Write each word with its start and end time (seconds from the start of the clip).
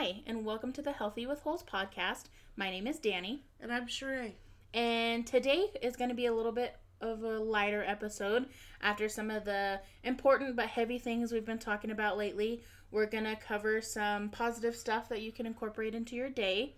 Hi, 0.00 0.22
and 0.26 0.46
welcome 0.46 0.72
to 0.72 0.80
the 0.80 0.92
Healthy 0.92 1.26
with 1.26 1.42
Holes 1.42 1.62
podcast. 1.62 2.30
My 2.56 2.70
name 2.70 2.86
is 2.86 2.98
Danny, 2.98 3.42
And 3.60 3.70
I'm 3.70 3.86
Sheree. 3.86 4.32
and 4.72 5.26
today 5.26 5.66
is 5.82 5.94
going 5.94 6.08
to 6.08 6.16
be 6.16 6.24
a 6.24 6.32
little 6.32 6.52
bit 6.52 6.74
of 7.02 7.22
a 7.22 7.38
lighter 7.38 7.84
episode 7.86 8.46
after 8.80 9.10
some 9.10 9.30
of 9.30 9.44
the 9.44 9.78
important 10.02 10.56
but 10.56 10.68
heavy 10.68 10.98
things 10.98 11.32
we've 11.32 11.44
been 11.44 11.58
talking 11.58 11.90
about 11.90 12.16
lately. 12.16 12.62
We're 12.90 13.04
going 13.04 13.24
to 13.24 13.36
cover 13.36 13.82
some 13.82 14.30
positive 14.30 14.74
stuff 14.74 15.10
that 15.10 15.20
you 15.20 15.32
can 15.32 15.44
incorporate 15.44 15.94
into 15.94 16.16
your 16.16 16.30
day 16.30 16.76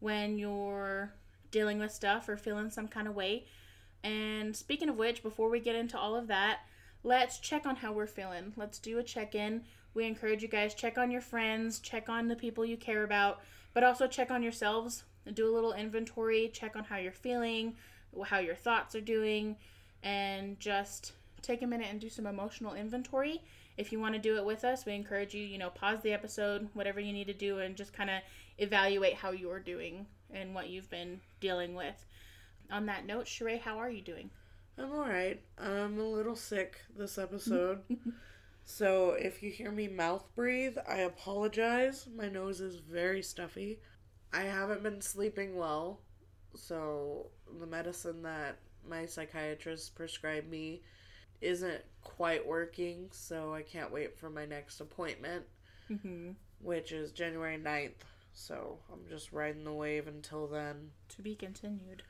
when 0.00 0.36
you're 0.36 1.12
dealing 1.52 1.78
with 1.78 1.92
stuff 1.92 2.28
or 2.28 2.36
feeling 2.36 2.70
some 2.70 2.88
kind 2.88 3.06
of 3.06 3.14
way. 3.14 3.46
And 4.02 4.56
speaking 4.56 4.88
of 4.88 4.96
which, 4.96 5.22
before 5.22 5.50
we 5.50 5.60
get 5.60 5.76
into 5.76 5.96
all 5.96 6.16
of 6.16 6.26
that, 6.26 6.62
let's 7.04 7.38
check 7.38 7.64
on 7.64 7.76
how 7.76 7.92
we're 7.92 8.08
feeling. 8.08 8.54
Let's 8.56 8.80
do 8.80 8.98
a 8.98 9.04
check 9.04 9.36
in. 9.36 9.62
We 9.96 10.04
encourage 10.04 10.42
you 10.42 10.48
guys 10.48 10.74
check 10.74 10.98
on 10.98 11.10
your 11.10 11.22
friends, 11.22 11.78
check 11.78 12.10
on 12.10 12.28
the 12.28 12.36
people 12.36 12.66
you 12.66 12.76
care 12.76 13.02
about, 13.02 13.40
but 13.72 13.82
also 13.82 14.06
check 14.06 14.30
on 14.30 14.42
yourselves. 14.42 15.04
Do 15.32 15.48
a 15.48 15.54
little 15.54 15.72
inventory, 15.72 16.50
check 16.52 16.76
on 16.76 16.84
how 16.84 16.98
you're 16.98 17.12
feeling, 17.12 17.76
how 18.26 18.38
your 18.38 18.54
thoughts 18.54 18.94
are 18.94 19.00
doing, 19.00 19.56
and 20.02 20.60
just 20.60 21.12
take 21.40 21.62
a 21.62 21.66
minute 21.66 21.88
and 21.90 21.98
do 21.98 22.10
some 22.10 22.26
emotional 22.26 22.74
inventory. 22.74 23.42
If 23.78 23.90
you 23.90 23.98
want 23.98 24.14
to 24.14 24.20
do 24.20 24.36
it 24.36 24.44
with 24.44 24.64
us, 24.64 24.84
we 24.84 24.92
encourage 24.92 25.32
you, 25.32 25.42
you 25.42 25.56
know, 25.56 25.70
pause 25.70 26.02
the 26.02 26.12
episode, 26.12 26.68
whatever 26.74 27.00
you 27.00 27.14
need 27.14 27.28
to 27.28 27.34
do, 27.34 27.60
and 27.60 27.74
just 27.74 27.94
kind 27.94 28.10
of 28.10 28.20
evaluate 28.58 29.14
how 29.14 29.30
you're 29.30 29.60
doing 29.60 30.04
and 30.30 30.54
what 30.54 30.68
you've 30.68 30.90
been 30.90 31.22
dealing 31.40 31.74
with. 31.74 32.04
On 32.70 32.84
that 32.84 33.06
note, 33.06 33.24
Sheree, 33.24 33.62
how 33.62 33.78
are 33.78 33.90
you 33.90 34.02
doing? 34.02 34.28
I'm 34.76 34.92
alright. 34.92 35.40
I'm 35.56 35.98
a 35.98 36.06
little 36.06 36.36
sick 36.36 36.76
this 36.94 37.16
episode. 37.16 37.80
so 38.68 39.10
if 39.12 39.42
you 39.42 39.50
hear 39.50 39.70
me 39.70 39.86
mouth 39.88 40.24
breathe, 40.34 40.76
I 40.88 40.98
apologize. 40.98 42.06
My 42.14 42.28
nose 42.28 42.60
is 42.60 42.76
very 42.76 43.22
stuffy. 43.22 43.78
I 44.32 44.42
haven't 44.42 44.82
been 44.82 45.00
sleeping 45.00 45.56
well. 45.56 46.00
So 46.56 47.30
the 47.60 47.66
medicine 47.66 48.22
that 48.22 48.58
my 48.88 49.06
psychiatrist 49.06 49.94
prescribed 49.94 50.50
me 50.50 50.82
isn't 51.40 51.82
quite 52.02 52.46
working. 52.46 53.08
So 53.12 53.54
I 53.54 53.62
can't 53.62 53.92
wait 53.92 54.18
for 54.18 54.28
my 54.30 54.44
next 54.46 54.80
appointment, 54.80 55.44
Mm-hmm. 55.90 56.32
which 56.60 56.90
is 56.90 57.12
January 57.12 57.58
9th. 57.58 58.02
So 58.32 58.80
I'm 58.92 59.08
just 59.08 59.32
riding 59.32 59.62
the 59.64 59.72
wave 59.72 60.08
until 60.08 60.48
then. 60.48 60.90
To 61.10 61.22
be 61.22 61.34
continued. 61.36 62.02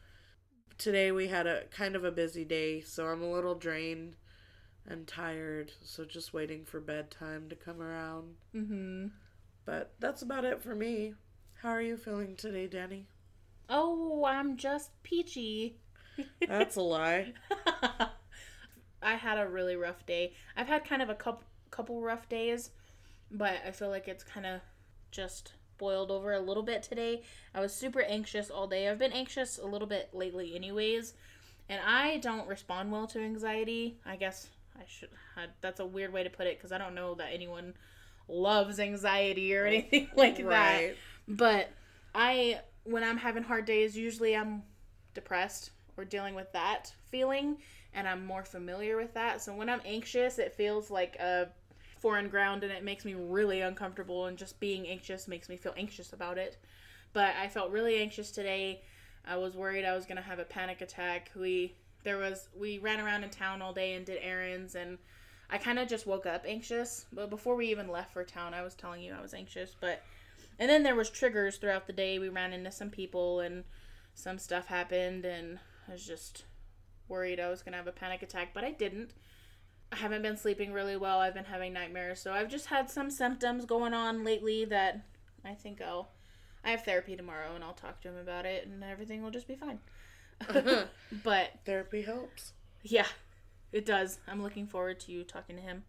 today 0.79 1.13
we 1.13 1.29
had 1.29 1.47
a 1.47 1.65
kind 1.71 1.95
of 1.95 2.05
a 2.05 2.11
busy 2.11 2.45
day, 2.45 2.81
so 2.81 3.07
I'm 3.07 3.23
a 3.23 3.31
little 3.31 3.55
drained 3.55 4.17
and 4.89 5.07
tired. 5.07 5.73
So 5.83 6.05
just 6.05 6.33
waiting 6.33 6.65
for 6.65 6.81
bedtime 6.81 7.49
to 7.49 7.57
come 7.57 7.81
around. 7.81 8.35
Mm-hmm. 8.55 9.07
But 9.65 9.95
that's 9.99 10.23
about 10.23 10.45
it 10.45 10.63
for 10.63 10.75
me. 10.75 11.15
How 11.63 11.71
are 11.71 11.83
you 11.83 11.97
feeling 11.97 12.37
today, 12.37 12.67
Danny? 12.67 13.07
Oh, 13.69 14.25
I'm 14.25 14.57
just 14.57 14.91
peachy. 15.03 15.79
That's 16.49 16.77
a 16.77 16.83
lie. 16.83 17.33
I 19.03 19.15
had 19.15 19.39
a 19.39 19.49
really 19.49 19.77
rough 19.77 20.07
day. 20.07 20.35
I've 20.57 20.69
had 20.69 20.85
kind 20.85 21.03
of 21.03 21.09
a 21.09 21.15
couple 21.15 21.45
couple 21.71 22.01
rough 22.01 22.29
days, 22.29 22.71
but 23.31 23.55
I 23.67 23.71
feel 23.71 23.89
like 23.89 24.09
it's 24.09 24.25
kind 24.25 24.47
of 24.47 24.61
just 25.11 25.53
boiled 25.79 26.11
over 26.11 26.33
a 26.33 26.41
little 26.41 26.63
bit 26.63 26.83
today. 26.83 27.23
I 27.55 27.61
was 27.61 27.75
super 27.75 28.03
anxious 28.03 28.51
all 28.51 28.67
day. 28.67 28.89
I've 28.89 28.99
been 28.99 29.13
anxious 29.13 29.59
a 29.59 29.67
little 29.67 29.89
bit 29.89 30.11
lately 30.15 30.55
anyways, 30.55 31.15
and 31.69 31.81
I 31.85 32.19
don't 32.19 32.49
respond 32.49 32.93
well 32.93 33.07
to 33.09 33.21
anxiety. 33.21 33.99
I 34.07 34.17
guess 34.17 34.49
I 34.79 34.85
should 34.87 35.09
I, 35.37 35.47
that's 35.61 35.81
a 35.81 35.87
weird 35.87 36.13
way 36.13 36.23
to 36.23 36.31
put 36.31 36.47
it 36.47 36.61
cuz 36.61 36.73
I 36.73 36.79
don't 36.79 36.95
know 36.95 37.15
that 37.15 37.29
anyone 37.33 37.75
loves 38.29 38.79
anxiety 38.81 39.55
or 39.57 39.67
anything 39.67 40.09
like 40.17 40.37
that. 40.37 40.95
But 41.29 41.71
I, 42.15 42.61
when 42.85 43.05
I'm 43.05 43.19
having 43.19 43.43
hard 43.43 43.65
days, 43.65 43.97
usually 43.97 44.37
I'm 44.37 44.63
depressed 45.15 45.71
or 45.97 46.05
dealing 46.05 46.35
with 46.35 46.53
that 46.53 46.95
feeling, 47.11 47.59
and 47.95 48.07
I'm 48.07 48.25
more 48.27 48.45
familiar 48.45 48.97
with 48.97 49.15
that. 49.15 49.43
So 49.43 49.55
when 49.55 49.69
I'm 49.69 49.81
anxious, 49.85 50.39
it 50.39 50.53
feels 50.55 50.91
like 50.91 51.17
a 51.17 51.49
foreign 51.99 52.29
ground 52.29 52.63
and 52.63 52.73
it 52.73 52.85
makes 52.85 53.05
me 53.05 53.15
really 53.15 53.61
uncomfortable, 53.61 54.27
and 54.27 54.37
just 54.37 54.61
being 54.61 54.87
anxious 54.87 55.27
makes 55.27 55.49
me 55.49 55.57
feel 55.57 55.75
anxious 55.77 56.13
about 56.13 56.39
it. 56.39 56.59
But 57.13 57.35
I 57.41 57.49
felt 57.49 57.71
really 57.71 57.99
anxious 57.99 58.31
today. 58.31 58.83
I 59.27 59.37
was 59.37 59.55
worried 59.57 59.85
I 59.85 59.95
was 59.95 60.05
going 60.05 60.19
to 60.19 60.23
have 60.23 60.39
a 60.39 60.45
panic 60.45 60.83
attack. 60.83 61.31
We, 61.35 61.75
there 62.07 62.19
was, 62.19 62.49
we 62.57 62.79
ran 62.79 63.01
around 63.01 63.25
in 63.25 63.31
town 63.31 63.61
all 63.61 63.73
day 63.73 63.95
and 63.95 64.07
did 64.07 64.21
errands, 64.23 64.77
and 64.77 64.97
I 65.51 65.59
kind 65.59 65.81
of 65.81 65.89
just 65.89 66.07
woke 66.07 66.25
up 66.25 66.45
anxious. 66.47 67.05
But 67.13 67.31
before 67.31 67.57
we 67.57 67.67
even 67.67 67.89
left 67.89 68.13
for 68.13 68.23
town, 68.23 68.55
I 68.55 68.63
was 68.63 68.77
telling 68.77 69.03
you 69.03 69.13
I 69.13 69.21
was 69.21 69.35
anxious, 69.35 69.75
but 69.79 70.03
and 70.59 70.71
then 70.71 70.85
there 70.85 70.95
was 70.95 71.11
triggers 71.11 71.57
throughout 71.57 71.89
the 71.89 71.93
day. 71.93 72.21
We 72.21 72.29
ran 72.29 72.53
into 72.53 72.71
some 72.71 72.91
people 72.91 73.41
and 73.41 73.65
some 74.15 74.39
stuff 74.39 74.69
happened 74.69 75.25
and 75.25 75.59
I 75.89 75.93
was 75.93 76.07
just 76.07 76.45
worried 77.09 77.41
I 77.41 77.51
was 77.51 77.63
going 77.63 77.73
to 77.73 77.79
have 77.79 77.89
a 77.89 77.93
panic 77.93 78.23
attack, 78.23 78.51
but 78.55 78.65
I 78.65 78.71
didn't. 78.71 79.13
I 79.93 79.97
haven't 79.97 80.23
been 80.23 80.37
sleeping 80.37 80.73
really 80.73 80.97
well. 80.97 81.19
I've 81.19 81.35
been 81.35 81.45
having 81.45 81.73
nightmares. 81.73 82.21
So 82.21 82.33
I've 82.33 82.49
just 82.49 82.67
had 82.67 82.89
some 82.89 83.11
symptoms 83.11 83.65
going 83.65 83.95
on 83.95 84.25
lately 84.25 84.65
that 84.67 85.05
I 85.45 85.55
think 85.55 85.83
I'll 85.83 86.09
I 86.65 86.71
have 86.71 86.85
therapy 86.85 87.17
tomorrow 87.17 87.55
and 87.55 87.63
I'll 87.63 87.75
talk 87.75 88.01
to 88.03 88.09
him 88.09 88.17
about 88.17 88.47
it 88.47 88.67
and 88.67 88.83
everything 88.83 89.23
will 89.23 89.31
just 89.31 89.49
be 89.49 89.57
fine. 89.57 89.81
but 91.25 91.51
Therapy 91.65 92.03
helps. 92.03 92.53
yeah, 92.83 93.07
it 93.73 93.87
does. 93.87 94.19
I'm 94.29 94.43
looking 94.43 94.67
forward 94.67 95.01
to 95.01 95.13
you 95.13 95.25
talking 95.25 95.57
to 95.57 95.63
him. 95.63 95.85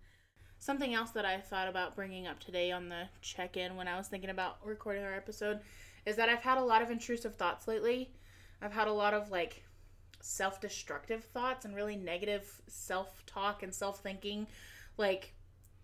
Something 0.59 0.93
else 0.93 1.11
that 1.11 1.25
I 1.25 1.39
thought 1.39 1.67
about 1.67 1.95
bringing 1.95 2.25
up 2.25 2.39
today 2.39 2.71
on 2.71 2.89
the 2.89 3.03
check 3.21 3.57
in 3.57 3.75
when 3.75 3.87
I 3.87 3.97
was 3.97 4.07
thinking 4.07 4.29
about 4.29 4.57
recording 4.65 5.03
our 5.03 5.13
episode 5.13 5.59
is 6.05 6.15
that 6.15 6.29
I've 6.29 6.41
had 6.41 6.57
a 6.57 6.63
lot 6.63 6.81
of 6.81 6.89
intrusive 6.89 7.35
thoughts 7.35 7.67
lately. 7.67 8.09
I've 8.61 8.73
had 8.73 8.87
a 8.87 8.93
lot 8.93 9.13
of 9.13 9.29
like 9.29 9.63
self 10.21 10.59
destructive 10.59 11.23
thoughts 11.25 11.65
and 11.65 11.75
really 11.75 11.95
negative 11.95 12.61
self 12.67 13.23
talk 13.25 13.61
and 13.61 13.73
self 13.73 13.99
thinking. 14.01 14.47
Like, 14.97 15.33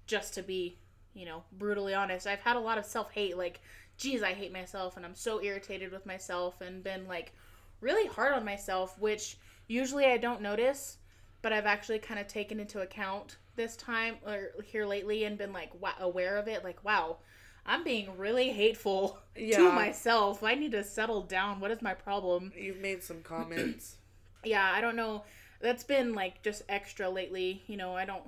just 0.08 0.34
to 0.36 0.42
be, 0.42 0.80
you 1.14 1.26
know, 1.26 1.44
brutally 1.52 1.94
honest, 1.94 2.26
I've 2.26 2.42
had 2.42 2.56
a 2.56 2.62
lot 2.62 2.78
of 2.78 2.86
self 2.86 3.12
hate. 3.12 3.38
Like, 3.38 3.62
geez, 3.98 4.24
I 4.24 4.34
hate 4.34 4.52
myself 4.52 4.98
and 4.98 5.06
I'm 5.06 5.16
so 5.16 5.42
irritated 5.42 5.92
with 5.92 6.06
myself 6.06 6.62
and 6.62 6.84
been 6.84 7.08
like 7.08 7.34
really 7.84 8.08
hard 8.08 8.34
on 8.34 8.46
myself, 8.46 8.98
which 9.00 9.38
usually 9.68 10.06
I 10.06 10.18
don't 10.18 10.42
notice 10.42 10.98
but 11.44 11.54
I've 11.54 11.66
actually 11.68 12.00
kind 12.00 12.20
of 12.20 12.28
taken 12.28 12.60
into 12.60 12.82
account 12.82 13.38
this 13.56 13.76
time 13.76 14.16
or 14.26 14.54
here 14.64 14.86
lately 14.86 15.26
and 15.26 15.38
been 15.38 15.54
like 15.54 15.70
wa 15.80 15.92
aware 16.00 16.38
of 16.38 16.48
it. 16.48 16.64
Like, 16.64 16.84
wow, 16.84 17.18
I'm 17.66 17.84
being 17.84 18.18
really 18.18 18.50
hateful 18.50 19.20
to 19.36 19.72
myself. 19.72 20.42
I 20.42 20.56
need 20.56 20.72
to 20.72 20.84
settle 20.84 21.22
down. 21.22 21.60
What 21.60 21.70
is 21.70 21.82
my 21.82 21.94
problem? 21.94 22.52
You've 22.58 22.80
made 22.80 23.04
some 23.04 23.22
comments. 23.24 23.98
Yeah, 24.44 24.72
I 24.74 24.82
don't 24.82 24.96
know. 24.96 25.26
That's 25.60 25.84
been 25.84 26.14
like 26.14 26.42
just 26.42 26.64
extra 26.70 27.10
lately. 27.10 27.64
You 27.68 27.78
know, 27.78 27.96
I 27.96 28.06
don't, 28.06 28.24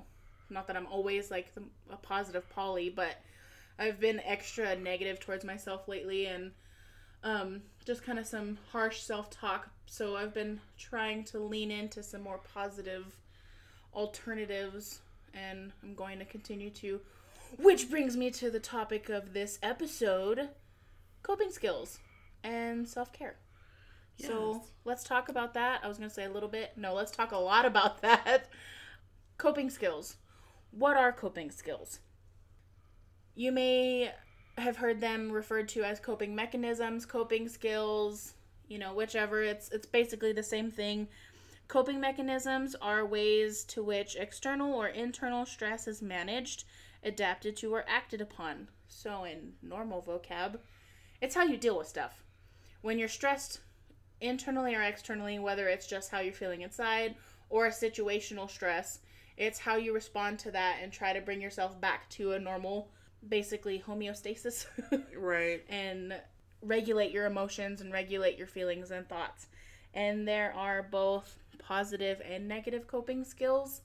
not 0.50 0.66
that 0.66 0.76
I'm 0.76 0.86
always 0.86 1.30
like 1.30 1.54
the- 1.54 1.62
a 1.90 1.96
positive 1.96 2.48
Polly, 2.50 2.90
but 2.90 3.16
I've 3.78 3.98
been 3.98 4.20
extra 4.20 4.76
negative 4.76 5.20
towards 5.20 5.44
myself 5.44 5.88
lately 5.88 6.26
and 6.26 6.52
um, 7.26 7.62
just 7.84 8.04
kind 8.04 8.18
of 8.18 8.26
some 8.26 8.56
harsh 8.70 9.00
self 9.00 9.28
talk. 9.28 9.68
So 9.86 10.16
I've 10.16 10.32
been 10.32 10.60
trying 10.78 11.24
to 11.24 11.38
lean 11.38 11.70
into 11.70 12.02
some 12.02 12.22
more 12.22 12.40
positive 12.54 13.04
alternatives, 13.92 15.00
and 15.34 15.72
I'm 15.82 15.94
going 15.94 16.20
to 16.20 16.24
continue 16.24 16.70
to. 16.70 17.00
Which 17.58 17.90
brings 17.90 18.16
me 18.16 18.30
to 18.32 18.50
the 18.50 18.60
topic 18.60 19.08
of 19.08 19.32
this 19.32 19.58
episode 19.62 20.50
coping 21.22 21.50
skills 21.50 21.98
and 22.44 22.88
self 22.88 23.12
care. 23.12 23.36
So 24.18 24.62
let's 24.84 25.04
talk 25.04 25.28
about 25.28 25.52
that. 25.54 25.80
I 25.82 25.88
was 25.88 25.98
going 25.98 26.08
to 26.08 26.14
say 26.14 26.24
a 26.24 26.30
little 26.30 26.48
bit. 26.48 26.72
No, 26.76 26.94
let's 26.94 27.10
talk 27.10 27.32
a 27.32 27.36
lot 27.36 27.66
about 27.72 28.02
that. 28.02 28.46
coping 29.36 29.68
skills. 29.68 30.16
What 30.70 30.96
are 30.96 31.12
coping 31.12 31.50
skills? 31.50 31.98
You 33.34 33.52
may 33.52 34.12
have 34.58 34.76
heard 34.76 35.00
them 35.00 35.30
referred 35.30 35.68
to 35.70 35.82
as 35.82 36.00
coping 36.00 36.34
mechanisms, 36.34 37.04
coping 37.06 37.48
skills, 37.48 38.34
you 38.68 38.78
know, 38.78 38.94
whichever. 38.94 39.42
It's 39.42 39.68
it's 39.70 39.86
basically 39.86 40.32
the 40.32 40.42
same 40.42 40.70
thing. 40.70 41.08
Coping 41.68 42.00
mechanisms 42.00 42.76
are 42.80 43.04
ways 43.04 43.64
to 43.64 43.82
which 43.82 44.16
external 44.16 44.72
or 44.72 44.88
internal 44.88 45.44
stress 45.44 45.88
is 45.88 46.00
managed, 46.00 46.64
adapted 47.02 47.56
to, 47.56 47.74
or 47.74 47.84
acted 47.88 48.20
upon. 48.20 48.68
So 48.88 49.24
in 49.24 49.54
normal 49.62 50.00
vocab, 50.00 50.58
it's 51.20 51.34
how 51.34 51.42
you 51.42 51.56
deal 51.56 51.76
with 51.76 51.88
stuff. 51.88 52.22
When 52.82 52.98
you're 52.98 53.08
stressed 53.08 53.60
internally 54.20 54.74
or 54.74 54.82
externally, 54.82 55.38
whether 55.40 55.68
it's 55.68 55.88
just 55.88 56.10
how 56.10 56.20
you're 56.20 56.32
feeling 56.32 56.62
inside 56.62 57.16
or 57.50 57.66
a 57.66 57.70
situational 57.70 58.48
stress, 58.48 59.00
it's 59.36 59.58
how 59.58 59.76
you 59.76 59.92
respond 59.92 60.38
to 60.40 60.50
that 60.52 60.76
and 60.80 60.92
try 60.92 61.12
to 61.12 61.20
bring 61.20 61.40
yourself 61.40 61.80
back 61.80 62.08
to 62.10 62.32
a 62.32 62.38
normal, 62.38 62.90
basically 63.26 63.82
homeostasis, 63.86 64.66
right. 65.16 65.62
and 65.68 66.14
regulate 66.62 67.12
your 67.12 67.26
emotions 67.26 67.80
and 67.80 67.92
regulate 67.92 68.38
your 68.38 68.46
feelings 68.46 68.90
and 68.90 69.08
thoughts. 69.08 69.46
And 69.94 70.26
there 70.26 70.52
are 70.54 70.82
both 70.82 71.38
positive 71.58 72.20
and 72.28 72.46
negative 72.46 72.86
coping 72.86 73.24
skills. 73.24 73.82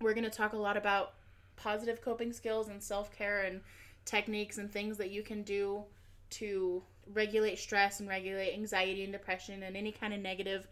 We're 0.00 0.14
going 0.14 0.24
to 0.24 0.30
talk 0.30 0.52
a 0.52 0.58
lot 0.58 0.76
about 0.76 1.14
positive 1.56 2.00
coping 2.00 2.32
skills 2.32 2.68
and 2.68 2.82
self 2.82 3.16
care 3.16 3.42
and 3.42 3.60
techniques 4.04 4.58
and 4.58 4.70
things 4.70 4.98
that 4.98 5.10
you 5.10 5.22
can 5.22 5.42
do 5.42 5.82
to 6.28 6.82
regulate 7.12 7.58
stress 7.58 8.00
and 8.00 8.08
regulate 8.08 8.52
anxiety 8.52 9.04
and 9.04 9.12
depression 9.12 9.62
and 9.62 9.76
any 9.76 9.92
kind 9.92 10.12
of 10.12 10.20
negative 10.20 10.68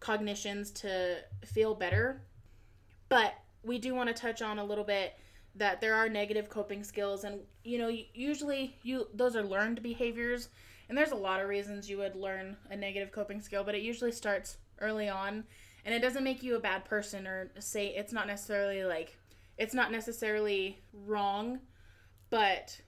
cognitions 0.00 0.70
to 0.70 1.18
feel 1.44 1.74
better. 1.74 2.22
But 3.08 3.34
we 3.62 3.78
do 3.78 3.94
want 3.94 4.08
to 4.08 4.14
touch 4.14 4.42
on 4.42 4.58
a 4.58 4.64
little 4.64 4.84
bit 4.84 5.14
that 5.56 5.80
there 5.80 5.94
are 5.94 6.08
negative 6.08 6.48
coping 6.48 6.84
skills 6.84 7.24
and 7.24 7.40
you 7.64 7.78
know 7.78 7.90
usually 8.14 8.76
you 8.82 9.08
those 9.14 9.36
are 9.36 9.42
learned 9.42 9.82
behaviors. 9.82 10.48
And 10.88 10.96
there's 10.96 11.10
a 11.10 11.16
lot 11.16 11.40
of 11.40 11.48
reasons 11.48 11.90
you 11.90 11.98
would 11.98 12.14
learn 12.14 12.56
a 12.70 12.76
negative 12.76 13.10
coping 13.10 13.40
skill 13.40 13.64
but 13.64 13.74
it 13.74 13.82
usually 13.82 14.12
starts 14.12 14.58
early 14.80 15.08
on. 15.08 15.44
And 15.84 15.94
it 15.94 16.02
doesn't 16.02 16.24
make 16.24 16.42
you 16.42 16.56
a 16.56 16.60
bad 16.60 16.84
person 16.84 17.26
or 17.26 17.50
say 17.58 17.88
it's 17.88 18.12
not 18.12 18.26
necessarily 18.26 18.84
like 18.84 19.16
it's 19.58 19.74
not 19.74 19.92
necessarily 19.92 20.82
wrong. 20.92 21.60
But 22.28 22.80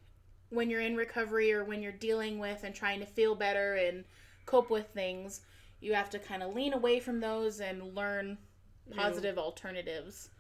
when 0.50 0.70
you're 0.70 0.80
in 0.80 0.96
recovery 0.96 1.52
or 1.52 1.64
when 1.64 1.82
you're 1.82 1.92
dealing 1.92 2.38
with 2.38 2.64
and 2.64 2.74
trying 2.74 3.00
to 3.00 3.06
feel 3.06 3.34
better 3.34 3.74
and 3.74 4.04
cope 4.46 4.70
with 4.70 4.88
things 4.88 5.42
you 5.80 5.94
have 5.94 6.10
to 6.10 6.18
kind 6.18 6.42
of 6.42 6.54
lean 6.54 6.72
away 6.72 7.00
from 7.00 7.20
those 7.20 7.60
and 7.60 7.94
learn 7.94 8.38
positive 8.96 9.36
yeah. 9.36 9.42
alternatives 9.42 10.30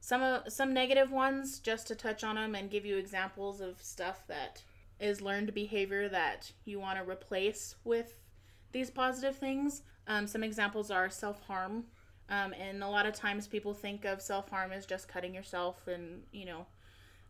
some 0.00 0.22
of 0.22 0.52
some 0.52 0.72
negative 0.72 1.10
ones 1.10 1.58
just 1.58 1.86
to 1.88 1.94
touch 1.94 2.24
on 2.24 2.36
them 2.36 2.54
and 2.54 2.70
give 2.70 2.86
you 2.86 2.96
examples 2.96 3.60
of 3.60 3.82
stuff 3.82 4.24
that 4.28 4.62
is 5.00 5.20
learned 5.20 5.54
behavior 5.54 6.08
that 6.08 6.52
you 6.64 6.78
want 6.80 6.98
to 6.98 7.08
replace 7.08 7.76
with 7.84 8.20
these 8.72 8.90
positive 8.90 9.36
things. 9.36 9.82
Um, 10.06 10.26
some 10.26 10.42
examples 10.42 10.90
are 10.90 11.10
self-harm. 11.10 11.84
Um, 12.30 12.52
and 12.52 12.82
a 12.82 12.88
lot 12.88 13.06
of 13.06 13.14
times 13.14 13.46
people 13.46 13.72
think 13.72 14.04
of 14.04 14.20
self-harm 14.20 14.70
as 14.72 14.84
just 14.84 15.08
cutting 15.08 15.34
yourself 15.34 15.86
and 15.86 16.22
you 16.32 16.44
know 16.44 16.66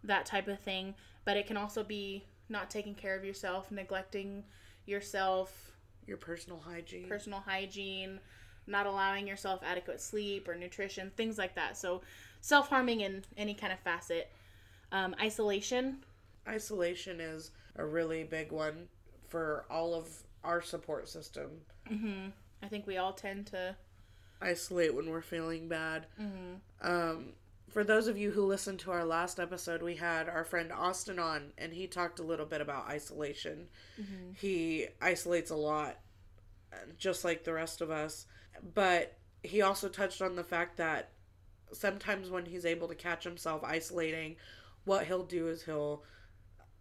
that 0.05 0.27
type 0.27 0.49
of 0.49 0.61
thing. 0.61 0.95
But 1.25 1.37
it 1.37 1.47
can 1.47 1.57
also 1.57 1.85
be 1.85 2.25
not 2.49 2.71
taking 2.71 2.95
care 2.95 3.17
of 3.17 3.25
yourself 3.25 3.71
neglecting 3.71 4.45
yourself. 4.87 5.73
Your 6.07 6.17
personal 6.17 6.59
hygiene. 6.59 7.09
Personal 7.09 7.41
hygiene 7.41 8.21
not 8.69 8.87
allowing 8.87 9.27
yourself 9.27 9.61
adequate 9.65 10.01
sleep 10.01 10.49
or 10.49 10.55
nutrition 10.55 11.11
things 11.17 11.39
like 11.39 11.55
that. 11.55 11.77
So 11.77 12.03
self 12.41 12.69
harming 12.69 13.01
in 13.01 13.25
any 13.37 13.55
kind 13.55 13.73
of 13.73 13.79
facet. 13.81 14.31
Um, 14.91 15.15
isolation. 15.21 16.05
Isolation 16.47 17.21
is 17.21 17.51
a 17.77 17.85
really 17.85 18.25
big 18.25 18.53
one 18.53 18.89
for 19.27 19.67
all 19.71 19.95
of 19.95 20.09
our 20.43 20.63
support 20.63 21.09
system. 21.09 21.51
Mm-hmm. 21.91 22.29
I 22.63 22.69
think 22.69 22.87
we 22.87 22.97
all 22.97 23.13
tend 23.13 23.47
to 23.49 23.77
isolate 24.41 24.95
when 24.95 25.11
we're 25.11 25.21
feeling 25.21 25.69
bad. 25.69 26.07
Mm-hmm. 26.21 26.87
Um, 26.89 27.33
for 27.71 27.85
those 27.85 28.09
of 28.09 28.17
you 28.17 28.31
who 28.31 28.47
listened 28.47 28.79
to 28.81 28.91
our 28.91 29.05
last 29.05 29.39
episode, 29.39 29.83
we 29.83 29.97
had 29.97 30.29
our 30.29 30.45
friend 30.45 30.73
Austin 30.73 31.19
on, 31.19 31.53
and 31.59 31.73
he 31.73 31.87
talked 31.87 32.19
a 32.19 32.25
little 32.25 32.47
bit 32.47 32.61
about 32.61 32.89
isolation. 32.89 33.69
Mm-hmm. 34.01 34.33
He 34.35 34.87
isolates 35.03 35.51
a 35.51 35.57
lot, 35.57 35.99
just 36.97 37.25
like 37.25 37.45
the 37.45 37.53
rest 37.53 37.81
of 37.81 37.91
us. 37.91 38.27
But 38.75 39.17
he 39.43 39.63
also 39.63 39.89
touched 39.89 40.23
on 40.23 40.35
the 40.35 40.45
fact 40.45 40.79
that 40.79 41.11
sometimes 41.73 42.31
when 42.31 42.47
he's 42.47 42.65
able 42.65 42.89
to 42.89 42.95
catch 42.95 43.25
himself 43.25 43.63
isolating, 43.65 44.37
what 44.85 45.07
he'll 45.07 45.25
do 45.25 45.49
is 45.49 45.63
he'll 45.63 46.03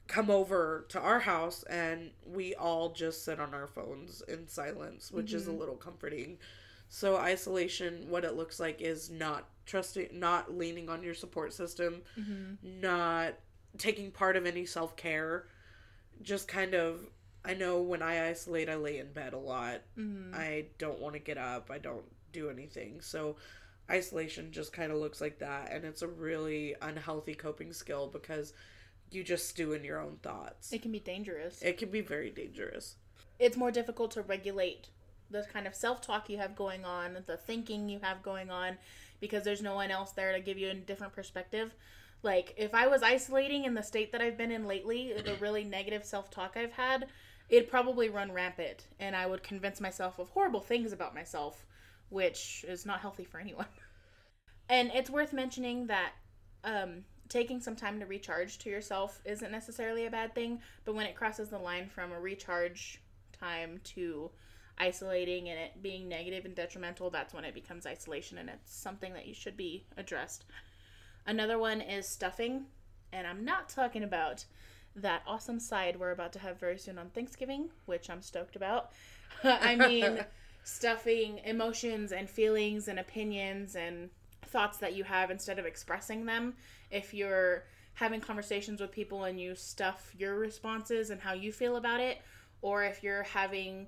come 0.08 0.30
over 0.30 0.86
to 0.90 1.00
our 1.00 1.20
house 1.20 1.64
and 1.64 2.12
we 2.26 2.56
all 2.56 2.94
just 2.94 3.26
sit 3.26 3.40
on 3.40 3.54
our 3.54 3.68
phones 3.68 4.22
in 4.28 4.48
silence, 4.48 5.12
which 5.12 5.28
mm-hmm. 5.28 5.36
is 5.36 5.48
a 5.48 5.52
mm-hmm. 5.52 5.60
little 5.60 5.76
comforting. 5.76 6.38
So 6.90 7.18
isolation, 7.18 8.06
what 8.10 8.24
it 8.24 8.36
looks 8.36 8.60
like 8.60 8.82
is 8.82 9.10
not 9.10 9.50
trusting, 9.66 10.10
not 10.14 10.56
leaning 10.56 10.90
on 10.90 11.04
your 11.04 11.14
support 11.14 11.54
system, 11.54 12.02
mm-hmm. 12.18 12.82
not 12.82 13.34
taking 13.78 14.12
part 14.12 14.38
of 14.38 14.46
any 14.46 14.66
self 14.66 14.96
care, 14.96 15.48
just 16.22 16.48
kind 16.48 16.74
of. 16.74 17.02
I 17.46 17.54
know 17.54 17.82
when 17.82 18.02
I 18.02 18.28
isolate, 18.28 18.68
I 18.68 18.76
lay 18.76 18.98
in 18.98 19.14
bed 19.14 19.32
a 19.32 19.38
lot. 19.38 19.82
Mm-hmm. 19.98 20.36
I 20.36 20.66
don't 20.80 21.00
want 21.00 21.14
to 21.14 21.20
get 21.20 21.38
up. 21.38 21.70
I 21.72 21.78
don't 21.78 22.04
do 22.34 22.50
anything. 22.50 23.00
So 23.00 23.38
isolation 23.90 24.52
just 24.52 24.74
kind 24.74 24.92
of 24.92 24.98
looks 24.98 25.22
like 25.22 25.40
that 25.40 25.72
and 25.72 25.86
it's 25.86 26.02
a 26.02 26.08
really 26.08 26.76
unhealthy 26.82 27.34
coping 27.34 27.72
skill 27.72 28.08
because 28.08 28.54
you 29.12 29.24
just 29.24 29.48
stew 29.48 29.74
in 29.74 29.84
your 29.84 30.02
own 30.02 30.18
thoughts. 30.22 30.74
It 30.74 30.82
can 30.82 30.92
be 30.92 31.00
dangerous. 31.00 31.62
It 31.62 31.78
can 31.78 31.90
be 31.90 32.02
very 32.02 32.30
dangerous. 32.30 32.96
It's 33.40 33.56
more 33.56 33.72
difficult 33.72 34.12
to 34.12 34.22
regulate 34.22 34.90
the 35.30 35.46
kind 35.52 35.68
of 35.68 35.76
self-talk 35.76 36.30
you 36.30 36.38
have 36.38 36.56
going 36.56 36.86
on 36.86 37.18
the 37.26 37.38
thinking 37.38 37.90
you 37.90 38.00
have 38.02 38.24
going 38.24 38.50
on 38.50 38.78
because 39.20 39.44
there's 39.44 39.62
no 39.62 39.76
one 39.76 39.92
else 39.92 40.12
there 40.12 40.32
to 40.32 40.40
give 40.40 40.58
you 40.58 40.70
a 40.70 40.74
different 40.74 41.14
perspective. 41.14 41.74
Like 42.24 42.54
if 42.58 42.74
i 42.74 42.88
was 42.88 43.04
isolating 43.04 43.66
in 43.66 43.76
the 43.76 43.84
state 43.84 44.12
that 44.12 44.22
i've 44.22 44.38
been 44.38 44.52
in 44.52 44.66
lately 44.66 45.14
the 45.14 45.36
really 45.40 45.64
negative 45.64 46.04
self-talk 46.04 46.54
i've 46.56 46.72
had 46.72 47.08
it'd 47.48 47.70
probably 47.70 48.10
run 48.10 48.32
rampant 48.32 48.88
and 49.00 49.16
i 49.16 49.28
would 49.28 49.44
convince 49.44 49.80
myself 49.80 50.18
of 50.18 50.30
horrible 50.30 50.60
things 50.60 50.92
about 50.92 51.14
myself 51.14 51.66
which 52.10 52.66
is 52.68 52.86
not 52.86 53.00
healthy 53.00 53.26
for 53.26 53.40
anyone. 53.40 53.68
And 54.70 54.92
it's 54.94 55.10
worth 55.10 55.32
mentioning 55.32 55.88
that 55.88 56.12
um, 56.66 57.06
taking 57.30 57.62
some 57.62 57.76
time 57.76 58.00
to 58.00 58.06
recharge 58.06 58.58
to 58.60 58.70
yourself 58.70 59.22
isn't 59.26 59.52
necessarily 59.52 60.06
a 60.06 60.12
bad 60.12 60.36
thing, 60.36 60.60
but 60.86 60.96
when 60.96 61.06
it 61.06 61.16
crosses 61.16 61.50
the 61.50 61.58
line 61.58 61.88
from 61.88 62.12
a 62.12 62.20
recharge 62.20 63.02
time 63.32 63.80
to 63.96 64.30
isolating 64.78 65.50
and 65.50 65.60
it 65.60 65.82
being 65.82 66.08
negative 66.08 66.46
and 66.46 66.56
detrimental, 66.56 67.10
that's 67.10 67.34
when 67.34 67.46
it 67.46 67.54
becomes 67.54 67.86
isolation 67.86 68.38
and 68.38 68.50
it's 68.50 68.76
something 68.76 69.14
that 69.14 69.26
you 69.26 69.34
should 69.34 69.58
be 69.58 69.86
addressed. 69.96 70.46
Another 71.26 71.58
one 71.58 71.82
is 71.82 72.08
stuffing, 72.08 72.66
and 73.12 73.28
I'm 73.28 73.44
not 73.44 73.70
talking 73.70 74.04
about 74.04 74.46
that 74.96 75.22
awesome 75.28 75.60
side 75.60 75.98
we're 76.00 76.12
about 76.12 76.34
to 76.34 76.40
have 76.40 76.60
very 76.60 76.78
soon 76.78 76.98
on 76.98 77.10
Thanksgiving, 77.10 77.70
which 77.86 78.10
I'm 78.10 78.22
stoked 78.22 78.56
about. 78.56 78.92
I 79.44 79.76
mean, 79.76 80.26
stuffing 80.68 81.40
emotions 81.46 82.12
and 82.12 82.30
feelings 82.30 82.90
and 82.90 83.00
opinions 83.00 83.78
and 83.78 84.10
thoughts 84.48 84.78
that 84.80 84.94
you 84.94 85.02
have 85.06 85.32
instead 85.32 85.60
of 85.60 85.66
expressing 85.66 86.26
them. 86.26 86.54
If 86.92 87.14
you're 87.14 87.64
having 87.94 88.20
conversations 88.20 88.82
with 88.82 88.92
people 88.92 89.24
and 89.24 89.40
you 89.40 89.56
stuff 89.56 90.12
your 90.18 90.36
responses 90.36 91.10
and 91.10 91.22
how 91.22 91.32
you 91.32 91.54
feel 91.54 91.78
about 91.78 92.02
it, 92.02 92.20
or 92.62 92.84
if 92.84 93.02
you're 93.02 93.24
having 93.24 93.88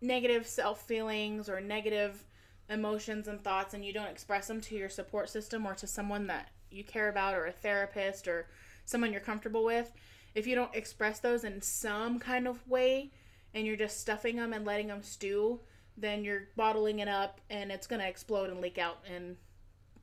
negative 0.00 0.46
self 0.46 0.86
feelings 0.86 1.48
or 1.48 1.60
negative 1.60 2.24
emotions 2.70 3.26
and 3.26 3.42
thoughts 3.42 3.74
and 3.74 3.84
you 3.84 3.92
don't 3.92 4.06
express 4.06 4.46
them 4.46 4.60
to 4.60 4.76
your 4.76 4.88
support 4.88 5.28
system 5.28 5.66
or 5.66 5.74
to 5.74 5.88
someone 5.88 6.28
that 6.28 6.50
you 6.70 6.84
care 6.84 7.08
about 7.08 7.34
or 7.34 7.46
a 7.46 7.52
therapist 7.52 8.28
or 8.28 8.46
someone 8.84 9.10
you're 9.10 9.20
comfortable 9.20 9.64
with, 9.64 9.92
if 10.36 10.46
you 10.46 10.54
don't 10.54 10.76
express 10.76 11.18
those 11.18 11.42
in 11.42 11.60
some 11.60 12.20
kind 12.20 12.46
of 12.46 12.64
way 12.68 13.10
and 13.52 13.66
you're 13.66 13.74
just 13.74 14.00
stuffing 14.00 14.36
them 14.36 14.52
and 14.52 14.64
letting 14.64 14.86
them 14.86 15.02
stew, 15.02 15.58
then 16.00 16.24
you're 16.24 16.48
bottling 16.56 17.00
it 17.00 17.08
up 17.08 17.40
and 17.50 17.70
it's 17.72 17.86
going 17.86 18.00
to 18.00 18.08
explode 18.08 18.50
and 18.50 18.60
leak 18.60 18.78
out 18.78 18.98
in 19.14 19.36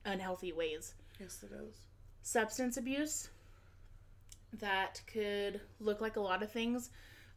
unhealthy 0.03 0.51
ways. 0.51 0.93
Yes, 1.19 1.43
it 1.43 1.53
is. 1.55 1.75
Substance 2.21 2.77
abuse 2.77 3.29
that 4.59 5.01
could 5.11 5.61
look 5.79 6.01
like 6.01 6.17
a 6.17 6.21
lot 6.21 6.43
of 6.43 6.51
things. 6.51 6.89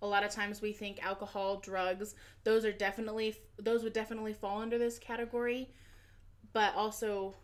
A 0.02 0.06
lot 0.06 0.24
of 0.24 0.30
times 0.30 0.60
we 0.60 0.72
think 0.72 1.04
alcohol, 1.04 1.56
drugs, 1.56 2.14
those 2.44 2.64
are 2.64 2.72
definitely 2.72 3.34
those 3.58 3.82
would 3.82 3.92
definitely 3.92 4.32
fall 4.32 4.60
under 4.60 4.78
this 4.78 4.98
category, 4.98 5.68
but 6.52 6.74
also 6.74 7.34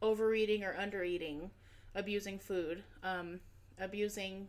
overeating 0.00 0.64
or 0.64 0.74
undereating, 0.74 1.50
abusing 1.94 2.38
food, 2.38 2.82
um, 3.02 3.40
abusing 3.78 4.48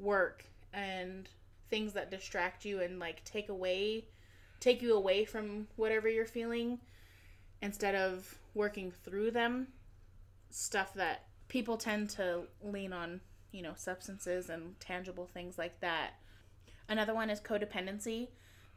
work 0.00 0.44
and 0.72 1.28
things 1.68 1.92
that 1.92 2.10
distract 2.10 2.64
you 2.64 2.80
and 2.80 2.98
like 2.98 3.24
take 3.24 3.48
away 3.48 4.04
take 4.60 4.82
you 4.82 4.94
away 4.94 5.24
from 5.24 5.66
whatever 5.76 6.08
you're 6.08 6.26
feeling 6.26 6.78
instead 7.62 7.94
of 7.94 8.38
working 8.54 8.92
through 8.92 9.30
them. 9.30 9.68
Stuff 10.50 10.94
that 10.94 11.26
people 11.48 11.76
tend 11.76 12.10
to 12.10 12.42
lean 12.62 12.92
on, 12.92 13.20
you 13.52 13.62
know, 13.62 13.72
substances 13.76 14.50
and 14.50 14.78
tangible 14.80 15.26
things 15.26 15.58
like 15.58 15.80
that. 15.80 16.10
Another 16.88 17.14
one 17.14 17.30
is 17.30 17.40
codependency. 17.40 18.28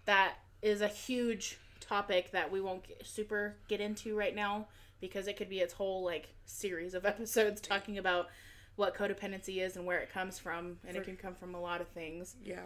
That 0.06 0.36
is 0.62 0.82
a 0.82 0.88
huge 0.88 1.58
topic 1.80 2.32
that 2.32 2.52
we 2.52 2.62
won't 2.62 2.88
get, 2.88 3.06
super 3.06 3.58
get 3.68 3.82
into 3.82 4.16
right 4.16 4.36
now 4.36 4.68
because 5.02 5.28
it 5.28 5.36
could 5.36 5.50
be 5.50 5.60
its 5.60 5.74
whole 5.74 6.04
like 6.04 6.30
series 6.46 6.94
of 6.94 7.06
episodes 7.06 7.60
talking 7.60 7.98
about 7.98 8.28
what 8.76 8.96
codependency 8.96 9.62
is 9.62 9.76
and 9.76 9.86
where 9.86 10.00
it 10.00 10.12
comes 10.12 10.40
from 10.40 10.78
and 10.88 10.96
For, 10.96 11.02
it 11.02 11.06
can 11.06 11.18
come 11.18 11.36
from 11.36 11.54
a 11.56 11.62
lot 11.62 11.82
of 11.82 11.88
things. 11.90 12.36
Yeah. 12.44 12.62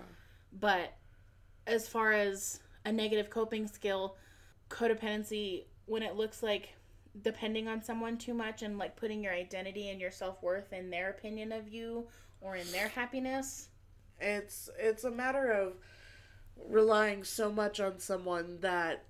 But 0.53 0.93
as 1.65 1.87
far 1.87 2.13
as 2.13 2.59
a 2.87 2.91
negative 2.91 3.29
coping 3.29 3.67
skill, 3.67 4.15
codependency, 4.69 5.65
when 5.85 6.01
it 6.01 6.15
looks 6.15 6.41
like 6.41 6.69
depending 7.21 7.67
on 7.67 7.81
someone 7.81 8.17
too 8.17 8.33
much 8.33 8.61
and 8.61 8.77
like 8.77 8.95
putting 8.95 9.23
your 9.23 9.33
identity 9.33 9.89
and 9.89 9.99
your 9.99 10.11
self-worth 10.11 10.71
in 10.71 10.89
their 10.89 11.09
opinion 11.09 11.51
of 11.51 11.67
you 11.67 12.07
or 12.39 12.55
in 12.55 12.71
their 12.71 12.87
happiness. 12.87 13.69
It's 14.19 14.69
it's 14.79 15.03
a 15.03 15.11
matter 15.11 15.51
of 15.51 15.73
relying 16.65 17.23
so 17.23 17.51
much 17.51 17.79
on 17.79 17.99
someone 17.99 18.59
that 18.61 19.03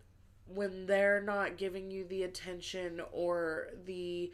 when 0.48 0.86
they're 0.86 1.22
not 1.22 1.58
giving 1.58 1.92
you 1.92 2.06
the 2.06 2.24
attention 2.24 3.02
or 3.12 3.68
the 3.86 4.32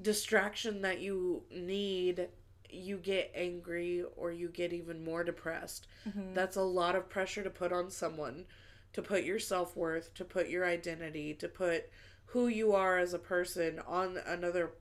distraction 0.00 0.82
that 0.82 1.00
you 1.00 1.44
need 1.50 2.28
you 2.74 2.96
get 2.96 3.30
angry 3.34 4.04
or 4.16 4.32
you 4.32 4.48
get 4.48 4.72
even 4.72 5.04
more 5.04 5.24
depressed. 5.24 5.86
Mm-hmm. 6.08 6.34
That's 6.34 6.56
a 6.56 6.62
lot 6.62 6.96
of 6.96 7.08
pressure 7.08 7.42
to 7.42 7.50
put 7.50 7.72
on 7.72 7.90
someone, 7.90 8.46
to 8.94 9.02
put 9.02 9.24
your 9.24 9.38
self 9.38 9.76
worth, 9.76 10.14
to 10.14 10.24
put 10.24 10.48
your 10.48 10.64
identity, 10.64 11.34
to 11.34 11.48
put 11.48 11.90
who 12.26 12.48
you 12.48 12.72
are 12.72 12.98
as 12.98 13.12
a 13.12 13.18
person 13.18 13.80
on 13.86 14.18
another 14.26 14.72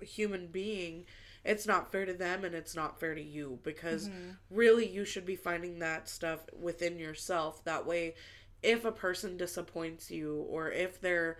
human 0.00 0.46
being. 0.46 1.04
It's 1.44 1.66
not 1.66 1.92
fair 1.92 2.04
to 2.04 2.14
them 2.14 2.44
and 2.44 2.54
it's 2.54 2.74
not 2.74 2.98
fair 2.98 3.14
to 3.14 3.22
you 3.22 3.58
because 3.62 4.08
mm-hmm. 4.08 4.30
really 4.50 4.88
you 4.88 5.04
should 5.04 5.26
be 5.26 5.36
finding 5.36 5.78
that 5.78 6.08
stuff 6.08 6.40
within 6.58 6.98
yourself. 6.98 7.62
That 7.64 7.86
way, 7.86 8.14
if 8.62 8.84
a 8.84 8.92
person 8.92 9.36
disappoints 9.36 10.10
you 10.10 10.46
or 10.48 10.70
if 10.70 11.00
they're 11.00 11.38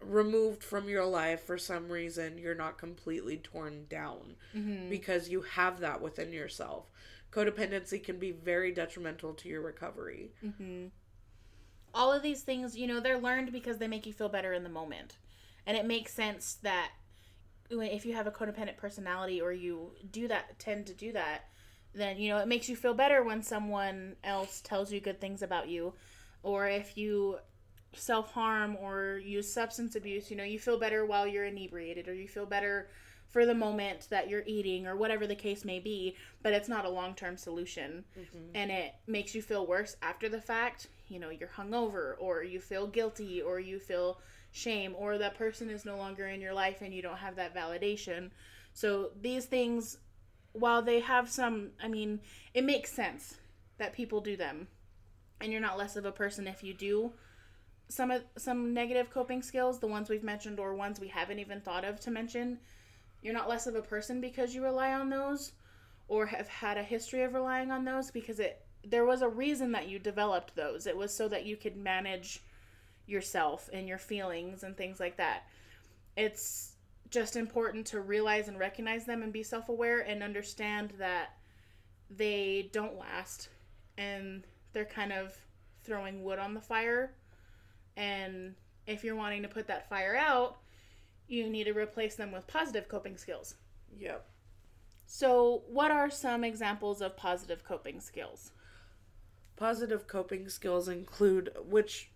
removed 0.00 0.62
from 0.62 0.88
your 0.88 1.04
life 1.04 1.42
for 1.42 1.58
some 1.58 1.88
reason, 1.88 2.38
you're 2.38 2.54
not 2.54 2.78
completely 2.78 3.38
torn 3.38 3.86
down 3.88 4.36
mm-hmm. 4.54 4.88
because 4.88 5.28
you 5.28 5.42
have 5.42 5.80
that 5.80 6.00
within 6.00 6.32
yourself. 6.32 6.90
Codependency 7.30 8.02
can 8.02 8.18
be 8.18 8.30
very 8.30 8.72
detrimental 8.72 9.32
to 9.34 9.48
your 9.48 9.62
recovery. 9.62 10.32
Mm-hmm. 10.44 10.86
All 11.94 12.12
of 12.12 12.22
these 12.22 12.42
things, 12.42 12.76
you 12.76 12.86
know, 12.86 13.00
they're 13.00 13.18
learned 13.18 13.52
because 13.52 13.78
they 13.78 13.88
make 13.88 14.06
you 14.06 14.12
feel 14.12 14.28
better 14.28 14.52
in 14.52 14.62
the 14.62 14.68
moment. 14.68 15.16
And 15.66 15.76
it 15.76 15.86
makes 15.86 16.12
sense 16.12 16.58
that 16.62 16.90
if 17.70 18.04
you 18.04 18.14
have 18.14 18.26
a 18.26 18.30
codependent 18.30 18.76
personality 18.76 19.40
or 19.40 19.52
you 19.52 19.92
do 20.10 20.28
that, 20.28 20.58
tend 20.58 20.86
to 20.86 20.94
do 20.94 21.12
that, 21.12 21.48
then, 21.94 22.18
you 22.18 22.30
know, 22.30 22.38
it 22.38 22.48
makes 22.48 22.68
you 22.68 22.76
feel 22.76 22.94
better 22.94 23.22
when 23.22 23.42
someone 23.42 24.16
else 24.24 24.60
tells 24.62 24.92
you 24.92 25.00
good 25.00 25.20
things 25.20 25.42
about 25.42 25.68
you. 25.68 25.94
Or 26.42 26.68
if 26.68 26.96
you 26.96 27.38
self 27.94 28.32
harm 28.32 28.76
or 28.80 29.18
use 29.18 29.52
substance 29.52 29.94
abuse, 29.94 30.30
you 30.30 30.36
know, 30.36 30.44
you 30.44 30.58
feel 30.58 30.78
better 30.78 31.04
while 31.04 31.26
you're 31.26 31.44
inebriated 31.44 32.08
or 32.08 32.14
you 32.14 32.28
feel 32.28 32.46
better 32.46 32.88
for 33.32 33.46
the 33.46 33.54
moment 33.54 34.08
that 34.10 34.28
you're 34.28 34.44
eating 34.46 34.86
or 34.86 34.94
whatever 34.94 35.26
the 35.26 35.34
case 35.34 35.64
may 35.64 35.80
be, 35.80 36.14
but 36.42 36.52
it's 36.52 36.68
not 36.68 36.84
a 36.84 36.90
long 36.90 37.14
term 37.14 37.36
solution. 37.36 38.04
Mm-hmm. 38.16 38.54
And 38.54 38.70
it 38.70 38.94
makes 39.06 39.34
you 39.34 39.42
feel 39.42 39.66
worse 39.66 39.96
after 40.02 40.28
the 40.28 40.40
fact. 40.40 40.88
You 41.08 41.18
know, 41.18 41.30
you're 41.30 41.48
hungover 41.48 42.14
or 42.18 42.44
you 42.44 42.60
feel 42.60 42.86
guilty 42.86 43.42
or 43.42 43.58
you 43.58 43.78
feel 43.78 44.20
shame 44.52 44.94
or 44.96 45.18
that 45.18 45.36
person 45.36 45.70
is 45.70 45.84
no 45.84 45.96
longer 45.96 46.28
in 46.28 46.40
your 46.40 46.52
life 46.52 46.82
and 46.82 46.92
you 46.94 47.02
don't 47.02 47.16
have 47.16 47.36
that 47.36 47.54
validation. 47.54 48.30
So 48.74 49.10
these 49.20 49.46
things, 49.46 49.98
while 50.52 50.82
they 50.82 51.00
have 51.00 51.30
some, 51.30 51.70
I 51.82 51.88
mean, 51.88 52.20
it 52.52 52.64
makes 52.64 52.92
sense 52.92 53.38
that 53.78 53.94
people 53.94 54.20
do 54.20 54.36
them. 54.36 54.68
And 55.40 55.50
you're 55.50 55.60
not 55.60 55.78
less 55.78 55.96
of 55.96 56.04
a 56.04 56.12
person 56.12 56.46
if 56.46 56.62
you 56.62 56.72
do 56.74 57.12
some 57.88 58.10
of 58.10 58.22
some 58.38 58.72
negative 58.72 59.10
coping 59.10 59.42
skills, 59.42 59.78
the 59.78 59.86
ones 59.86 60.08
we've 60.08 60.22
mentioned 60.22 60.58
or 60.58 60.74
ones 60.74 60.98
we 60.98 61.08
haven't 61.08 61.38
even 61.38 61.60
thought 61.60 61.84
of 61.84 62.00
to 62.00 62.10
mention. 62.10 62.58
You're 63.22 63.34
not 63.34 63.48
less 63.48 63.66
of 63.66 63.74
a 63.74 63.82
person 63.82 64.20
because 64.20 64.54
you 64.54 64.62
rely 64.62 64.92
on 64.92 65.08
those 65.08 65.52
or 66.08 66.26
have 66.26 66.48
had 66.48 66.76
a 66.76 66.82
history 66.82 67.22
of 67.22 67.34
relying 67.34 67.70
on 67.70 67.84
those 67.84 68.10
because 68.10 68.40
it 68.40 68.64
there 68.84 69.04
was 69.04 69.22
a 69.22 69.28
reason 69.28 69.70
that 69.72 69.88
you 69.88 70.00
developed 70.00 70.56
those. 70.56 70.88
It 70.88 70.96
was 70.96 71.14
so 71.14 71.28
that 71.28 71.46
you 71.46 71.56
could 71.56 71.76
manage 71.76 72.42
yourself 73.06 73.70
and 73.72 73.86
your 73.86 73.98
feelings 73.98 74.64
and 74.64 74.76
things 74.76 74.98
like 74.98 75.16
that. 75.18 75.44
It's 76.16 76.72
just 77.08 77.36
important 77.36 77.86
to 77.86 78.00
realize 78.00 78.48
and 78.48 78.58
recognize 78.58 79.04
them 79.04 79.22
and 79.22 79.32
be 79.32 79.44
self-aware 79.44 80.00
and 80.00 80.22
understand 80.22 80.94
that 80.98 81.36
they 82.10 82.70
don't 82.72 82.98
last 82.98 83.50
and 83.96 84.42
they're 84.72 84.84
kind 84.84 85.12
of 85.12 85.36
throwing 85.84 86.24
wood 86.24 86.40
on 86.40 86.54
the 86.54 86.60
fire 86.60 87.12
and 87.96 88.54
if 88.86 89.04
you're 89.04 89.16
wanting 89.16 89.42
to 89.42 89.48
put 89.48 89.66
that 89.68 89.88
fire 89.88 90.16
out, 90.16 90.58
you 91.28 91.48
need 91.48 91.64
to 91.64 91.72
replace 91.72 92.16
them 92.16 92.32
with 92.32 92.46
positive 92.46 92.88
coping 92.88 93.16
skills. 93.16 93.54
Yep. 93.98 94.26
So, 95.06 95.62
what 95.68 95.90
are 95.90 96.10
some 96.10 96.42
examples 96.42 97.02
of 97.02 97.16
positive 97.16 97.64
coping 97.64 98.00
skills? 98.00 98.52
Positive 99.56 100.06
coping 100.06 100.48
skills 100.48 100.88
include, 100.88 101.50
which, 101.68 102.10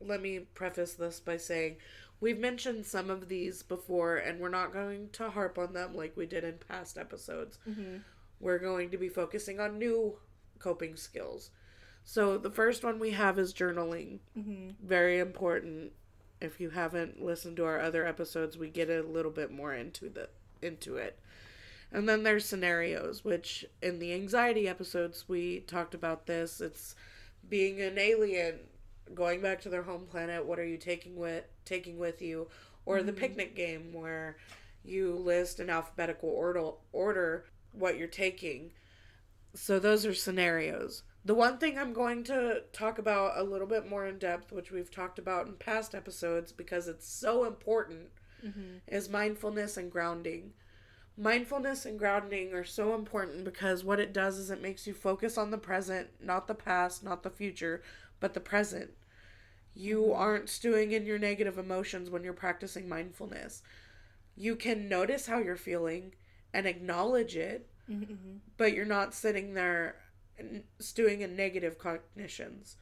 let 0.00 0.20
me 0.20 0.40
preface 0.40 0.92
this 0.94 1.18
by 1.18 1.38
saying, 1.38 1.76
we've 2.20 2.38
mentioned 2.38 2.84
some 2.84 3.08
of 3.08 3.28
these 3.28 3.62
before, 3.62 4.16
and 4.16 4.38
we're 4.38 4.50
not 4.50 4.72
going 4.72 5.08
to 5.12 5.30
harp 5.30 5.58
on 5.58 5.72
them 5.72 5.96
like 5.96 6.16
we 6.16 6.26
did 6.26 6.44
in 6.44 6.58
past 6.68 6.98
episodes. 6.98 7.58
Mm-hmm. 7.68 7.98
We're 8.38 8.58
going 8.58 8.90
to 8.90 8.98
be 8.98 9.08
focusing 9.08 9.58
on 9.58 9.78
new 9.78 10.18
coping 10.58 10.96
skills. 10.96 11.50
So, 12.04 12.36
the 12.36 12.50
first 12.50 12.84
one 12.84 12.98
we 12.98 13.12
have 13.12 13.38
is 13.38 13.54
journaling. 13.54 14.18
Mm-hmm. 14.38 14.86
Very 14.86 15.18
important. 15.18 15.92
If 16.40 16.60
you 16.60 16.70
haven't 16.70 17.22
listened 17.22 17.56
to 17.56 17.64
our 17.64 17.80
other 17.80 18.06
episodes, 18.06 18.58
we 18.58 18.68
get 18.68 18.90
a 18.90 19.02
little 19.02 19.30
bit 19.30 19.50
more 19.50 19.74
into 19.74 20.08
the 20.08 20.28
into 20.62 20.96
it. 20.96 21.18
And 21.92 22.08
then 22.08 22.24
there's 22.24 22.44
scenarios, 22.44 23.24
which 23.24 23.64
in 23.80 23.98
the 23.98 24.12
anxiety 24.12 24.68
episodes 24.68 25.28
we 25.28 25.60
talked 25.60 25.94
about 25.94 26.26
this. 26.26 26.60
It's 26.60 26.94
being 27.48 27.80
an 27.80 27.98
alien, 27.98 28.58
going 29.14 29.40
back 29.40 29.60
to 29.62 29.68
their 29.68 29.84
home 29.84 30.06
planet. 30.10 30.44
What 30.44 30.58
are 30.58 30.66
you 30.66 30.76
taking 30.76 31.16
with 31.16 31.44
taking 31.64 31.98
with 31.98 32.20
you? 32.20 32.48
Or 32.84 33.02
the 33.02 33.12
mm-hmm. 33.12 33.20
picnic 33.20 33.56
game 33.56 33.92
where 33.92 34.36
you 34.84 35.14
list 35.14 35.58
in 35.60 35.70
alphabetical 35.70 36.28
order 36.28 36.70
order 36.92 37.44
what 37.72 37.98
you're 37.98 38.08
taking. 38.08 38.72
So 39.54 39.78
those 39.78 40.04
are 40.04 40.14
scenarios. 40.14 41.02
The 41.26 41.34
one 41.34 41.58
thing 41.58 41.76
I'm 41.76 41.92
going 41.92 42.22
to 42.24 42.62
talk 42.72 43.00
about 43.00 43.36
a 43.36 43.42
little 43.42 43.66
bit 43.66 43.90
more 43.90 44.06
in 44.06 44.16
depth, 44.16 44.52
which 44.52 44.70
we've 44.70 44.92
talked 44.92 45.18
about 45.18 45.48
in 45.48 45.54
past 45.54 45.92
episodes 45.92 46.52
because 46.52 46.86
it's 46.86 47.08
so 47.08 47.44
important, 47.44 48.10
mm-hmm. 48.46 48.76
is 48.86 49.08
mindfulness 49.08 49.76
and 49.76 49.90
grounding. 49.90 50.52
Mindfulness 51.18 51.84
and 51.84 51.98
grounding 51.98 52.52
are 52.52 52.62
so 52.62 52.94
important 52.94 53.42
because 53.42 53.82
what 53.82 53.98
it 53.98 54.12
does 54.12 54.38
is 54.38 54.52
it 54.52 54.62
makes 54.62 54.86
you 54.86 54.94
focus 54.94 55.36
on 55.36 55.50
the 55.50 55.58
present, 55.58 56.10
not 56.22 56.46
the 56.46 56.54
past, 56.54 57.02
not 57.02 57.24
the 57.24 57.30
future, 57.30 57.82
but 58.20 58.32
the 58.32 58.38
present. 58.38 58.90
You 59.74 60.02
mm-hmm. 60.02 60.20
aren't 60.20 60.48
stewing 60.48 60.92
in 60.92 61.06
your 61.06 61.18
negative 61.18 61.58
emotions 61.58 62.08
when 62.08 62.22
you're 62.22 62.34
practicing 62.34 62.88
mindfulness. 62.88 63.64
You 64.36 64.54
can 64.54 64.88
notice 64.88 65.26
how 65.26 65.38
you're 65.38 65.56
feeling 65.56 66.14
and 66.54 66.68
acknowledge 66.68 67.34
it, 67.34 67.68
mm-hmm, 67.90 68.36
but 68.56 68.74
you're 68.74 68.84
not 68.84 69.12
sitting 69.12 69.54
there 69.54 69.96
stewing 70.78 71.20
in 71.22 71.36
negative 71.36 71.78
cognitions. 71.78 72.76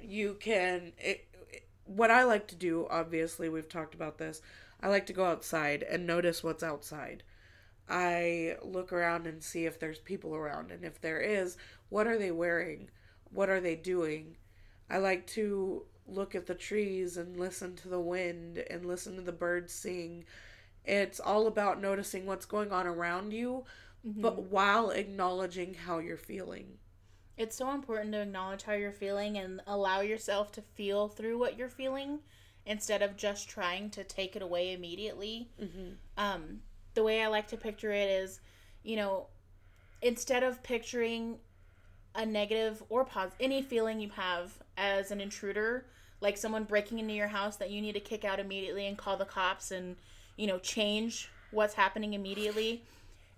You 0.00 0.34
can. 0.34 0.92
It, 0.98 1.26
it- 1.50 1.68
what 1.84 2.10
I 2.12 2.22
like 2.24 2.46
to 2.48 2.54
do, 2.54 2.86
obviously, 2.90 3.48
we've 3.48 3.68
talked 3.68 3.94
about 3.94 4.16
this. 4.18 4.40
I 4.80 4.88
like 4.88 5.04
to 5.06 5.12
go 5.12 5.24
outside 5.26 5.82
and 5.82 6.06
notice 6.06 6.42
what's 6.42 6.62
outside. 6.62 7.22
I 7.88 8.56
look 8.62 8.92
around 8.92 9.26
and 9.26 9.42
see 9.42 9.66
if 9.66 9.78
there's 9.80 9.98
people 9.98 10.34
around, 10.34 10.70
and 10.72 10.84
if 10.84 11.00
there 11.00 11.20
is, 11.20 11.56
what 11.90 12.06
are 12.06 12.18
they 12.18 12.30
wearing? 12.32 12.90
What 13.32 13.50
are 13.50 13.60
they 13.60 13.76
doing? 13.76 14.36
I 14.90 14.98
like 14.98 15.26
to 15.28 15.84
look 16.06 16.34
at 16.34 16.46
the 16.46 16.54
trees 16.54 17.16
and 17.16 17.38
listen 17.38 17.76
to 17.76 17.88
the 17.88 18.00
wind 18.00 18.58
and 18.70 18.86
listen 18.86 19.16
to 19.16 19.22
the 19.22 19.32
birds 19.32 19.72
sing. 19.72 20.24
It's 20.84 21.20
all 21.20 21.46
about 21.46 21.80
noticing 21.80 22.26
what's 22.26 22.46
going 22.46 22.72
on 22.72 22.86
around 22.86 23.32
you, 23.32 23.64
but 24.04 24.44
while 24.44 24.90
acknowledging 24.90 25.74
how 25.74 25.98
you're 25.98 26.16
feeling. 26.16 26.78
It's 27.36 27.56
so 27.56 27.70
important 27.72 28.12
to 28.12 28.20
acknowledge 28.22 28.62
how 28.64 28.72
you're 28.72 28.92
feeling 28.92 29.38
and 29.38 29.60
allow 29.66 30.00
yourself 30.00 30.52
to 30.52 30.62
feel 30.62 31.08
through 31.08 31.38
what 31.38 31.56
you're 31.56 31.68
feeling 31.68 32.20
instead 32.66 33.02
of 33.02 33.16
just 33.16 33.48
trying 33.48 33.90
to 33.90 34.04
take 34.04 34.36
it 34.36 34.42
away 34.42 34.72
immediately. 34.72 35.48
Um, 36.16 36.60
the 36.94 37.02
way 37.02 37.22
I 37.22 37.28
like 37.28 37.48
to 37.48 37.56
picture 37.56 37.90
it 37.92 38.08
is, 38.10 38.40
you 38.82 38.96
know, 38.96 39.26
instead 40.02 40.42
of 40.42 40.62
picturing 40.62 41.38
a 42.14 42.26
negative 42.26 42.82
or 42.88 43.04
positive 43.04 43.38
any 43.40 43.62
feeling 43.62 43.98
you 44.00 44.10
have 44.10 44.52
as 44.76 45.10
an 45.10 45.20
intruder, 45.20 45.86
like 46.20 46.36
someone 46.36 46.64
breaking 46.64 46.98
into 46.98 47.14
your 47.14 47.28
house 47.28 47.56
that 47.56 47.70
you 47.70 47.80
need 47.80 47.94
to 47.94 48.00
kick 48.00 48.24
out 48.24 48.38
immediately 48.38 48.86
and 48.86 48.98
call 48.98 49.16
the 49.16 49.24
cops 49.24 49.70
and, 49.70 49.96
you 50.36 50.46
know, 50.46 50.58
change 50.58 51.30
what's 51.50 51.74
happening 51.74 52.14
immediately. 52.14 52.84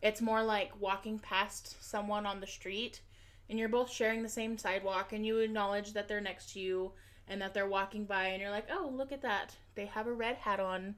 It's 0.05 0.21
more 0.21 0.43
like 0.43 0.71
walking 0.79 1.19
past 1.19 1.83
someone 1.83 2.27
on 2.27 2.39
the 2.39 2.47
street 2.47 3.01
and 3.49 3.59
you're 3.59 3.71
both 3.71 3.91
sharing 3.91 4.23
the 4.23 4.29
same 4.29 4.59
sidewalk 4.59 5.15
and 5.15 5.25
you 5.25 5.39
acknowledge 5.39 5.95
that 5.95 6.09
they're 6.09 6.21
next 6.21 6.53
to 6.53 6.61
you 6.61 6.93
and 7.27 7.41
that 7.41 7.55
they're 7.55 7.67
walking 7.67 8.05
by 8.05 8.27
and 8.27 8.41
you're 8.41 8.51
like, 8.51 8.69
"Oh, 8.71 8.93
look 8.93 9.13
at 9.13 9.23
that. 9.23 9.57
They 9.75 9.87
have 9.87 10.07
a 10.07 10.13
red 10.13 10.37
hat 10.37 10.61
on." 10.61 10.97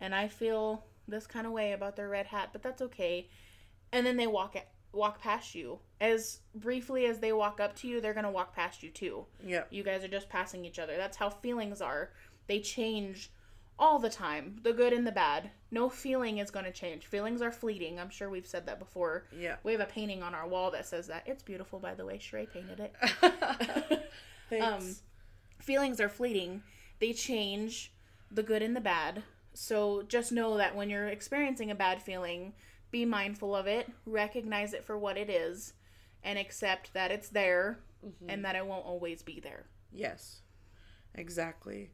And 0.00 0.14
I 0.14 0.28
feel 0.28 0.86
this 1.06 1.26
kind 1.26 1.46
of 1.46 1.52
way 1.52 1.72
about 1.72 1.94
their 1.94 2.08
red 2.08 2.26
hat, 2.26 2.48
but 2.52 2.62
that's 2.62 2.80
okay. 2.80 3.28
And 3.92 4.06
then 4.06 4.16
they 4.16 4.26
walk 4.26 4.56
at, 4.56 4.68
walk 4.92 5.20
past 5.20 5.54
you. 5.54 5.80
As 6.00 6.40
briefly 6.54 7.04
as 7.04 7.18
they 7.18 7.34
walk 7.34 7.60
up 7.60 7.76
to 7.76 7.88
you, 7.88 8.00
they're 8.00 8.14
going 8.14 8.24
to 8.24 8.30
walk 8.30 8.54
past 8.54 8.82
you 8.82 8.88
too. 8.88 9.26
Yeah. 9.44 9.64
You 9.68 9.82
guys 9.82 10.04
are 10.04 10.08
just 10.08 10.30
passing 10.30 10.64
each 10.64 10.78
other. 10.78 10.96
That's 10.96 11.18
how 11.18 11.28
feelings 11.28 11.82
are. 11.82 12.12
They 12.46 12.60
change 12.60 13.30
all 13.78 13.98
the 13.98 14.10
time, 14.10 14.56
the 14.62 14.72
good 14.72 14.92
and 14.92 15.06
the 15.06 15.12
bad. 15.12 15.50
No 15.70 15.88
feeling 15.88 16.38
is 16.38 16.50
going 16.50 16.64
to 16.64 16.72
change. 16.72 17.06
Feelings 17.06 17.42
are 17.42 17.52
fleeting. 17.52 17.98
I'm 18.00 18.10
sure 18.10 18.28
we've 18.30 18.46
said 18.46 18.66
that 18.66 18.78
before. 18.78 19.24
Yeah. 19.36 19.56
We 19.62 19.72
have 19.72 19.80
a 19.80 19.86
painting 19.86 20.22
on 20.22 20.34
our 20.34 20.48
wall 20.48 20.70
that 20.72 20.86
says 20.86 21.06
that. 21.08 21.24
It's 21.26 21.42
beautiful, 21.42 21.78
by 21.78 21.94
the 21.94 22.04
way. 22.04 22.18
Sheree 22.18 22.50
painted 22.50 22.80
it. 22.80 22.94
Thanks. 24.50 24.66
Um, 24.66 24.96
feelings 25.60 26.00
are 26.00 26.08
fleeting. 26.08 26.62
They 26.98 27.12
change 27.12 27.92
the 28.30 28.42
good 28.42 28.62
and 28.62 28.74
the 28.74 28.80
bad. 28.80 29.22
So 29.54 30.02
just 30.02 30.32
know 30.32 30.56
that 30.56 30.74
when 30.74 30.90
you're 30.90 31.08
experiencing 31.08 31.70
a 31.70 31.74
bad 31.74 32.00
feeling, 32.02 32.54
be 32.90 33.04
mindful 33.04 33.54
of 33.54 33.66
it, 33.66 33.90
recognize 34.06 34.72
it 34.72 34.84
for 34.84 34.96
what 34.96 35.16
it 35.16 35.28
is, 35.28 35.74
and 36.22 36.38
accept 36.38 36.94
that 36.94 37.10
it's 37.10 37.28
there 37.28 37.80
Mm-hmm. 38.06 38.30
and 38.30 38.44
that 38.44 38.54
it 38.54 38.64
won't 38.64 38.86
always 38.86 39.22
be 39.22 39.40
there. 39.40 39.66
Yes, 39.90 40.42
exactly. 41.16 41.90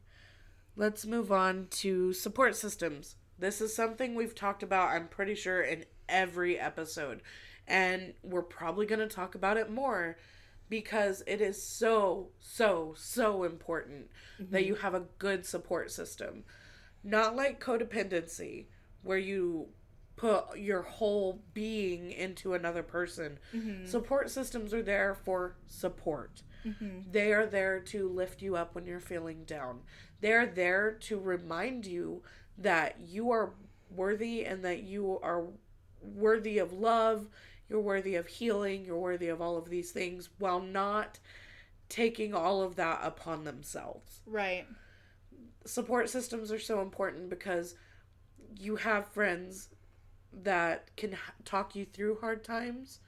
Let's 0.75 1.05
move 1.05 1.31
on 1.31 1.67
to 1.71 2.11
support 2.13 2.55
systems. 2.55 3.15
This 3.39 3.61
is 3.61 3.75
something 3.75 4.15
we've 4.15 4.35
talked 4.35 4.63
about, 4.63 4.89
I'm 4.89 5.07
pretty 5.07 5.35
sure, 5.35 5.61
in 5.61 5.85
every 6.09 6.59
episode. 6.59 7.21
And 7.67 8.13
we're 8.23 8.41
probably 8.41 8.85
going 8.85 8.99
to 8.99 9.07
talk 9.07 9.35
about 9.35 9.57
it 9.57 9.69
more 9.69 10.17
because 10.69 11.23
it 11.27 11.41
is 11.41 11.61
so, 11.61 12.29
so, 12.39 12.93
so 12.97 13.43
important 13.43 14.09
that 14.39 14.59
mm-hmm. 14.59 14.67
you 14.67 14.75
have 14.75 14.93
a 14.93 15.05
good 15.17 15.45
support 15.45 15.91
system. 15.91 16.43
Not 17.03 17.35
like 17.35 17.63
codependency, 17.63 18.65
where 19.03 19.17
you 19.17 19.67
put 20.15 20.57
your 20.57 20.81
whole 20.81 21.41
being 21.53 22.11
into 22.11 22.53
another 22.53 22.83
person. 22.83 23.37
Mm-hmm. 23.53 23.85
Support 23.85 24.29
systems 24.31 24.73
are 24.73 24.81
there 24.81 25.13
for 25.13 25.55
support. 25.67 26.41
Mm-hmm. 26.65 27.11
They 27.11 27.33
are 27.33 27.45
there 27.45 27.79
to 27.79 28.09
lift 28.09 28.41
you 28.41 28.55
up 28.55 28.73
when 28.73 28.85
you're 28.85 28.99
feeling 28.99 29.43
down. 29.45 29.81
They're 30.25 30.47
there 30.47 30.93
to 31.01 31.19
remind 31.19 31.85
you 31.85 32.23
that 32.57 32.95
you 32.99 33.29
are 33.29 33.51
worthy 33.91 34.43
and 34.43 34.65
that 34.65 34.81
you 34.81 35.19
are 35.21 35.43
worthy 36.01 36.57
of 36.57 36.73
love, 36.73 37.27
you're 37.69 37.79
worthy 37.79 38.15
of 38.15 38.25
healing, 38.25 38.85
you're 38.85 38.97
worthy 38.97 39.27
of 39.27 39.39
all 39.39 39.55
of 39.55 39.69
these 39.69 39.91
things 39.91 40.29
while 40.39 40.59
not 40.59 41.19
taking 41.89 42.33
all 42.33 42.63
of 42.63 42.75
that 42.77 43.01
upon 43.03 43.43
themselves. 43.43 44.21
Right. 44.25 44.65
Support 45.63 46.09
systems 46.09 46.51
are 46.51 46.57
so 46.57 46.81
important 46.81 47.29
because 47.29 47.75
you 48.57 48.77
have 48.77 49.05
friends 49.09 49.69
that 50.33 50.89
can 50.97 51.15
talk 51.43 51.75
you 51.75 51.85
through 51.85 52.17
hard 52.19 52.43
times 52.43 52.99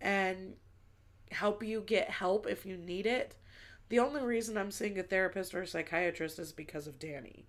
and 0.00 0.54
help 1.30 1.62
you 1.62 1.82
get 1.86 2.10
help 2.10 2.44
if 2.44 2.66
you 2.66 2.76
need 2.76 3.06
it. 3.06 3.36
The 3.88 3.98
only 4.00 4.22
reason 4.22 4.56
I'm 4.58 4.70
seeing 4.70 4.98
a 4.98 5.02
therapist 5.02 5.54
or 5.54 5.62
a 5.62 5.66
psychiatrist 5.66 6.38
is 6.38 6.52
because 6.52 6.86
of 6.86 6.98
Danny. 6.98 7.46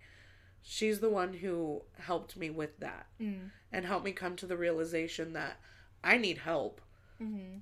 She's 0.62 1.00
the 1.00 1.10
one 1.10 1.34
who 1.34 1.84
helped 2.00 2.36
me 2.38 2.50
with 2.50 2.80
that 2.80 3.08
Mm. 3.20 3.52
and 3.72 3.86
helped 3.86 4.06
me 4.06 4.12
come 4.12 4.36
to 4.38 4.46
the 4.46 4.58
realization 4.58 5.34
that 5.34 5.60
I 6.04 6.18
need 6.18 6.40
help. 6.40 6.82
Mm-hmm. 7.22 7.60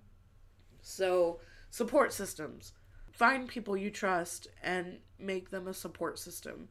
So, 0.82 1.40
support 1.70 2.14
systems. 2.14 2.74
Find 3.12 3.48
people 3.48 3.78
you 3.78 3.90
trust 3.90 4.48
and 4.62 5.00
make 5.18 5.50
them 5.50 5.68
a 5.68 5.74
support 5.74 6.20
system. 6.20 6.70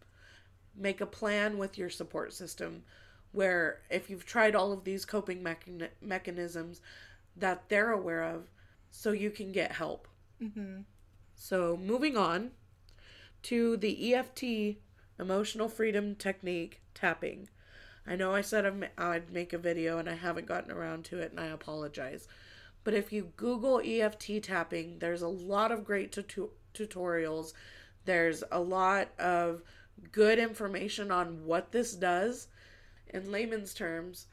Make 0.77 1.01
a 1.01 1.07
plan 1.07 1.57
with 1.57 1.79
your 1.79 1.89
support 1.91 2.33
system 2.35 2.85
where 3.33 3.81
if 3.91 4.11
you've 4.11 4.27
tried 4.27 4.55
all 4.55 4.73
of 4.73 4.85
these 4.85 5.05
coping 5.05 5.43
mechan- 5.43 5.89
mechanisms 6.01 6.81
that 7.37 7.69
they're 7.69 7.91
aware 7.91 8.23
of 8.23 8.51
so 8.91 9.11
you 9.13 9.31
can 9.31 9.51
get 9.53 9.73
help. 9.73 10.07
Mm-hmm. 10.41 10.83
So, 11.35 11.77
moving 11.77 12.17
on 12.17 12.53
to 13.43 13.77
the 13.77 14.15
EFT 14.15 14.79
emotional 15.19 15.69
freedom 15.69 16.15
technique 16.15 16.81
tapping. 16.95 17.49
I 18.07 18.17
know 18.17 18.35
I 18.35 18.41
said 18.41 18.91
I'd 18.99 19.33
make 19.33 19.53
a 19.53 19.59
video 19.59 19.99
and 19.99 20.09
I 20.09 20.15
haven't 20.15 20.47
gotten 20.47 20.71
around 20.71 21.05
to 21.07 21.19
it 21.19 21.31
and 21.31 21.41
I 21.41 21.47
apologize. 21.47 22.29
But 22.83 22.95
if 22.95 23.13
you 23.13 23.33
Google 23.37 23.81
EFT 23.83 24.43
tapping, 24.43 24.99
there's 24.99 25.23
a 25.23 25.29
lot 25.29 25.73
of 25.73 25.85
great 25.85 26.13
tutorials. 26.75 27.53
There's 28.05 28.45
a 28.53 28.61
lot 28.61 29.09
of 29.19 29.63
good 30.13 30.39
information 30.39 31.11
on 31.11 31.47
what 31.47 31.73
this 31.73 31.95
does. 31.95 32.49
In 33.09 33.33
layman's 33.33 33.73
terms, 33.73 34.27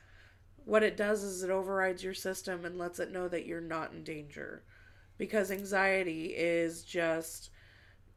what 0.66 0.84
it 0.84 0.98
does 0.98 1.24
is 1.24 1.44
it 1.44 1.50
overrides 1.50 2.04
your 2.04 2.14
system 2.14 2.66
and 2.66 2.78
lets 2.78 3.00
it 3.00 3.12
know 3.12 3.28
that 3.30 3.46
you're 3.46 3.62
not 3.62 3.94
in 3.94 4.04
danger. 4.04 4.64
Because 5.22 5.52
anxiety 5.52 6.34
is 6.36 6.82
just 6.84 7.52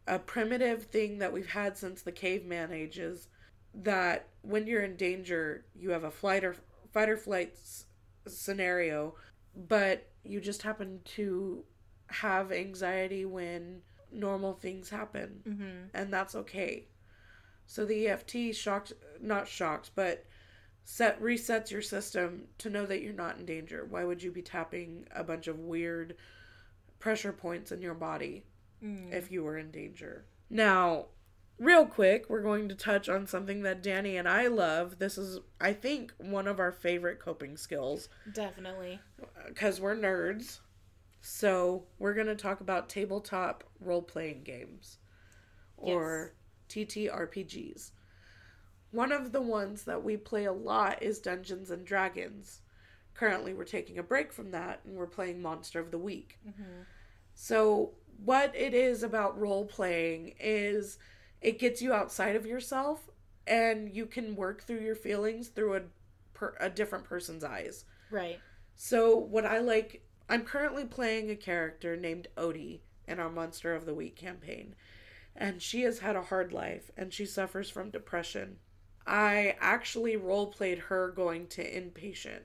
a 0.07 0.19
primitive 0.19 0.85
thing 0.85 1.19
that 1.19 1.35
we've 1.35 1.51
had 1.51 1.77
since 1.77 2.01
the 2.01 2.13
caveman 2.13 2.73
ages 2.73 3.29
that 3.75 4.29
when 4.41 4.67
you're 4.67 4.83
in 4.85 4.97
danger, 4.97 5.67
you 5.75 5.91
have 5.91 6.05
a 6.05 6.11
flight 6.11 6.45
or 6.45 6.57
fight 6.95 7.11
or 7.11 7.19
flight 7.19 7.51
s- 7.53 7.85
scenario, 8.27 9.15
but 9.55 10.09
you 10.23 10.41
just 10.41 10.63
happen 10.63 11.01
to 11.17 11.63
have 12.07 12.51
anxiety 12.51 13.27
when 13.27 13.83
normal 14.11 14.55
things 14.55 14.89
happen, 14.89 15.43
Mm-hmm. 15.47 15.89
and 15.93 16.11
that's 16.11 16.35
okay. 16.35 16.87
So 17.67 17.85
the 17.85 18.09
EFT 18.09 18.55
shocked, 18.55 18.95
not 19.21 19.47
shocked, 19.47 19.91
but 19.95 20.25
set 20.85 21.21
resets 21.21 21.71
your 21.71 21.83
system 21.83 22.45
to 22.59 22.71
know 22.71 22.87
that 22.87 23.03
you're 23.03 23.13
not 23.13 23.37
in 23.39 23.45
danger. 23.45 23.87
Why 23.91 24.05
would 24.05 24.23
you 24.23 24.31
be 24.33 24.41
tapping 24.43 25.07
a 25.15 25.23
bunch 25.23 25.49
of 25.49 25.59
weird 25.59 26.15
pressure 27.05 27.35
points 27.35 27.71
in 27.71 27.83
your 27.83 27.93
body 27.93 28.47
Mm. 28.83 29.13
if 29.13 29.31
you 29.31 29.45
were 29.45 29.59
in 29.59 29.71
danger? 29.71 30.25
Now, 30.49 31.09
real 31.59 31.85
quick, 31.85 32.31
we're 32.31 32.41
going 32.43 32.67
to 32.71 32.75
touch 32.75 33.11
on 33.11 33.27
something 33.27 33.61
that 33.63 33.83
Danny 33.83 34.17
and 34.17 34.27
I 34.27 34.47
love. 34.47 34.99
This 34.99 35.19
is, 35.19 35.41
I 35.61 35.75
think, 35.75 36.15
one 36.17 36.49
of 36.49 36.59
our 36.59 36.73
favorite 36.73 37.19
coping 37.21 37.59
skills 37.59 38.09
Definitely. 38.33 39.01
because 39.47 39.83
we're 39.83 39.95
nerds. 39.97 40.61
So, 41.21 41.85
we're 41.99 42.15
going 42.15 42.27
to 42.27 42.35
talk 42.35 42.63
about 42.63 42.89
tabletop 42.89 43.65
role 43.81 44.03
playing 44.03 44.43
games 44.45 44.97
or 45.77 46.33
TTRPGs. 46.71 47.91
One 48.93 49.13
of 49.13 49.33
the 49.33 49.43
ones 49.43 49.85
that 49.85 50.03
we 50.03 50.17
play 50.17 50.47
a 50.47 50.53
lot 50.53 51.03
is 51.03 51.19
Dungeons 51.19 51.71
and 51.71 51.85
Dragons. 51.87 52.61
Currently, 53.15 53.55
we're 53.55 53.65
taking 53.65 53.99
a 53.99 54.03
break 54.03 54.33
from 54.33 54.51
that 54.51 54.81
and 54.85 54.97
we're 54.97 55.07
playing 55.07 55.41
Monster 55.41 55.81
of 55.81 55.91
the 55.91 55.99
Week. 55.99 56.39
Mm-hmm. 56.47 56.83
So, 57.35 57.93
what 58.25 58.55
it 58.55 58.75
is 58.75 59.03
about 59.03 59.39
role 59.41 59.65
playing 59.65 60.35
is 60.39 60.99
it 61.41 61.59
gets 61.59 61.83
you 61.83 61.93
outside 61.93 62.37
of 62.37 62.47
yourself 62.47 63.11
and 63.47 63.95
you 63.95 64.07
can 64.07 64.37
work 64.37 64.63
through 64.63 64.81
your 64.81 64.95
feelings 64.95 65.49
through 65.49 65.77
a, 65.77 65.83
per, 66.33 66.55
a 66.61 66.71
different 66.71 67.05
person's 67.05 67.45
eyes. 67.45 67.85
Right. 68.11 68.41
So, 68.77 69.17
what 69.17 69.45
I 69.45 69.59
like, 69.59 70.05
I'm 70.29 70.43
currently 70.43 70.85
playing 70.85 71.31
a 71.31 71.37
character 71.37 71.97
named 71.97 72.29
Odie 72.37 72.81
in 73.07 73.21
our 73.21 73.31
Monster 73.31 73.75
of 73.75 73.87
the 73.87 73.95
Week 73.95 74.17
campaign, 74.17 74.75
and 75.37 75.61
she 75.61 75.83
has 75.83 75.99
had 75.99 76.17
a 76.17 76.23
hard 76.23 76.53
life 76.53 76.91
and 76.97 77.13
she 77.13 77.27
suffers 77.27 77.71
from 77.71 77.91
depression. 77.91 78.59
I 79.07 79.57
actually 79.61 80.17
role 80.17 80.47
played 80.47 80.79
her 80.79 81.11
going 81.11 81.47
to 81.49 81.63
inpatient, 81.63 82.43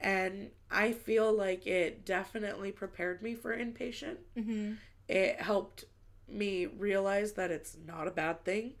and 0.00 0.50
I 0.70 0.92
feel 0.92 1.32
like 1.32 1.66
it 1.66 2.04
definitely 2.04 2.72
prepared 2.72 3.22
me 3.22 3.34
for 3.34 3.56
inpatient. 3.56 4.16
Mm-hmm. 4.36 4.74
It 5.08 5.40
helped 5.40 5.84
me 6.28 6.66
realize 6.66 7.32
that 7.32 7.50
it's 7.50 7.76
not 7.86 8.08
a 8.08 8.12
bad 8.12 8.44
thing, 8.44 8.74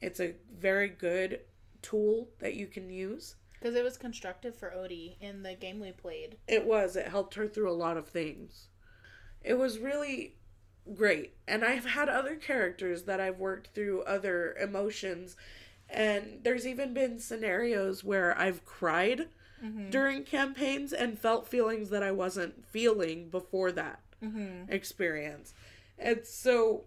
it's 0.00 0.20
a 0.20 0.34
very 0.52 0.88
good 0.88 1.40
tool 1.82 2.28
that 2.40 2.54
you 2.54 2.66
can 2.66 2.90
use. 2.90 3.36
Because 3.52 3.76
it 3.76 3.84
was 3.84 3.96
constructive 3.96 4.56
for 4.56 4.70
Odie 4.76 5.16
in 5.20 5.42
the 5.42 5.54
game 5.54 5.80
we 5.80 5.92
played. 5.92 6.36
It 6.46 6.66
was. 6.66 6.96
It 6.96 7.08
helped 7.08 7.34
her 7.34 7.48
through 7.48 7.70
a 7.70 7.72
lot 7.72 7.96
of 7.96 8.08
things. 8.08 8.68
It 9.40 9.54
was 9.54 9.78
really 9.78 10.36
great. 10.94 11.34
And 11.48 11.64
I've 11.64 11.86
had 11.86 12.10
other 12.10 12.36
characters 12.36 13.04
that 13.04 13.20
I've 13.20 13.38
worked 13.38 13.68
through 13.68 14.02
other 14.02 14.54
emotions. 14.60 15.36
And 15.88 16.40
there's 16.42 16.66
even 16.66 16.92
been 16.92 17.18
scenarios 17.18 18.04
where 18.04 18.36
I've 18.38 18.66
cried 18.66 19.28
Mm-hmm. 19.64 19.90
during 19.90 20.24
campaigns 20.24 20.92
and 20.92 21.18
felt 21.18 21.48
feelings 21.48 21.88
that 21.90 22.02
I 22.02 22.10
wasn't 22.10 22.66
feeling 22.66 23.28
before 23.30 23.72
that 23.72 24.00
Mm-hmm. 24.22 24.72
experience. 24.72 25.52
And 25.98 26.26
so 26.26 26.84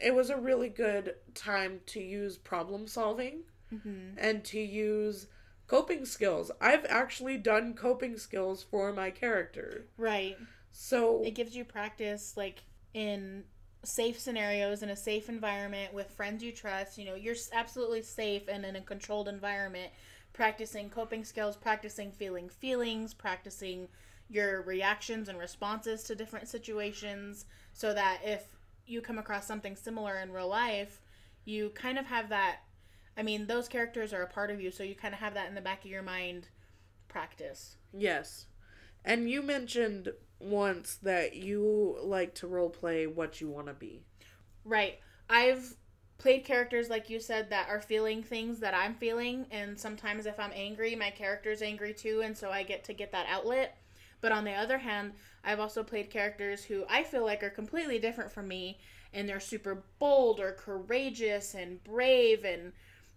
it 0.00 0.14
was 0.14 0.30
a 0.30 0.36
really 0.36 0.68
good 0.68 1.14
time 1.34 1.80
to 1.86 2.00
use 2.00 2.36
problem 2.38 2.86
solving 2.86 3.42
Mm-hmm. 3.72 4.18
and 4.18 4.44
to 4.44 4.60
use 4.60 5.26
coping 5.66 6.04
skills. 6.04 6.50
I've 6.60 6.84
actually 6.88 7.38
done 7.38 7.72
coping 7.74 8.18
skills 8.18 8.62
for 8.62 8.92
my 8.92 9.10
character. 9.10 9.86
Right. 9.96 10.36
So 10.72 11.22
It 11.24 11.34
gives 11.34 11.56
you 11.56 11.64
practice, 11.64 12.34
like 12.36 12.62
in 12.94 13.44
safe 13.84 14.18
scenarios 14.18 14.82
in 14.82 14.90
a 14.90 14.96
safe 14.96 15.28
environment 15.28 15.92
with 15.94 16.10
friends 16.10 16.42
you 16.42 16.52
trust. 16.52 16.98
You 16.98 17.06
know, 17.06 17.14
you're 17.14 17.34
absolutely 17.52 18.02
safe 18.02 18.42
and 18.48 18.64
in 18.64 18.76
a 18.76 18.80
controlled 18.80 19.28
environment. 19.28 19.90
Practicing 20.32 20.88
coping 20.90 21.24
skills, 21.24 21.56
practicing 21.56 22.10
feeling 22.10 22.48
feelings, 22.48 23.12
practicing 23.14 23.88
your 24.30 24.62
reactions 24.62 25.28
and 25.28 25.38
responses 25.38 26.02
to 26.04 26.14
different 26.14 26.48
situations, 26.48 27.44
so 27.74 27.92
that 27.92 28.20
if 28.24 28.46
you 28.86 29.00
come 29.00 29.18
across 29.18 29.46
something 29.46 29.76
similar 29.76 30.16
in 30.18 30.32
real 30.32 30.48
life, 30.48 31.02
you 31.44 31.70
kind 31.70 31.98
of 31.98 32.06
have 32.06 32.30
that. 32.30 32.60
I 33.16 33.22
mean, 33.22 33.46
those 33.46 33.68
characters 33.68 34.12
are 34.12 34.22
a 34.22 34.26
part 34.26 34.50
of 34.50 34.60
you, 34.60 34.70
so 34.70 34.82
you 34.82 34.94
kind 34.94 35.12
of 35.12 35.20
have 35.20 35.34
that 35.34 35.48
in 35.48 35.54
the 35.54 35.60
back 35.60 35.84
of 35.84 35.90
your 35.90 36.02
mind. 36.02 36.48
Practice. 37.08 37.76
yes. 37.92 38.46
And 39.04 39.28
you 39.28 39.42
mentioned 39.42 40.12
once 40.38 40.96
that 41.02 41.34
you 41.34 41.98
like 42.02 42.34
to 42.36 42.46
role 42.46 42.70
play 42.70 43.06
what 43.06 43.40
you 43.40 43.48
want 43.48 43.66
to 43.66 43.74
be. 43.74 44.04
Right. 44.64 44.98
I've 45.28 45.74
played 46.22 46.44
characters 46.44 46.88
like 46.88 47.10
you 47.10 47.18
said 47.18 47.50
that 47.50 47.68
are 47.68 47.80
feeling 47.80 48.22
things 48.22 48.60
that 48.60 48.74
I'm 48.74 48.94
feeling 48.94 49.44
and 49.50 49.78
sometimes 49.78 50.24
if 50.24 50.38
I'm 50.38 50.52
angry, 50.54 50.94
my 50.94 51.10
character's 51.10 51.62
angry 51.62 51.92
too 51.92 52.22
and 52.24 52.38
so 52.38 52.48
I 52.50 52.62
get 52.62 52.84
to 52.84 52.92
get 52.92 53.10
that 53.10 53.26
outlet. 53.28 53.76
But 54.20 54.30
on 54.30 54.44
the 54.44 54.52
other 54.52 54.78
hand, 54.78 55.14
I've 55.44 55.58
also 55.58 55.82
played 55.82 56.10
characters 56.10 56.62
who 56.62 56.84
I 56.88 57.02
feel 57.02 57.24
like 57.24 57.42
are 57.42 57.50
completely 57.50 57.98
different 57.98 58.30
from 58.30 58.46
me 58.46 58.78
and 59.12 59.28
they're 59.28 59.40
super 59.40 59.82
bold 59.98 60.38
or 60.38 60.52
courageous 60.52 61.54
and 61.54 61.82
brave 61.82 62.44
and 62.44 62.72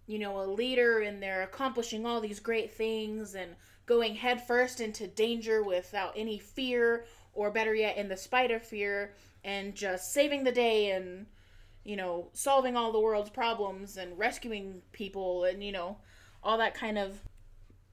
you 0.08 0.18
know, 0.18 0.40
a 0.40 0.46
leader 0.46 1.00
and 1.00 1.22
they're 1.22 1.42
accomplishing 1.44 2.04
all 2.04 2.20
these 2.20 2.40
great 2.40 2.72
things 2.72 3.36
and 3.36 3.54
going 3.86 4.16
headfirst 4.16 4.80
into 4.80 5.06
danger 5.06 5.62
without 5.62 6.12
any 6.16 6.38
fear 6.38 7.04
or 7.34 7.52
better 7.52 7.74
yet 7.74 7.96
in 7.96 8.08
the 8.08 8.16
spite 8.16 8.50
of 8.50 8.62
fear 8.62 9.12
and 9.44 9.76
just 9.76 10.12
saving 10.12 10.42
the 10.42 10.50
day 10.50 10.90
and 10.90 11.26
you 11.86 11.96
know, 11.96 12.28
solving 12.32 12.76
all 12.76 12.90
the 12.90 13.00
world's 13.00 13.30
problems 13.30 13.96
and 13.96 14.18
rescuing 14.18 14.82
people 14.90 15.44
and, 15.44 15.62
you 15.62 15.70
know, 15.70 15.98
all 16.42 16.58
that 16.58 16.74
kind 16.74 16.98
of 16.98 17.20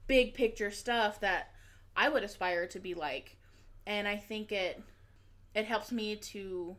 big 0.08 0.34
picture 0.34 0.72
stuff 0.72 1.20
that 1.20 1.50
I 1.96 2.08
would 2.08 2.24
aspire 2.24 2.66
to 2.66 2.80
be 2.80 2.94
like. 2.94 3.36
And 3.86 4.08
I 4.08 4.16
think 4.16 4.50
it 4.50 4.82
it 5.54 5.64
helps 5.64 5.92
me 5.92 6.16
to 6.16 6.74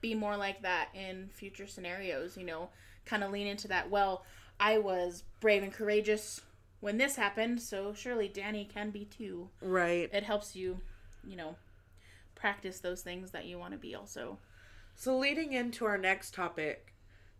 be 0.00 0.14
more 0.14 0.36
like 0.36 0.62
that 0.62 0.88
in 0.94 1.28
future 1.28 1.66
scenarios, 1.66 2.38
you 2.38 2.44
know, 2.44 2.70
kind 3.04 3.22
of 3.22 3.30
lean 3.30 3.46
into 3.46 3.68
that. 3.68 3.90
Well, 3.90 4.24
I 4.58 4.78
was 4.78 5.24
brave 5.40 5.62
and 5.62 5.72
courageous 5.72 6.40
when 6.80 6.96
this 6.96 7.16
happened, 7.16 7.60
so 7.60 7.92
surely 7.92 8.28
Danny 8.28 8.64
can 8.64 8.90
be 8.90 9.04
too. 9.04 9.50
Right. 9.60 10.08
It 10.10 10.22
helps 10.22 10.56
you, 10.56 10.80
you 11.26 11.36
know, 11.36 11.56
practice 12.34 12.80
those 12.80 13.02
things 13.02 13.32
that 13.32 13.44
you 13.44 13.58
want 13.58 13.72
to 13.72 13.78
be 13.78 13.94
also. 13.94 14.38
So, 14.96 15.16
leading 15.16 15.52
into 15.52 15.84
our 15.84 15.98
next 15.98 16.34
topic 16.34 16.94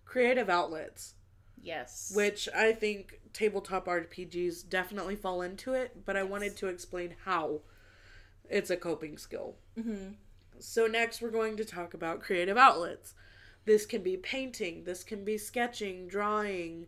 creative 0.05 0.49
outlets. 0.49 1.15
Yes. 1.61 2.13
Which 2.15 2.49
I 2.55 2.73
think 2.73 3.21
tabletop 3.33 3.87
RPGs 3.89 4.69
definitely 4.69 5.17
fall 5.17 5.43
into 5.43 5.73
it, 5.73 6.05
but 6.05 6.17
I 6.17 6.23
wanted 6.23 6.57
to 6.59 6.69
explain 6.69 7.17
how 7.25 7.63
it's 8.49 8.71
a 8.71 8.77
coping 8.77 9.19
skill. 9.19 9.57
hmm 9.75 10.11
So, 10.59 10.87
next 10.87 11.21
we're 11.23 11.31
going 11.31 11.57
to 11.57 11.65
talk 11.65 11.95
about 11.95 12.21
creative 12.23 12.57
outlets. 12.59 13.15
This 13.65 13.85
can 13.87 14.03
be 14.03 14.17
painting, 14.17 14.85
this 14.85 15.03
can 15.03 15.25
be 15.25 15.39
sketching, 15.39 16.07
drawing, 16.07 16.87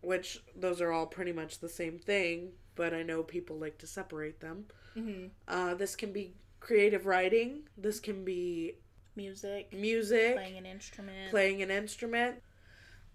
which 0.00 0.42
those 0.56 0.80
are 0.80 0.92
all 0.92 1.06
pretty 1.06 1.32
much 1.32 1.58
the 1.58 1.68
same 1.68 1.98
thing, 1.98 2.52
but 2.76 2.94
I 2.94 3.02
know 3.02 3.22
people 3.22 3.58
like 3.58 3.78
to 3.78 3.86
separate 3.86 4.40
them. 4.40 4.66
hmm 4.94 5.26
Uh, 5.48 5.74
this 5.74 5.96
can 5.96 6.12
be 6.12 6.34
creative 6.60 7.04
writing, 7.04 7.68
this 7.76 8.00
can 8.00 8.24
be 8.24 8.76
Music, 9.16 9.72
music, 9.72 10.34
playing 10.34 10.58
an 10.58 10.66
instrument. 10.66 11.30
playing 11.30 11.62
an 11.62 11.70
instrument. 11.70 12.36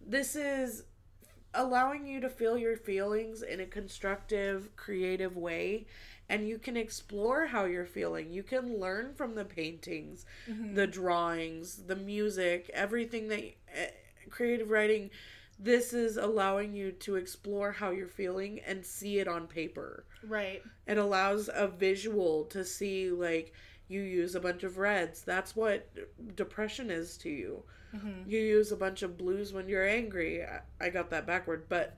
This 0.05 0.35
is 0.35 0.83
allowing 1.53 2.05
you 2.07 2.21
to 2.21 2.29
feel 2.29 2.57
your 2.57 2.77
feelings 2.77 3.41
in 3.41 3.59
a 3.59 3.65
constructive, 3.65 4.75
creative 4.75 5.35
way. 5.35 5.87
And 6.29 6.47
you 6.47 6.59
can 6.59 6.77
explore 6.77 7.47
how 7.47 7.65
you're 7.65 7.87
feeling. 7.87 8.31
You 8.31 8.43
can 8.43 8.79
learn 8.79 9.13
from 9.15 9.33
the 9.35 9.43
paintings, 9.45 10.25
Mhm. 10.47 10.75
the 10.75 10.85
drawings, 10.87 11.87
the 11.87 11.95
music, 11.95 12.69
everything 12.73 13.27
that 13.29 13.41
eh, 13.73 13.89
creative 14.29 14.69
writing. 14.69 15.09
This 15.57 15.91
is 15.91 16.15
allowing 16.17 16.73
you 16.73 16.91
to 16.93 17.15
explore 17.15 17.73
how 17.73 17.89
you're 17.89 18.07
feeling 18.07 18.59
and 18.61 18.85
see 18.85 19.19
it 19.19 19.27
on 19.27 19.47
paper. 19.47 20.05
Right. 20.23 20.63
It 20.87 20.97
allows 20.97 21.49
a 21.53 21.67
visual 21.67 22.45
to 22.45 22.63
see, 22.63 23.09
like, 23.09 23.53
you 23.89 24.01
use 24.01 24.35
a 24.35 24.39
bunch 24.39 24.63
of 24.63 24.77
reds. 24.77 25.21
That's 25.23 25.55
what 25.55 25.89
depression 26.35 26.89
is 26.89 27.17
to 27.17 27.29
you. 27.29 27.63
hmm 27.91 28.21
You 28.27 28.39
use 28.39 28.71
a 28.71 28.77
bunch 28.77 29.01
of 29.01 29.17
blues 29.17 29.51
when 29.51 29.67
you're 29.67 29.87
angry. 29.87 30.43
I- 30.79 30.89
got 30.89 31.09
that 31.09 31.27
backward, 31.27 31.67
but 31.67 31.97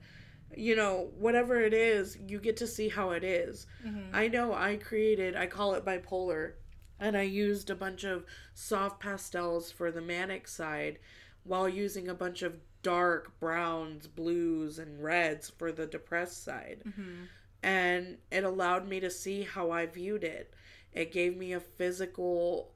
you 0.56 0.74
know, 0.76 1.10
whatever 1.18 1.60
it 1.60 1.72
is, 1.72 2.18
you 2.26 2.38
get 2.38 2.56
to 2.58 2.66
see 2.66 2.88
how 2.88 3.10
it 3.10 3.22
is. 3.24 3.66
hmm 3.82 4.00
I 4.12 4.28
know 4.28 4.52
I 4.52 4.76
created, 4.76 5.36
I 5.36 5.46
call 5.46 5.74
it 5.74 5.84
bipolar, 5.84 6.54
and 7.00 7.16
I 7.16 7.22
used 7.22 7.70
a 7.70 7.74
bunch 7.74 8.04
of 8.04 8.24
soft 8.54 9.00
pastels 9.00 9.70
for 9.72 9.90
the 9.90 10.02
manic 10.02 10.46
side 10.48 10.98
while 11.44 11.68
using 11.68 12.08
a 12.08 12.14
bunch 12.14 12.42
of 12.42 12.56
dark 12.82 13.38
browns, 13.40 14.06
blues, 14.08 14.78
and 14.78 15.02
reds 15.02 15.50
for 15.50 15.72
the 15.72 15.86
depressed 15.86 16.42
side 16.44 16.82
hmm 16.96 17.24
and 17.64 18.18
it 18.32 18.42
allowed 18.42 18.88
me 18.88 18.98
to 18.98 19.08
see 19.08 19.42
how 19.42 19.70
I 19.70 19.86
viewed 19.86 20.24
it. 20.24 20.52
It 20.92 21.12
gave 21.12 21.36
me 21.36 21.52
a 21.52 21.60
physical, 21.60 22.72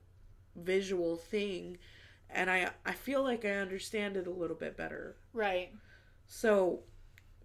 visual 0.55 1.17
thing, 1.17 1.79
and 2.31 2.51
I 2.51 2.71
I 2.85 2.93
feel 2.93 3.23
like 3.23 3.45
I 3.45 3.51
understand 3.51 4.17
it 4.17 4.27
a 4.27 4.31
little 4.31 4.57
bit 4.57 4.77
better. 4.77 5.17
Right. 5.33 5.73
So, 6.27 6.81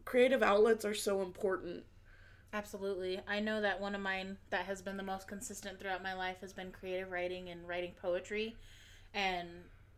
creative 0.05 0.41
outlets 0.41 0.85
are 0.85 0.93
so 0.93 1.21
important. 1.21 1.83
Absolutely. 2.53 3.21
I 3.27 3.39
know 3.39 3.61
that 3.61 3.79
one 3.79 3.95
of 3.95 4.01
mine 4.01 4.37
that 4.49 4.65
has 4.65 4.81
been 4.81 4.97
the 4.97 5.03
most 5.03 5.27
consistent 5.27 5.79
throughout 5.79 6.03
my 6.03 6.13
life 6.13 6.37
has 6.41 6.51
been 6.51 6.71
creative 6.71 7.11
writing 7.11 7.49
and 7.49 7.65
writing 7.67 7.93
poetry. 8.01 8.57
And 9.13 9.47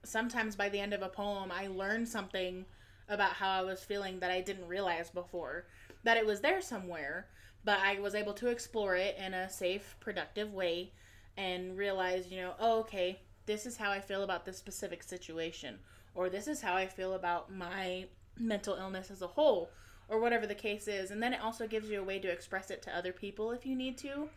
sometimes 0.04 0.56
by 0.56 0.70
the 0.70 0.80
end 0.80 0.94
of 0.94 1.02
a 1.02 1.10
poem, 1.10 1.52
I 1.52 1.68
learn 1.68 2.06
something 2.06 2.66
about 3.10 3.34
how 3.34 3.50
I 3.50 3.64
was 3.64 3.84
feeling 3.84 4.20
that 4.20 4.32
I 4.32 4.42
didn't 4.42 4.68
realize 4.68 5.10
before. 5.10 5.66
That 6.04 6.18
it 6.18 6.26
was 6.26 6.42
there 6.42 6.62
somewhere, 6.62 7.28
but 7.64 7.80
I 7.80 8.00
was 8.00 8.16
able 8.16 8.34
to 8.34 8.48
explore 8.48 8.96
it 8.96 9.18
in 9.18 9.34
a 9.34 9.50
safe, 9.50 9.96
productive 10.00 10.54
way 10.54 10.92
and 11.38 11.78
realize, 11.78 12.32
you 12.32 12.38
know, 12.38 12.54
oh, 12.60 12.80
okay, 12.80 13.20
this 13.46 13.66
is 13.66 13.78
how 13.78 13.92
I 13.92 14.00
feel 14.00 14.24
about 14.24 14.46
this 14.46 14.58
specific 14.58 15.04
situation. 15.04 15.80
Or 16.16 16.30
this 16.30 16.48
is 16.48 16.62
how 16.62 16.76
I 16.76 16.88
feel 16.88 17.14
about 17.14 17.52
my 17.52 18.06
mental 18.38 18.76
illness 18.76 19.10
as 19.10 19.22
a 19.22 19.28
whole 19.28 19.70
or 20.10 20.20
whatever 20.20 20.46
the 20.46 20.56
case 20.56 20.88
is. 20.88 21.12
And 21.12 21.24
then 21.24 21.34
it 21.34 21.42
also 21.42 21.68
gives 21.68 21.90
you 21.90 22.02
a 22.02 22.04
way 22.04 22.20
to 22.20 22.30
express 22.30 22.70
it 22.70 22.82
to 22.84 22.96
other 22.96 23.12
people 23.12 23.52
if 23.52 23.66
you 23.66 23.76
need 23.76 23.98
to. 24.00 24.30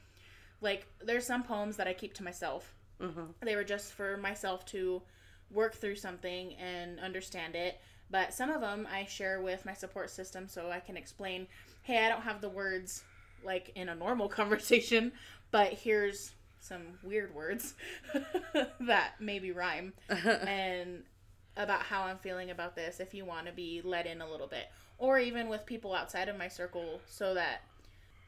Like, 0.60 0.86
there's 1.04 1.26
some 1.26 1.42
poems 1.42 1.76
that 1.76 1.86
I 1.86 1.92
keep 1.92 2.14
to 2.14 2.24
myself. 2.24 2.74
Uh-huh. 3.00 3.22
They 3.42 3.56
were 3.56 3.64
just 3.64 3.92
for 3.92 4.16
myself 4.16 4.64
to 4.66 5.02
work 5.50 5.74
through 5.74 5.96
something 5.96 6.54
and 6.54 6.98
understand 6.98 7.54
it. 7.54 7.78
But 8.10 8.32
some 8.32 8.50
of 8.50 8.60
them 8.60 8.86
I 8.90 9.04
share 9.04 9.40
with 9.42 9.66
my 9.66 9.74
support 9.74 10.10
system 10.10 10.48
so 10.48 10.70
I 10.70 10.80
can 10.80 10.96
explain 10.96 11.46
hey, 11.82 12.04
I 12.04 12.08
don't 12.08 12.22
have 12.22 12.40
the 12.40 12.48
words 12.48 13.04
like 13.44 13.72
in 13.74 13.88
a 13.88 13.94
normal 13.94 14.28
conversation, 14.40 15.12
but 15.50 15.72
here's 15.72 16.32
some 16.60 16.98
weird 17.02 17.34
words 17.34 17.74
that 18.80 19.12
maybe 19.20 19.52
rhyme 19.52 19.92
and 20.08 21.04
about 21.56 21.82
how 21.82 22.02
I'm 22.02 22.18
feeling 22.18 22.50
about 22.50 22.74
this 22.74 22.98
if 22.98 23.14
you 23.14 23.24
want 23.24 23.46
to 23.46 23.52
be 23.52 23.80
let 23.84 24.06
in 24.06 24.20
a 24.20 24.28
little 24.28 24.48
bit. 24.48 24.66
Or 24.98 25.18
even 25.18 25.48
with 25.48 25.64
people 25.66 25.94
outside 25.94 26.28
of 26.28 26.36
my 26.36 26.48
circle 26.48 27.00
so 27.06 27.34
that 27.34 27.62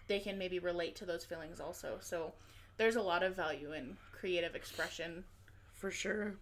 they 0.07 0.21
can 0.21 0.39
maybe 0.39 0.59
relate 0.59 0.97
to 0.97 1.05
those 1.07 1.25
feelings 1.25 1.61
also. 1.61 1.99
So 2.01 2.33
there's 2.77 2.97
a 2.97 3.03
lot 3.03 3.23
of 3.23 3.37
value 3.37 3.73
in 3.73 3.97
creative 4.13 4.55
expression. 4.55 5.25
For 5.75 5.91
sure. 5.91 6.37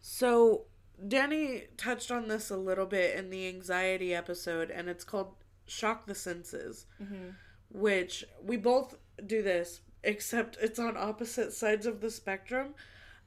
So, 0.00 0.62
Danny 1.08 1.64
touched 1.76 2.10
on 2.10 2.28
this 2.28 2.50
a 2.50 2.56
little 2.56 2.86
bit 2.86 3.16
in 3.16 3.30
the 3.30 3.48
anxiety 3.48 4.14
episode, 4.14 4.70
and 4.70 4.88
it's 4.88 5.04
called 5.04 5.34
Shock 5.66 6.06
the 6.06 6.14
Senses, 6.14 6.86
Mm-hmm. 7.02 7.30
Which 7.72 8.24
we 8.44 8.56
both 8.56 8.96
do 9.26 9.42
this, 9.42 9.80
except 10.04 10.56
it's 10.60 10.78
on 10.78 10.96
opposite 10.96 11.52
sides 11.52 11.86
of 11.86 12.00
the 12.00 12.10
spectrum. 12.10 12.74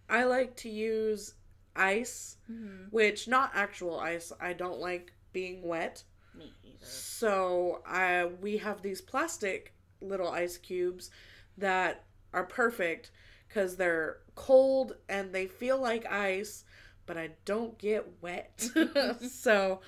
I 0.09 0.23
like 0.25 0.55
to 0.57 0.69
use 0.69 1.33
ice, 1.75 2.37
Mm-hmm. 2.51 2.85
which 2.91 3.27
not 3.27 3.51
actual 3.55 3.99
ice. 3.99 4.31
I 4.39 4.53
don't 4.53 4.79
like 4.79 5.11
being 5.33 5.63
wet. 5.67 6.03
Me 6.37 6.53
either. 6.63 6.85
So 6.85 7.81
I 7.87 8.25
we 8.41 8.57
have 8.57 8.81
these 8.81 9.01
plastic 9.01 9.73
little 10.01 10.29
ice 10.29 10.57
cubes 10.57 11.09
that 11.57 12.03
are 12.33 12.43
perfect 12.45 13.11
because 13.47 13.77
they're 13.77 14.17
cold 14.35 14.95
and 15.09 15.33
they 15.33 15.47
feel 15.47 15.79
like 15.81 16.05
ice, 16.05 16.65
but 17.05 17.17
I 17.17 17.31
don't 17.45 17.77
get 17.77 18.05
wet. 18.21 18.69
so 19.29 19.81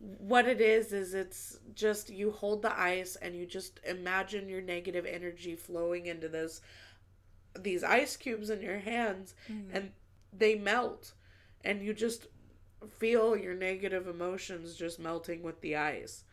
what 0.00 0.48
it 0.48 0.60
is 0.62 0.92
is 0.92 1.12
it's 1.12 1.58
just 1.74 2.08
you 2.10 2.30
hold 2.30 2.62
the 2.62 2.80
ice 2.80 3.16
and 3.16 3.34
you 3.36 3.44
just 3.46 3.80
imagine 3.84 4.48
your 4.48 4.62
negative 4.62 5.04
energy 5.04 5.54
flowing 5.54 6.06
into 6.06 6.28
this 6.28 6.60
these 7.58 7.84
ice 7.84 8.16
cubes 8.16 8.48
in 8.48 8.62
your 8.62 8.78
hands 8.78 9.34
Mhm. 9.48 9.68
and 9.72 9.92
they 10.32 10.54
melt 10.54 11.12
and 11.64 11.82
you 11.82 11.92
just 11.92 12.28
feel 12.88 13.36
your 13.36 13.54
negative 13.54 14.06
emotions 14.06 14.74
just 14.76 14.98
melting 14.98 15.42
with 15.42 15.60
the 15.60 15.76
ice. 15.76 16.24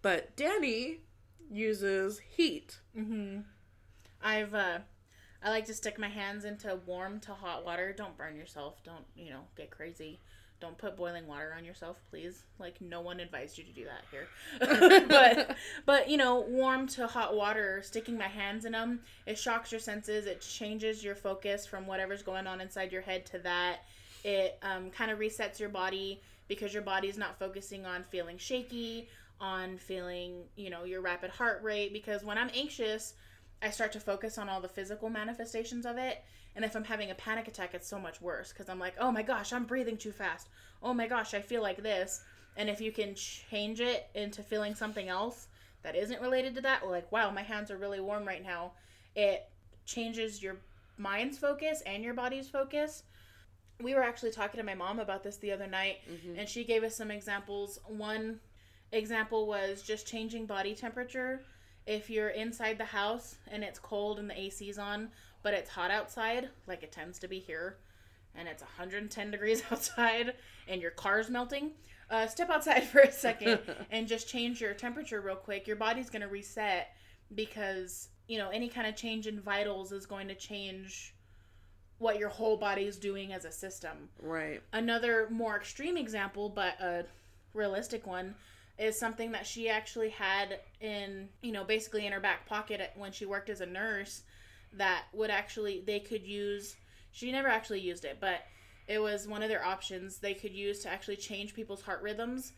But 0.00 0.34
Danny 0.34 1.02
uses 1.48 2.18
heat. 2.18 2.80
Mm-hmm. 2.96 3.42
I've 4.20 4.54
uh, 4.54 4.80
I 5.44 5.50
like 5.50 5.66
to 5.66 5.74
stick 5.74 5.98
my 5.98 6.08
hands 6.08 6.44
into 6.44 6.74
warm 6.86 7.20
to 7.20 7.34
hot 7.34 7.64
water. 7.64 7.92
Don't 7.92 8.16
burn 8.16 8.34
yourself. 8.36 8.82
Don't 8.82 9.04
you 9.14 9.30
know 9.30 9.42
get 9.56 9.70
crazy. 9.70 10.18
Don't 10.62 10.78
put 10.78 10.96
boiling 10.96 11.26
water 11.26 11.52
on 11.58 11.64
yourself, 11.64 11.96
please. 12.08 12.44
Like 12.60 12.80
no 12.80 13.00
one 13.00 13.18
advised 13.18 13.58
you 13.58 13.64
to 13.64 13.72
do 13.72 13.84
that 13.84 14.04
here. 14.12 14.28
but 15.08 15.56
but 15.86 16.08
you 16.08 16.16
know, 16.16 16.46
warm 16.48 16.86
to 16.86 17.08
hot 17.08 17.34
water, 17.34 17.82
sticking 17.82 18.16
my 18.16 18.28
hands 18.28 18.64
in 18.64 18.70
them, 18.70 19.00
it 19.26 19.36
shocks 19.36 19.72
your 19.72 19.80
senses. 19.80 20.26
It 20.26 20.40
changes 20.40 21.02
your 21.02 21.16
focus 21.16 21.66
from 21.66 21.88
whatever's 21.88 22.22
going 22.22 22.46
on 22.46 22.60
inside 22.60 22.92
your 22.92 23.02
head 23.02 23.26
to 23.26 23.40
that. 23.40 23.80
It 24.22 24.56
um, 24.62 24.90
kind 24.90 25.10
of 25.10 25.18
resets 25.18 25.58
your 25.58 25.68
body 25.68 26.22
because 26.46 26.72
your 26.72 26.84
body's 26.84 27.18
not 27.18 27.40
focusing 27.40 27.84
on 27.84 28.04
feeling 28.04 28.38
shaky, 28.38 29.08
on 29.40 29.78
feeling, 29.78 30.44
you 30.54 30.70
know, 30.70 30.84
your 30.84 31.00
rapid 31.00 31.30
heart 31.30 31.60
rate. 31.64 31.92
Because 31.92 32.22
when 32.22 32.38
I'm 32.38 32.50
anxious, 32.54 33.14
I 33.60 33.70
start 33.70 33.90
to 33.94 34.00
focus 34.00 34.38
on 34.38 34.48
all 34.48 34.60
the 34.60 34.68
physical 34.68 35.10
manifestations 35.10 35.86
of 35.86 35.98
it. 35.98 36.22
And 36.54 36.64
if 36.64 36.74
I'm 36.74 36.84
having 36.84 37.10
a 37.10 37.14
panic 37.14 37.48
attack, 37.48 37.74
it's 37.74 37.88
so 37.88 37.98
much 37.98 38.20
worse 38.20 38.52
because 38.52 38.68
I'm 38.68 38.78
like, 38.78 38.94
oh 38.98 39.10
my 39.10 39.22
gosh, 39.22 39.52
I'm 39.52 39.64
breathing 39.64 39.96
too 39.96 40.12
fast. 40.12 40.48
Oh 40.82 40.92
my 40.92 41.06
gosh, 41.06 41.32
I 41.34 41.40
feel 41.40 41.62
like 41.62 41.82
this. 41.82 42.22
And 42.56 42.68
if 42.68 42.80
you 42.80 42.92
can 42.92 43.14
change 43.14 43.80
it 43.80 44.08
into 44.14 44.42
feeling 44.42 44.74
something 44.74 45.08
else 45.08 45.48
that 45.82 45.96
isn't 45.96 46.20
related 46.20 46.54
to 46.56 46.60
that, 46.62 46.86
like, 46.86 47.10
wow, 47.10 47.30
my 47.30 47.42
hands 47.42 47.70
are 47.70 47.78
really 47.78 48.00
warm 48.00 48.26
right 48.26 48.42
now, 48.42 48.72
it 49.16 49.48
changes 49.86 50.42
your 50.42 50.56
mind's 50.98 51.38
focus 51.38 51.82
and 51.86 52.04
your 52.04 52.14
body's 52.14 52.48
focus. 52.48 53.04
We 53.80 53.94
were 53.94 54.02
actually 54.02 54.30
talking 54.32 54.58
to 54.58 54.66
my 54.66 54.74
mom 54.74 55.00
about 55.00 55.24
this 55.24 55.38
the 55.38 55.50
other 55.50 55.66
night, 55.66 56.00
Mhm. 56.08 56.38
and 56.38 56.48
she 56.48 56.62
gave 56.64 56.84
us 56.84 56.94
some 56.94 57.10
examples. 57.10 57.78
One 57.86 58.40
example 58.92 59.46
was 59.46 59.82
just 59.82 60.06
changing 60.06 60.46
body 60.46 60.74
temperature. 60.74 61.42
If 61.86 62.10
you're 62.10 62.28
inside 62.28 62.78
the 62.78 62.84
house 62.84 63.38
and 63.48 63.64
it's 63.64 63.78
cold 63.78 64.18
and 64.18 64.30
the 64.30 64.38
AC's 64.38 64.78
on, 64.78 65.10
but 65.42 65.54
it's 65.54 65.70
hot 65.70 65.90
outside, 65.90 66.48
like 66.66 66.82
it 66.82 66.92
tends 66.92 67.18
to 67.20 67.28
be 67.28 67.38
here, 67.38 67.76
and 68.34 68.48
it's 68.48 68.62
110 68.62 69.30
degrees 69.30 69.62
outside 69.70 70.34
and 70.68 70.80
your 70.80 70.90
car's 70.90 71.28
melting, 71.30 71.72
uh, 72.10 72.26
step 72.26 72.50
outside 72.50 72.84
for 72.88 73.00
a 73.00 73.12
second 73.12 73.60
and 73.90 74.06
just 74.06 74.28
change 74.28 74.60
your 74.60 74.74
temperature 74.74 75.20
real 75.20 75.36
quick. 75.36 75.66
Your 75.66 75.76
body's 75.76 76.10
going 76.10 76.22
to 76.22 76.28
reset 76.28 76.94
because, 77.34 78.08
you 78.28 78.38
know, 78.38 78.50
any 78.50 78.68
kind 78.68 78.86
of 78.86 78.96
change 78.96 79.26
in 79.26 79.40
vitals 79.40 79.92
is 79.92 80.06
going 80.06 80.28
to 80.28 80.34
change 80.34 81.14
what 81.98 82.18
your 82.18 82.28
whole 82.28 82.56
body 82.56 82.84
is 82.84 82.96
doing 82.96 83.32
as 83.32 83.44
a 83.44 83.52
system. 83.52 84.08
Right. 84.20 84.60
Another 84.72 85.28
more 85.30 85.56
extreme 85.56 85.96
example, 85.96 86.48
but 86.48 86.80
a 86.80 87.04
realistic 87.54 88.06
one, 88.06 88.34
is 88.78 88.98
something 88.98 89.32
that 89.32 89.46
she 89.46 89.68
actually 89.68 90.08
had 90.08 90.58
in, 90.80 91.28
you 91.42 91.52
know, 91.52 91.62
basically 91.62 92.06
in 92.06 92.12
her 92.12 92.20
back 92.20 92.46
pocket 92.46 92.90
when 92.96 93.12
she 93.12 93.24
worked 93.24 93.50
as 93.50 93.60
a 93.60 93.66
nurse 93.66 94.22
that 94.74 95.04
would 95.12 95.30
actually, 95.30 95.82
they 95.86 96.00
could 96.00 96.22
use, 96.26 96.76
she 97.10 97.30
never 97.32 97.48
actually 97.48 97.80
used 97.80 98.04
it, 98.04 98.18
but 98.20 98.40
it 98.88 98.98
was 98.98 99.28
one 99.28 99.42
of 99.42 99.48
their 99.48 99.64
options 99.64 100.18
they 100.18 100.34
could 100.34 100.52
use 100.52 100.80
to 100.80 100.88
actually 100.88 101.16
change 101.16 101.54
people's 101.54 101.82
heart 101.82 102.02
rhythms, 102.02 102.52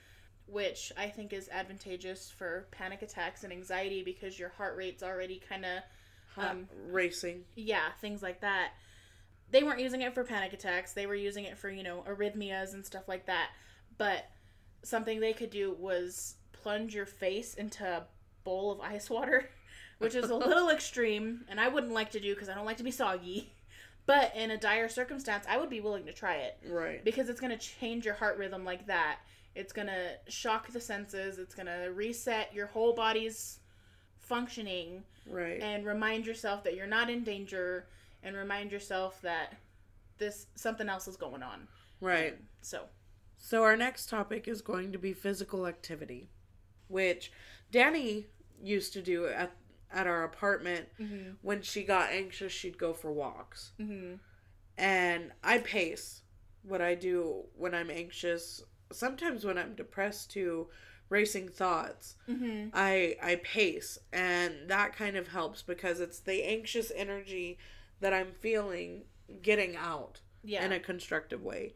which 0.47 0.93
I 0.97 1.09
think 1.09 1.33
is 1.33 1.49
advantageous 1.51 2.31
for 2.31 2.67
panic 2.71 3.03
attacks 3.03 3.45
and 3.45 3.53
anxiety 3.53 4.03
because 4.03 4.39
your 4.39 4.51
heart 4.51 4.77
rate's 4.77 5.03
already 5.03 5.41
kind 5.49 5.65
of 5.65 5.83
Um, 6.37 6.69
racing. 6.87 7.45
yeah, 7.55 7.93
things 8.01 8.23
like 8.23 8.41
that. 8.41 8.73
They 9.51 9.63
weren't 9.63 9.81
using 9.81 10.03
it 10.03 10.15
for 10.15 10.25
panic 10.25 10.53
attacks. 10.53 10.93
They 10.93 11.07
were 11.07 11.15
using 11.15 11.45
it 11.45 11.57
for, 11.59 11.71
you 11.71 11.83
know, 11.83 12.03
arrhythmias 12.09 12.75
and 12.75 12.85
stuff 12.85 13.07
like 13.09 13.27
that. 13.27 13.51
But 13.99 14.25
something 14.83 15.21
they 15.21 15.33
could 15.33 15.51
do 15.51 15.73
was 15.73 16.35
plunge 16.53 16.95
your 16.95 17.07
face 17.07 17.55
into 17.55 17.85
a 17.87 18.07
bowl 18.43 18.73
of 18.73 18.81
ice 18.81 19.09
water, 19.09 19.49
which 19.99 20.15
is 20.15 20.31
a 20.31 20.35
little 20.37 20.71
extreme, 20.71 21.45
and 21.49 21.61
I 21.61 21.69
wouldn't 21.69 21.93
like 21.93 22.11
to 22.13 22.21
do 22.21 22.35
because 22.35 22.49
I 22.49 22.55
don't 22.55 22.67
like 22.67 22.77
to 22.79 22.83
be 22.85 22.91
soggy. 22.91 23.53
But 24.07 24.35
in 24.37 24.51
a 24.51 24.59
dire 24.59 24.89
circumstance, 24.91 25.47
I 25.49 25.57
would 25.57 25.71
be 25.71 25.81
willing 25.81 26.05
to 26.07 26.13
try 26.13 26.37
it 26.37 26.59
Right. 26.67 27.03
because 27.03 27.29
it's 27.31 27.41
going 27.41 27.57
to 27.57 27.59
change 27.59 28.05
your 28.05 28.15
heart 28.15 28.37
rhythm 28.37 28.65
like 28.65 28.87
that. 28.87 29.21
It's 29.55 29.73
going 29.73 29.87
to 29.89 30.19
shock 30.29 30.69
the 30.73 30.81
senses, 30.81 31.39
it's 31.39 31.55
going 31.55 31.67
to 31.67 31.91
reset 31.93 32.53
your 32.53 32.67
whole 32.67 32.93
body's 32.93 33.61
functioning 34.19 35.05
Right. 35.27 35.61
and 35.63 35.87
remind 35.87 36.27
yourself 36.27 36.65
that 36.65 36.75
you're 36.77 36.87
not 36.87 37.09
in 37.09 37.25
danger 37.25 37.87
and 38.23 38.37
remind 38.37 38.73
yourself 38.73 39.21
that 39.23 39.55
this 40.19 40.47
something 40.55 40.89
else 40.89 41.09
is 41.09 41.17
going 41.17 41.43
on. 41.43 41.67
right. 42.01 42.37
So, 42.63 42.89
So 43.37 43.63
our 43.63 43.77
next 43.77 44.09
topic 44.09 44.49
is 44.49 44.61
going 44.63 44.93
to 44.93 44.99
be 44.99 45.13
physical 45.13 45.67
activity, 45.67 46.31
which 46.89 47.31
Danny 47.71 48.27
used 48.63 48.93
to 48.95 49.03
do 49.03 49.27
at 49.27 49.51
at 49.95 50.07
our 50.07 50.25
apartment 50.25 50.89
mm-hmm. 51.01 51.31
when 51.43 51.63
she 51.63 51.85
got 51.85 52.11
anxious 52.11 52.53
she'd 52.53 52.79
go 52.79 52.93
for 52.93 53.13
walks. 53.13 53.73
Mm-hmm. 53.81 54.17
And 54.77 55.33
I 55.43 55.59
pace 55.59 56.23
what 56.63 56.83
I 56.83 56.95
do 56.95 57.45
when 57.57 57.75
I'm 57.75 57.91
anxious, 57.91 58.63
sometimes 58.93 59.45
when 59.45 59.57
I'm 59.57 59.75
depressed 59.75 60.33
too, 60.33 60.69
racing 61.09 61.49
thoughts. 61.49 62.17
Mm-hmm. 62.29 62.71
I 62.75 63.17
I 63.23 63.37
pace 63.37 63.99
and 64.13 64.69
that 64.69 64.97
kind 64.97 65.17
of 65.17 65.29
helps 65.29 65.63
because 65.63 66.01
it's 66.01 66.21
the 66.21 66.43
anxious 66.43 66.91
energy 66.95 67.59
that 68.01 68.13
I'm 68.13 68.33
feeling 68.33 69.05
getting 69.43 69.77
out 69.77 70.21
yeah, 70.43 70.65
in 70.65 70.73
a 70.73 70.81
constructive 70.81 71.43
way. 71.43 71.75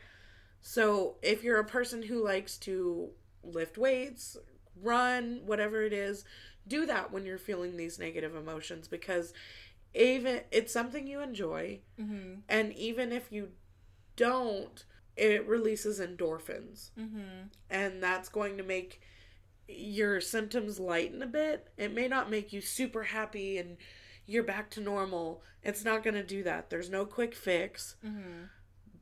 So, 0.60 1.16
if 1.22 1.44
you're 1.44 1.60
a 1.60 1.64
person 1.64 2.02
who 2.02 2.24
likes 2.24 2.58
to 2.58 3.10
lift 3.42 3.78
weights, 3.78 4.36
run, 4.82 5.42
whatever 5.46 5.82
it 5.82 5.92
is, 5.92 6.24
do 6.68 6.86
that 6.86 7.12
when 7.12 7.24
you're 7.26 7.38
feeling 7.38 7.76
these 7.76 7.98
negative 7.98 8.34
emotions 8.36 8.88
because 8.88 9.32
even 9.94 10.40
it's 10.50 10.72
something 10.72 11.06
you 11.06 11.20
enjoy 11.20 11.80
mm-hmm. 12.00 12.40
and 12.48 12.72
even 12.74 13.12
if 13.12 13.32
you 13.32 13.48
don't, 14.16 14.84
it 15.16 15.46
releases 15.46 16.00
endorphins 16.00 16.90
Mm-hmm. 16.98 17.48
and 17.70 18.02
that's 18.02 18.28
going 18.28 18.56
to 18.58 18.62
make 18.62 19.00
your 19.66 20.20
symptoms 20.20 20.78
lighten 20.80 21.22
a 21.22 21.26
bit. 21.26 21.68
It 21.76 21.94
may 21.94 22.08
not 22.08 22.30
make 22.30 22.52
you 22.52 22.60
super 22.60 23.02
happy 23.04 23.58
and 23.58 23.76
you're 24.26 24.42
back 24.44 24.70
to 24.70 24.80
normal. 24.80 25.42
It's 25.62 25.84
not 25.84 26.02
going 26.02 26.14
to 26.14 26.22
do 26.22 26.42
that. 26.44 26.70
There's 26.70 26.90
no 26.90 27.04
quick 27.04 27.34
fix 27.34 27.96
Mm-hmm. 28.04 28.44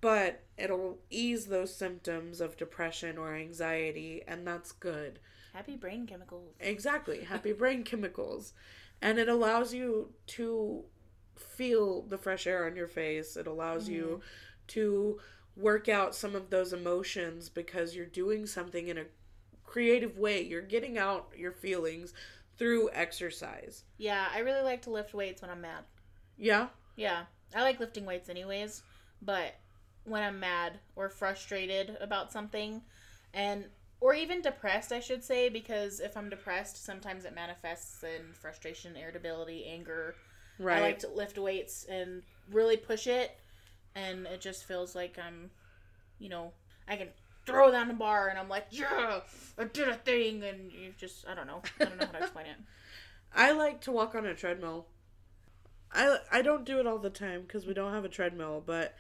But 0.00 0.42
it'll 0.56 0.98
ease 1.10 1.46
those 1.46 1.74
symptoms 1.74 2.40
of 2.40 2.56
depression 2.56 3.18
or 3.18 3.34
anxiety 3.34 4.22
and 4.26 4.46
that's 4.46 4.72
good. 4.72 5.18
Happy 5.52 5.76
brain 5.76 6.06
chemicals. 6.06 6.54
exactly 6.60 7.24
happy 7.24 7.52
brain 7.54 7.82
chemicals. 7.82 8.52
And 9.02 9.18
it 9.18 9.28
allows 9.28 9.74
you 9.74 10.10
to 10.28 10.84
feel 11.36 12.02
the 12.02 12.18
fresh 12.18 12.46
air 12.46 12.66
on 12.66 12.76
your 12.76 12.88
face. 12.88 13.36
It 13.36 13.46
allows 13.46 13.88
you 13.88 14.04
mm-hmm. 14.04 14.20
to 14.68 15.18
work 15.56 15.88
out 15.88 16.14
some 16.14 16.34
of 16.34 16.50
those 16.50 16.72
emotions 16.72 17.48
because 17.48 17.94
you're 17.94 18.06
doing 18.06 18.46
something 18.46 18.88
in 18.88 18.98
a 18.98 19.04
creative 19.64 20.18
way. 20.18 20.42
You're 20.42 20.62
getting 20.62 20.98
out 20.98 21.28
your 21.36 21.52
feelings 21.52 22.12
through 22.58 22.90
exercise. 22.92 23.84
Yeah, 23.98 24.26
I 24.32 24.40
really 24.40 24.62
like 24.62 24.82
to 24.82 24.90
lift 24.90 25.14
weights 25.14 25.42
when 25.42 25.50
I'm 25.50 25.60
mad. 25.60 25.84
yeah? 26.38 26.68
Yeah, 26.96 27.24
I 27.54 27.62
like 27.62 27.78
lifting 27.80 28.06
weights 28.06 28.30
anyways, 28.30 28.82
but 29.20 29.54
when 30.06 30.22
I'm 30.22 30.40
mad 30.40 30.78
or 30.94 31.08
frustrated 31.08 31.96
about 32.00 32.32
something, 32.32 32.82
and 33.34 33.66
or 34.00 34.14
even 34.14 34.42
depressed, 34.42 34.92
I 34.92 35.00
should 35.00 35.24
say, 35.24 35.48
because 35.48 36.00
if 36.00 36.16
I'm 36.16 36.28
depressed, 36.28 36.84
sometimes 36.84 37.24
it 37.24 37.34
manifests 37.34 38.02
in 38.02 38.32
frustration, 38.32 38.96
irritability, 38.96 39.66
anger. 39.66 40.14
right 40.58 40.78
I 40.78 40.80
like 40.80 40.98
to 41.00 41.08
lift 41.08 41.38
weights 41.38 41.84
and 41.88 42.22
really 42.50 42.76
push 42.76 43.06
it, 43.06 43.36
and 43.94 44.26
it 44.26 44.40
just 44.40 44.64
feels 44.64 44.94
like 44.94 45.18
I'm, 45.18 45.50
you 46.18 46.28
know, 46.28 46.52
I 46.86 46.96
can 46.96 47.08
throw 47.46 47.70
down 47.70 47.88
the 47.88 47.94
bar 47.94 48.28
and 48.28 48.38
I'm 48.38 48.48
like, 48.48 48.66
yeah, 48.70 49.20
I 49.58 49.64
did 49.64 49.88
a 49.88 49.94
thing, 49.94 50.42
and 50.44 50.70
you 50.70 50.92
just, 50.98 51.26
I 51.26 51.34
don't 51.34 51.46
know, 51.46 51.62
I 51.80 51.84
don't 51.84 51.98
know 51.98 52.06
how 52.06 52.12
to 52.12 52.18
explain 52.18 52.46
it. 52.46 52.56
I 53.34 53.52
like 53.52 53.82
to 53.82 53.92
walk 53.92 54.14
on 54.14 54.26
a 54.26 54.34
treadmill. 54.34 54.86
I 55.92 56.18
I 56.30 56.42
don't 56.42 56.64
do 56.64 56.80
it 56.80 56.86
all 56.86 56.98
the 56.98 57.10
time 57.10 57.42
because 57.42 57.66
we 57.66 57.74
don't 57.74 57.92
have 57.92 58.04
a 58.04 58.08
treadmill, 58.08 58.62
but 58.64 58.94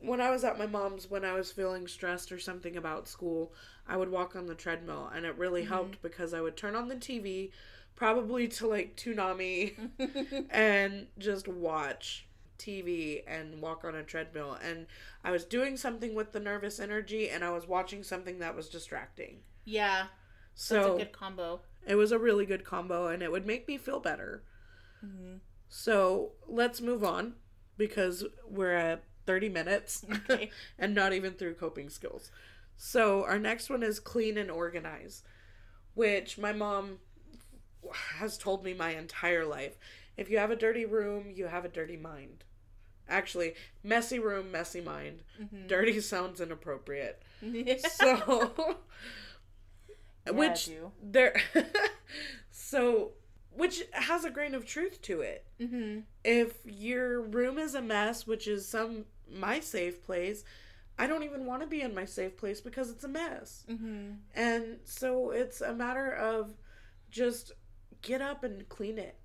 when 0.00 0.20
I 0.20 0.30
was 0.30 0.44
at 0.44 0.58
my 0.58 0.66
mom's 0.66 1.10
when 1.10 1.24
I 1.24 1.32
was 1.32 1.50
feeling 1.52 1.86
stressed 1.88 2.32
or 2.32 2.38
something 2.38 2.76
about 2.76 3.08
school, 3.08 3.52
I 3.88 3.96
would 3.96 4.10
walk 4.10 4.36
on 4.36 4.46
the 4.46 4.54
treadmill 4.54 5.10
and 5.14 5.24
it 5.26 5.36
really 5.38 5.64
helped 5.64 6.02
because 6.02 6.34
I 6.34 6.40
would 6.40 6.56
turn 6.56 6.76
on 6.76 6.88
the 6.88 6.96
TV 6.96 7.52
probably 7.96 8.46
to 8.48 8.66
like 8.66 8.96
Toonami 8.96 9.74
and 10.50 11.06
just 11.18 11.48
watch 11.48 12.26
TV 12.58 13.22
and 13.26 13.60
walk 13.60 13.84
on 13.84 13.94
a 13.94 14.02
treadmill 14.02 14.56
and 14.62 14.86
I 15.24 15.30
was 15.30 15.44
doing 15.44 15.76
something 15.76 16.14
with 16.14 16.32
the 16.32 16.40
nervous 16.40 16.78
energy 16.80 17.28
and 17.30 17.44
I 17.44 17.50
was 17.50 17.66
watching 17.66 18.02
something 18.02 18.38
that 18.38 18.54
was 18.56 18.68
distracting. 18.68 19.40
yeah, 19.64 20.06
that's 20.68 20.86
So 20.86 20.86
a 20.86 20.90
good 20.90 21.12
combo. 21.12 21.60
it 21.86 21.94
was 21.96 22.12
a 22.12 22.18
really 22.18 22.46
good 22.46 22.64
combo 22.64 23.06
and 23.08 23.22
it 23.22 23.30
would 23.32 23.46
make 23.46 23.68
me 23.68 23.78
feel 23.78 24.00
better. 24.00 24.42
Mhm. 25.02 25.40
So 25.68 26.32
let's 26.46 26.80
move 26.80 27.04
on 27.04 27.34
because 27.76 28.24
we're 28.48 28.72
at 28.74 29.04
30 29.26 29.48
minutes 29.48 30.04
Okay. 30.30 30.50
and 30.78 30.94
not 30.94 31.12
even 31.12 31.32
through 31.34 31.54
coping 31.54 31.90
skills. 31.90 32.30
So 32.76 33.24
our 33.24 33.38
next 33.38 33.70
one 33.70 33.82
is 33.82 33.98
clean 34.00 34.36
and 34.38 34.50
organize, 34.50 35.22
which 35.94 36.38
my 36.38 36.52
mom 36.52 36.98
has 38.18 38.36
told 38.38 38.64
me 38.64 38.74
my 38.74 38.90
entire 38.90 39.44
life. 39.44 39.78
If 40.16 40.30
you 40.30 40.38
have 40.38 40.50
a 40.50 40.56
dirty 40.56 40.84
room, 40.84 41.30
you 41.34 41.46
have 41.46 41.64
a 41.64 41.68
dirty 41.68 41.96
mind. 41.96 42.44
Actually, 43.08 43.54
messy 43.84 44.18
room, 44.18 44.50
messy 44.50 44.80
mind. 44.80 45.22
Mhm. 45.40 45.68
Dirty 45.68 46.00
sounds 46.00 46.40
inappropriate. 46.40 47.22
Yeah. 47.42 47.76
So 47.88 48.76
Yeah, 50.26 50.32
which 50.32 50.70
there 51.02 51.40
so 52.50 53.12
which 53.54 53.84
has 53.92 54.24
a 54.24 54.30
grain 54.30 54.54
of 54.54 54.66
truth 54.66 55.00
to 55.02 55.20
it 55.20 55.44
Mm-hmm. 55.60 56.00
if 56.24 56.56
your 56.66 57.22
room 57.22 57.58
is 57.58 57.74
a 57.74 57.80
mess 57.80 58.26
which 58.26 58.46
is 58.46 58.68
some 58.68 59.04
my 59.30 59.60
safe 59.60 60.02
place 60.02 60.44
I 60.98 61.06
don't 61.06 61.24
even 61.24 61.44
want 61.44 61.62
to 61.62 61.68
be 61.68 61.82
in 61.82 61.94
my 61.94 62.04
safe 62.04 62.36
place 62.36 62.60
because 62.60 62.90
it's 62.90 63.04
a 63.04 63.08
mess. 63.08 63.64
Mm-hmm. 63.68 64.12
And 64.34 64.78
so 64.84 65.30
it's 65.30 65.60
a 65.60 65.74
matter 65.74 66.12
of 66.12 66.54
just 67.10 67.52
get 68.02 68.22
up 68.22 68.44
and 68.44 68.68
clean 68.68 68.98
it 68.98 69.18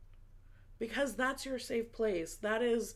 because 0.80 1.16
that's 1.16 1.46
your 1.46 1.60
safe 1.60 1.92
place. 1.94 2.36
That 2.36 2.62
is 2.62 2.94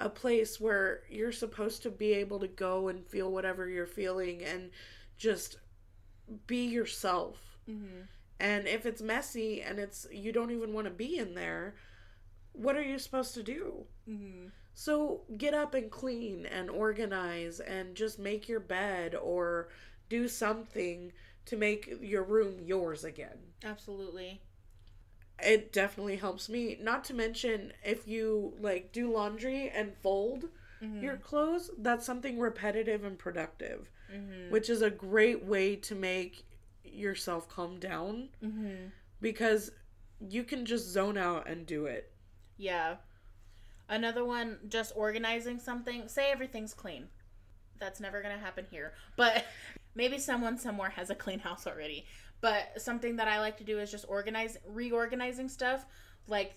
a 0.00 0.10
place 0.10 0.60
where 0.60 1.02
you're 1.08 1.32
supposed 1.32 1.82
to 1.82 1.90
be 1.90 2.12
able 2.12 2.40
to 2.40 2.48
go 2.48 2.88
and 2.88 3.06
feel 3.06 3.30
whatever 3.30 3.68
you're 3.68 3.86
feeling 3.86 4.42
and 4.42 4.70
just 5.16 5.58
be 6.46 6.66
yourself. 6.66 7.58
Mm-hmm. 7.68 8.02
And 8.38 8.66
if 8.66 8.84
it's 8.84 9.02
messy 9.02 9.62
and 9.62 9.78
it's 9.78 10.06
you 10.10 10.32
don't 10.32 10.50
even 10.50 10.72
want 10.72 10.86
to 10.86 10.92
be 10.92 11.18
in 11.18 11.34
there, 11.34 11.74
what 12.52 12.76
are 12.76 12.82
you 12.82 12.98
supposed 12.98 13.34
to 13.34 13.42
do? 13.42 13.84
Mm-hmm. 14.08 14.48
So 14.74 15.22
get 15.36 15.54
up 15.54 15.74
and 15.74 15.90
clean 15.90 16.46
and 16.46 16.70
organize 16.70 17.60
and 17.60 17.94
just 17.94 18.18
make 18.18 18.48
your 18.48 18.60
bed 18.60 19.14
or 19.14 19.68
do 20.08 20.26
something 20.28 21.12
to 21.46 21.56
make 21.56 21.92
your 22.00 22.22
room 22.22 22.60
yours 22.64 23.04
again. 23.04 23.38
Absolutely. 23.64 24.40
It 25.42 25.72
definitely 25.72 26.16
helps 26.16 26.48
me. 26.48 26.78
Not 26.80 27.04
to 27.04 27.14
mention 27.14 27.72
if 27.84 28.06
you 28.06 28.54
like 28.60 28.92
do 28.92 29.12
laundry 29.12 29.68
and 29.70 29.94
fold 30.02 30.44
Mm-hmm. 30.82 31.02
your 31.04 31.18
clothes, 31.18 31.70
that's 31.76 32.06
something 32.06 32.38
repetitive 32.38 33.04
and 33.04 33.18
productive, 33.18 33.90
Mm-hmm. 34.10 34.50
which 34.50 34.70
is 34.70 34.80
a 34.80 34.88
great 34.90 35.44
way 35.44 35.76
to 35.76 35.94
make 35.94 36.46
yourself 36.84 37.50
calm 37.50 37.78
down 37.78 38.30
Mm-hmm. 38.42 38.86
because 39.20 39.72
you 40.26 40.42
can 40.42 40.64
just 40.64 40.88
zone 40.88 41.18
out 41.18 41.46
and 41.46 41.66
do 41.66 41.84
it. 41.84 42.10
Yeah. 42.56 42.96
Another 43.90 44.24
one, 44.24 44.58
just 44.68 44.92
organizing 44.96 45.58
something. 45.58 46.08
Say 46.08 46.30
everything's 46.30 46.72
clean. 46.72 47.08
That's 47.78 48.00
never 48.00 48.22
going 48.22 48.34
to 48.34 48.40
happen 48.40 48.66
here. 48.70 48.94
But 49.16 49.44
maybe 49.94 50.18
someone 50.18 50.56
somewhere 50.56 50.90
has 50.90 51.10
a 51.10 51.14
clean 51.14 51.40
house 51.40 51.66
already. 51.66 52.06
But 52.40 52.80
something 52.80 53.16
that 53.16 53.28
I 53.28 53.40
like 53.40 53.58
to 53.58 53.64
do 53.64 53.80
is 53.80 53.90
just 53.90 54.06
organize, 54.08 54.56
reorganizing 54.66 55.48
stuff. 55.48 55.84
Like 56.28 56.54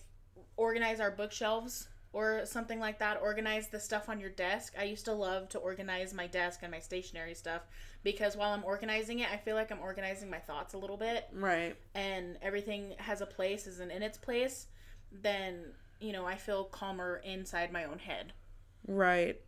organize 0.58 1.00
our 1.00 1.12
bookshelves 1.12 1.88
or 2.14 2.46
something 2.46 2.80
like 2.80 3.00
that. 3.00 3.20
Organize 3.22 3.68
the 3.70 3.80
stuff 3.80 4.08
on 4.10 4.20
your 4.20 4.30
desk. 4.30 4.76
I 4.80 4.84
used 4.84 5.06
to 5.06 5.14
love 5.14 5.50
to 5.50 5.58
organize 5.58 6.14
my 6.14 6.28
desk 6.28 6.60
and 6.62 6.72
my 6.72 6.80
stationery 6.80 7.34
stuff 7.34 7.64
because 8.04 8.38
while 8.38 8.52
I'm 8.52 8.64
organizing 8.64 9.20
it, 9.20 9.30
I 9.32 9.38
feel 9.38 9.56
like 9.56 9.72
I'm 9.72 9.80
organizing 9.80 10.30
my 10.30 10.38
thoughts 10.38 10.76
a 10.76 10.78
little 10.78 10.98
bit 10.98 11.28
Right. 11.34 11.76
and 11.96 12.38
everything 12.44 12.94
has 13.00 13.22
a 13.22 13.26
place, 13.26 13.66
isn't 13.66 13.92
in 13.92 14.04
its 14.04 14.18
place, 14.20 14.68
then, 15.12 15.74
you 16.04 16.12
know, 16.12 16.26
I 16.26 16.36
feel 16.36 16.66
calmer 16.66 17.22
inside 17.24 17.72
my 17.72 17.86
own 17.86 18.00
head. 18.00 18.34
Right. 18.88 19.40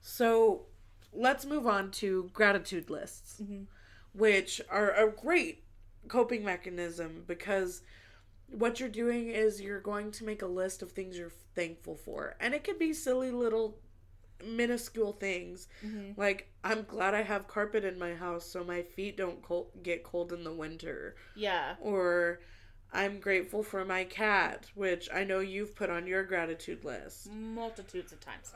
So 0.00 0.66
let's 1.12 1.44
move 1.44 1.66
on 1.66 1.90
to 1.92 2.30
gratitude 2.32 2.88
lists, 2.90 3.40
Mhm. 3.42 3.66
which 4.12 4.60
are 4.70 4.92
a 4.92 5.10
great 5.10 5.64
coping 6.08 6.44
mechanism 6.44 7.24
because 7.26 7.82
what 8.48 8.78
you're 8.78 8.88
doing 8.88 9.28
is 9.28 9.60
you're 9.60 9.80
going 9.80 10.12
to 10.12 10.24
make 10.24 10.42
a 10.42 10.46
list 10.46 10.80
of 10.80 10.92
things 10.92 11.18
you're 11.18 11.32
thankful 11.56 11.96
for. 11.96 12.36
And 12.38 12.54
it 12.54 12.62
could 12.62 12.78
be 12.78 12.92
silly 12.92 13.32
little 13.32 13.80
minuscule 14.44 15.14
things 15.14 15.66
Mm-hmm. 15.84 16.20
like 16.20 16.52
I'm 16.62 16.82
glad 16.84 17.14
I 17.14 17.22
have 17.22 17.48
carpet 17.48 17.84
in 17.84 17.98
my 17.98 18.14
house 18.14 18.44
so 18.46 18.62
my 18.62 18.82
feet 18.82 19.16
don't 19.16 19.42
cold, 19.42 19.70
get 19.82 20.04
cold 20.04 20.32
in 20.32 20.44
the 20.44 20.52
winter 20.52 21.16
Yeah. 21.34 21.76
or 21.80 22.40
I'm 22.92 23.20
grateful 23.20 23.62
for 23.62 23.84
my 23.84 24.04
cat, 24.04 24.66
which 24.74 25.08
I 25.12 25.24
know 25.24 25.40
you've 25.40 25.74
put 25.74 25.90
on 25.90 26.06
your 26.06 26.24
gratitude 26.24 26.84
list. 26.84 27.30
Multitudes 27.30 28.12
of 28.12 28.20
times. 28.20 28.54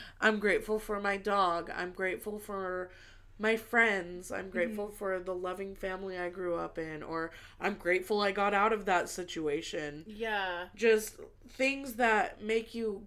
I'm 0.20 0.38
grateful 0.38 0.78
for 0.78 1.00
my 1.00 1.16
dog. 1.16 1.70
I'm 1.74 1.92
grateful 1.92 2.38
for 2.38 2.90
my 3.38 3.56
friends. 3.56 4.30
I'm 4.30 4.42
mm-hmm. 4.42 4.50
grateful 4.50 4.88
for 4.90 5.18
the 5.18 5.34
loving 5.34 5.74
family 5.74 6.18
I 6.18 6.28
grew 6.28 6.56
up 6.56 6.78
in. 6.78 7.02
Or 7.02 7.32
I'm 7.60 7.74
grateful 7.74 8.20
I 8.20 8.30
got 8.30 8.54
out 8.54 8.72
of 8.72 8.84
that 8.84 9.08
situation. 9.08 10.04
Yeah. 10.06 10.66
Just 10.76 11.16
things 11.48 11.94
that 11.94 12.42
make 12.42 12.74
you 12.74 13.06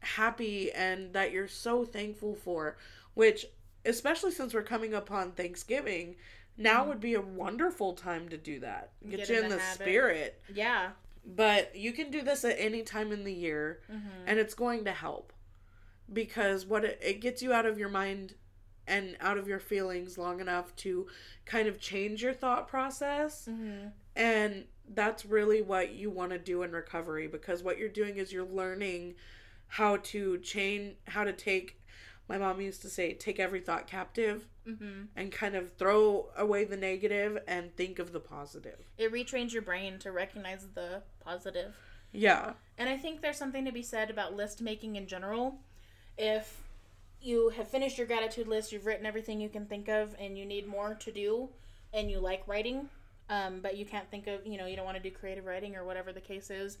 happy 0.00 0.72
and 0.72 1.12
that 1.12 1.32
you're 1.32 1.48
so 1.48 1.84
thankful 1.84 2.34
for, 2.34 2.76
which, 3.14 3.46
especially 3.84 4.32
since 4.32 4.52
we're 4.52 4.62
coming 4.62 4.94
upon 4.94 5.32
Thanksgiving, 5.32 6.16
now 6.60 6.84
would 6.86 7.00
be 7.00 7.14
a 7.14 7.20
wonderful 7.20 7.94
time 7.94 8.28
to 8.28 8.36
do 8.36 8.60
that. 8.60 8.90
Get, 9.08 9.18
Get 9.20 9.28
you 9.30 9.38
in 9.38 9.44
in 9.44 9.50
the 9.50 9.56
the 9.56 9.62
spirit. 9.62 10.40
Yeah. 10.54 10.90
But 11.26 11.74
you 11.76 11.92
can 11.92 12.10
do 12.10 12.22
this 12.22 12.44
at 12.44 12.56
any 12.58 12.82
time 12.82 13.12
in 13.12 13.24
the 13.24 13.32
year 13.32 13.80
Mm-hmm. 13.90 14.08
and 14.26 14.38
it's 14.38 14.54
going 14.54 14.84
to 14.84 14.92
help 14.92 15.32
because 16.12 16.66
what 16.66 16.84
it, 16.84 16.98
it 17.02 17.20
gets 17.20 17.42
you 17.42 17.52
out 17.52 17.66
of 17.66 17.78
your 17.78 17.88
mind 17.88 18.34
and 18.86 19.16
out 19.20 19.38
of 19.38 19.46
your 19.46 19.60
feelings 19.60 20.18
long 20.18 20.40
enough 20.40 20.74
to 20.76 21.06
kind 21.44 21.68
of 21.68 21.78
change 21.80 22.22
your 22.22 22.32
thought 22.32 22.66
process 22.68 23.46
Mm-hmm. 23.48 23.88
and 24.16 24.64
that's 24.92 25.24
really 25.24 25.62
what 25.62 25.92
you 25.92 26.10
want 26.10 26.32
to 26.32 26.38
do 26.38 26.62
in 26.64 26.72
recovery 26.72 27.28
because 27.28 27.62
what 27.62 27.78
you're 27.78 27.88
doing 27.88 28.16
is 28.16 28.32
you're 28.32 28.44
learning 28.44 29.14
how 29.68 29.98
to 29.98 30.38
change 30.38 30.96
how 31.06 31.22
to 31.22 31.32
take 31.32 31.80
my 32.28 32.36
mom 32.38 32.60
used 32.60 32.82
to 32.82 32.88
say 32.88 33.12
take 33.12 33.38
every 33.38 33.60
thought 33.60 33.86
captive 33.86 34.48
Mm-hmm. 34.70 35.02
and 35.16 35.32
kind 35.32 35.54
of 35.56 35.72
throw 35.74 36.26
away 36.36 36.64
the 36.64 36.76
negative 36.76 37.38
and 37.46 37.74
think 37.76 37.98
of 37.98 38.12
the 38.12 38.20
positive 38.20 38.78
It 38.98 39.12
retrains 39.12 39.52
your 39.52 39.62
brain 39.62 39.98
to 40.00 40.12
recognize 40.12 40.66
the 40.74 41.02
positive. 41.24 41.74
yeah 42.12 42.52
And 42.78 42.88
I 42.88 42.96
think 42.96 43.20
there's 43.20 43.36
something 43.36 43.64
to 43.64 43.72
be 43.72 43.82
said 43.82 44.10
about 44.10 44.34
list 44.36 44.60
making 44.60 44.96
in 44.96 45.06
general. 45.06 45.58
If 46.16 46.60
you 47.20 47.50
have 47.50 47.68
finished 47.68 47.98
your 47.98 48.06
gratitude 48.06 48.48
list, 48.48 48.72
you've 48.72 48.86
written 48.86 49.06
everything 49.06 49.40
you 49.40 49.48
can 49.48 49.66
think 49.66 49.88
of, 49.88 50.14
and 50.18 50.38
you 50.38 50.46
need 50.46 50.66
more 50.66 50.94
to 50.94 51.12
do, 51.12 51.50
and 51.92 52.10
you 52.10 52.18
like 52.18 52.42
writing, 52.46 52.88
um, 53.28 53.60
but 53.60 53.76
you 53.76 53.84
can't 53.84 54.10
think 54.10 54.26
of, 54.26 54.46
you 54.46 54.56
know, 54.56 54.66
you 54.66 54.76
don't 54.76 54.84
want 54.86 54.96
to 54.96 55.02
do 55.02 55.10
creative 55.10 55.44
writing 55.44 55.76
or 55.76 55.84
whatever 55.84 56.12
the 56.12 56.20
case 56.20 56.50
is, 56.50 56.78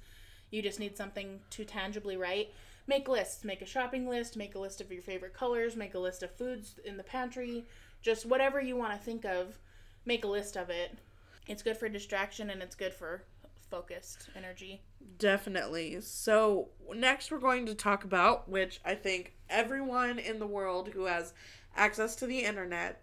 you 0.50 0.62
just 0.62 0.80
need 0.80 0.96
something 0.96 1.40
to 1.50 1.64
tangibly 1.64 2.16
write. 2.16 2.52
Make 2.86 3.08
lists. 3.08 3.44
Make 3.44 3.62
a 3.62 3.66
shopping 3.66 4.08
list. 4.08 4.36
Make 4.36 4.54
a 4.54 4.58
list 4.58 4.80
of 4.80 4.90
your 4.90 5.02
favorite 5.02 5.34
colors. 5.34 5.76
Make 5.76 5.94
a 5.94 5.98
list 5.98 6.22
of 6.22 6.34
foods 6.34 6.76
in 6.84 6.96
the 6.96 7.02
pantry. 7.02 7.66
Just 8.02 8.26
whatever 8.26 8.60
you 8.60 8.76
want 8.76 8.92
to 8.92 8.98
think 8.98 9.24
of, 9.24 9.58
make 10.04 10.24
a 10.24 10.28
list 10.28 10.56
of 10.56 10.70
it. 10.70 10.98
It's 11.46 11.62
good 11.62 11.76
for 11.76 11.88
distraction 11.88 12.50
and 12.50 12.62
it's 12.62 12.74
good 12.74 12.94
for 12.94 13.24
focused 13.70 14.30
energy. 14.34 14.82
Definitely. 15.18 16.00
So, 16.00 16.68
next 16.94 17.30
we're 17.30 17.38
going 17.38 17.66
to 17.66 17.74
talk 17.74 18.04
about, 18.04 18.48
which 18.48 18.80
I 18.84 18.94
think 18.94 19.34
everyone 19.48 20.18
in 20.18 20.38
the 20.38 20.46
world 20.46 20.88
who 20.88 21.04
has 21.04 21.34
access 21.76 22.16
to 22.16 22.26
the 22.26 22.40
internet, 22.40 23.02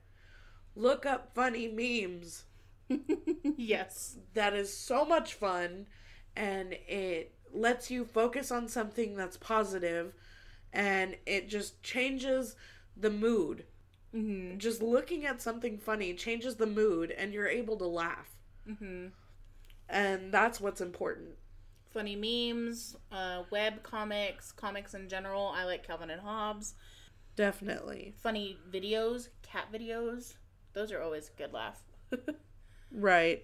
look 0.75 1.05
up 1.05 1.33
funny 1.33 1.67
memes. 1.67 2.45
yes. 3.57 4.17
That 4.33 4.53
is 4.53 4.75
so 4.75 5.05
much 5.05 5.35
fun 5.35 5.87
and 6.35 6.73
it 6.87 7.33
lets 7.53 7.89
you 7.91 8.05
focus 8.05 8.51
on 8.51 8.67
something 8.67 9.15
that's 9.15 9.37
positive 9.37 10.13
and 10.73 11.15
it 11.25 11.49
just 11.49 11.81
changes 11.83 12.55
the 12.95 13.09
mood. 13.09 13.65
Mm-hmm. 14.13 14.57
Just 14.57 14.81
looking 14.81 15.25
at 15.25 15.41
something 15.41 15.77
funny 15.77 16.13
changes 16.13 16.55
the 16.55 16.65
mood 16.65 17.11
and 17.11 17.33
you're 17.33 17.47
able 17.47 17.77
to 17.77 17.85
laugh. 17.85 18.29
Mm-hmm. 18.69 19.07
And 19.89 20.33
that's 20.33 20.59
what's 20.59 20.81
important. 20.81 21.29
Funny 21.91 22.15
memes, 22.15 22.95
uh, 23.11 23.43
web 23.49 23.83
comics, 23.83 24.51
comics 24.51 24.93
in 24.93 25.07
general. 25.07 25.47
I 25.55 25.63
like 25.63 25.87
Calvin 25.87 26.09
and 26.09 26.21
Hobbes. 26.21 26.75
Definitely. 27.35 28.13
Funny 28.17 28.57
videos, 28.69 29.29
cat 29.41 29.67
videos. 29.73 30.35
Those 30.73 30.91
are 30.91 31.01
always 31.01 31.29
good 31.37 31.53
laugh. 31.53 31.81
Right. 32.91 33.43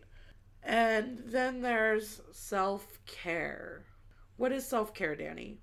And 0.64 1.22
then 1.26 1.62
there's 1.62 2.22
self 2.32 3.00
care. 3.06 3.86
What 4.38 4.52
is 4.52 4.66
self 4.66 4.94
care, 4.94 5.16
Danny? 5.16 5.60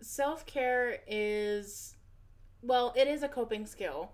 Self 0.00 0.44
care 0.46 0.98
is, 1.06 1.96
well, 2.62 2.92
it 2.96 3.06
is 3.06 3.22
a 3.22 3.28
coping 3.28 3.66
skill, 3.66 4.12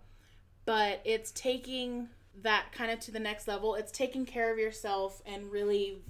but 0.65 1.01
it's 1.05 1.31
taking 1.33 2.09
that 2.43 2.67
kind 2.73 2.91
of 2.91 3.01
to 3.01 3.11
the 3.11 3.19
next 3.19 3.49
level. 3.49 3.75
It's 3.75 3.91
taking 3.91 4.27
care 4.27 4.53
of 4.53 4.59
yourself 4.59 5.23
and 5.27 5.51
really 5.51 6.03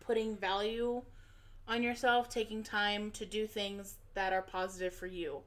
putting 0.00 0.36
value 0.36 1.02
on 1.68 1.82
yourself, 1.82 2.28
taking 2.28 2.62
time 2.62 3.10
to 3.12 3.26
do 3.26 3.46
things 3.46 3.96
that 4.14 4.32
are 4.32 4.42
positive 4.42 4.94
for 4.94 5.06
you. 5.06 5.42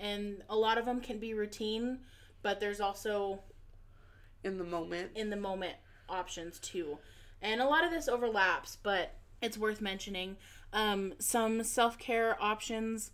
And 0.00 0.42
a 0.48 0.56
lot 0.56 0.78
of 0.78 0.86
them 0.86 1.00
can 1.00 1.18
be 1.18 1.34
routine, 1.34 1.98
but 2.42 2.60
there's 2.60 2.80
also 2.80 3.40
In 4.44 4.56
the 4.56 4.64
moment. 4.64 5.10
in 5.14 5.30
the 5.30 5.36
moment 5.36 5.74
options 6.08 6.58
too. 6.60 6.98
And 7.42 7.60
a 7.60 7.66
lot 7.66 7.84
of 7.84 7.90
this 7.90 8.08
overlaps, 8.08 8.78
but 8.82 9.14
it's 9.42 9.58
worth 9.58 9.80
mentioning. 9.80 10.36
Um, 10.72 11.14
some 11.18 11.62
self 11.64 11.98
care 11.98 12.36
options 12.42 13.10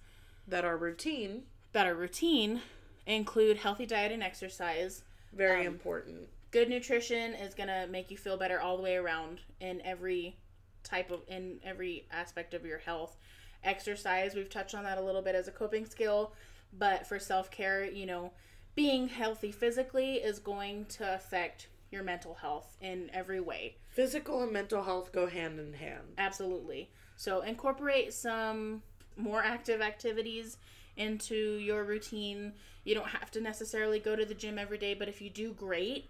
That 0.49 0.65
are 0.65 0.77
routine. 0.77 1.45
that 1.73 1.87
are 1.87 1.95
routine 1.95 2.61
include 3.07 3.59
healthy 3.59 3.87
diet 3.87 4.13
and 4.13 4.23
exercise. 4.23 5.03
Very 5.33 5.61
Um, 5.67 5.75
important. 5.75 6.29
Good 6.51 6.69
nutrition 6.69 7.35
is 7.35 7.55
gonna 7.55 7.87
make 7.87 8.11
you 8.11 8.17
feel 8.17 8.37
better 8.37 8.61
all 8.61 8.77
the 8.77 8.83
way 8.83 8.97
around 8.97 9.41
in 9.61 9.81
every 9.83 10.37
type 10.83 11.11
of 11.11 11.23
in 11.29 11.61
every 11.65 12.07
aspect 12.11 12.55
of 12.55 12.65
your 12.65 12.79
health. 12.79 13.17
Exercise, 13.63 14.35
we've 14.35 14.51
touched 14.51 14.75
on 14.75 14.85
that 14.85 14.99
a 14.99 15.03
little 15.03 15.23
bit 15.23 15.35
as 15.35 15.49
a 15.49 15.53
coping 15.53 15.87
skill, 15.87 16.33
but 16.73 17.07
for 17.07 17.19
self 17.19 17.51
care, 17.51 17.85
you 17.85 18.05
know, 18.07 18.33
being 18.75 19.09
healthy 19.09 19.53
physically 19.53 20.17
is 20.17 20.39
going 20.39 20.85
to 20.87 21.15
affect 21.15 21.69
your 21.91 22.03
mental 22.03 22.35
health 22.35 22.77
in 22.81 23.09
every 23.13 23.41
way. 23.41 23.77
Physical 23.91 24.43
and 24.43 24.53
mental 24.53 24.83
health 24.83 25.13
go 25.13 25.27
hand 25.29 25.59
in 25.61 25.75
hand. 25.75 26.15
Absolutely. 26.19 26.91
So 27.17 27.43
incorporate 27.43 28.13
some 28.13 28.83
more 29.17 29.43
active 29.43 29.81
activities 29.81 30.57
into 30.97 31.35
your 31.59 31.85
routine. 31.85 32.53
You 32.85 32.95
don't 32.95 33.09
have 33.09 33.31
to 33.33 33.41
necessarily 33.41 33.99
go 33.99 34.17
to 34.17 34.25
the 34.25 34.35
gym 34.35 34.59
every 34.59 34.79
day, 34.79 34.95
but 34.95 35.09
if 35.09 35.21
you 35.21 35.31
do, 35.31 35.53
great. 35.53 36.09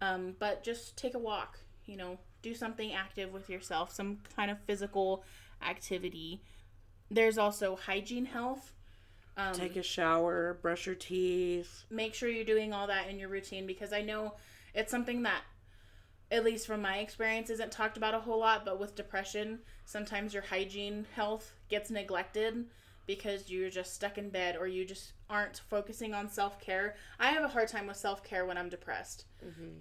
Um, 0.00 0.34
but 0.38 0.62
just 0.64 0.96
take 0.96 1.14
a 1.14 1.18
walk, 1.18 1.58
you 1.86 1.96
know, 1.96 2.18
do 2.42 2.54
something 2.54 2.92
active 2.92 3.32
with 3.32 3.48
yourself, 3.48 3.92
some 3.92 4.18
kind 4.36 4.50
of 4.50 4.58
physical 4.60 5.24
activity. 5.66 6.42
There's 7.10 7.38
also 7.38 7.76
hygiene 7.76 8.24
health. 8.26 8.72
Um, 9.36 9.54
Take 9.54 9.76
a 9.76 9.82
shower, 9.82 10.58
brush 10.60 10.84
your 10.86 10.94
teeth. 10.94 11.84
make 11.88 12.14
sure 12.14 12.28
you're 12.28 12.44
doing 12.44 12.74
all 12.74 12.86
that 12.88 13.08
in 13.08 13.18
your 13.18 13.30
routine 13.30 13.66
because 13.66 13.92
I 13.92 14.02
know 14.02 14.34
it's 14.74 14.90
something 14.90 15.22
that, 15.22 15.40
at 16.32 16.44
least 16.44 16.66
from 16.66 16.80
my 16.80 16.96
experience, 16.98 17.50
isn't 17.50 17.70
talked 17.70 17.98
about 17.98 18.14
a 18.14 18.18
whole 18.18 18.40
lot. 18.40 18.64
But 18.64 18.80
with 18.80 18.96
depression, 18.96 19.60
sometimes 19.84 20.32
your 20.32 20.42
hygiene 20.42 21.06
health 21.14 21.52
gets 21.68 21.90
neglected 21.90 22.64
because 23.06 23.50
you're 23.50 23.70
just 23.70 23.94
stuck 23.94 24.16
in 24.16 24.30
bed 24.30 24.56
or 24.56 24.66
you 24.66 24.84
just 24.84 25.12
aren't 25.28 25.60
focusing 25.68 26.14
on 26.14 26.30
self 26.30 26.58
care. 26.58 26.96
I 27.20 27.30
have 27.30 27.44
a 27.44 27.48
hard 27.48 27.68
time 27.68 27.86
with 27.86 27.98
self 27.98 28.24
care 28.24 28.46
when 28.46 28.56
I'm 28.56 28.70
depressed. 28.70 29.26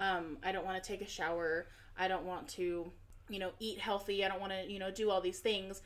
Um, 0.02 0.38
I 0.44 0.52
don't 0.52 0.66
want 0.66 0.84
to 0.84 0.88
take 0.88 1.02
a 1.02 1.08
shower. 1.08 1.68
I 1.98 2.10
don't 2.10 2.26
want 2.26 2.48
to, 2.50 2.92
you 3.30 3.40
know, 3.40 3.52
eat 3.60 3.80
healthy. 3.80 4.26
I 4.26 4.28
don't 4.28 4.42
want 4.42 4.52
to, 4.52 4.70
you 4.70 4.80
know, 4.80 4.92
do 4.92 5.10
all 5.10 5.22
these 5.22 5.40
things. 5.40 5.82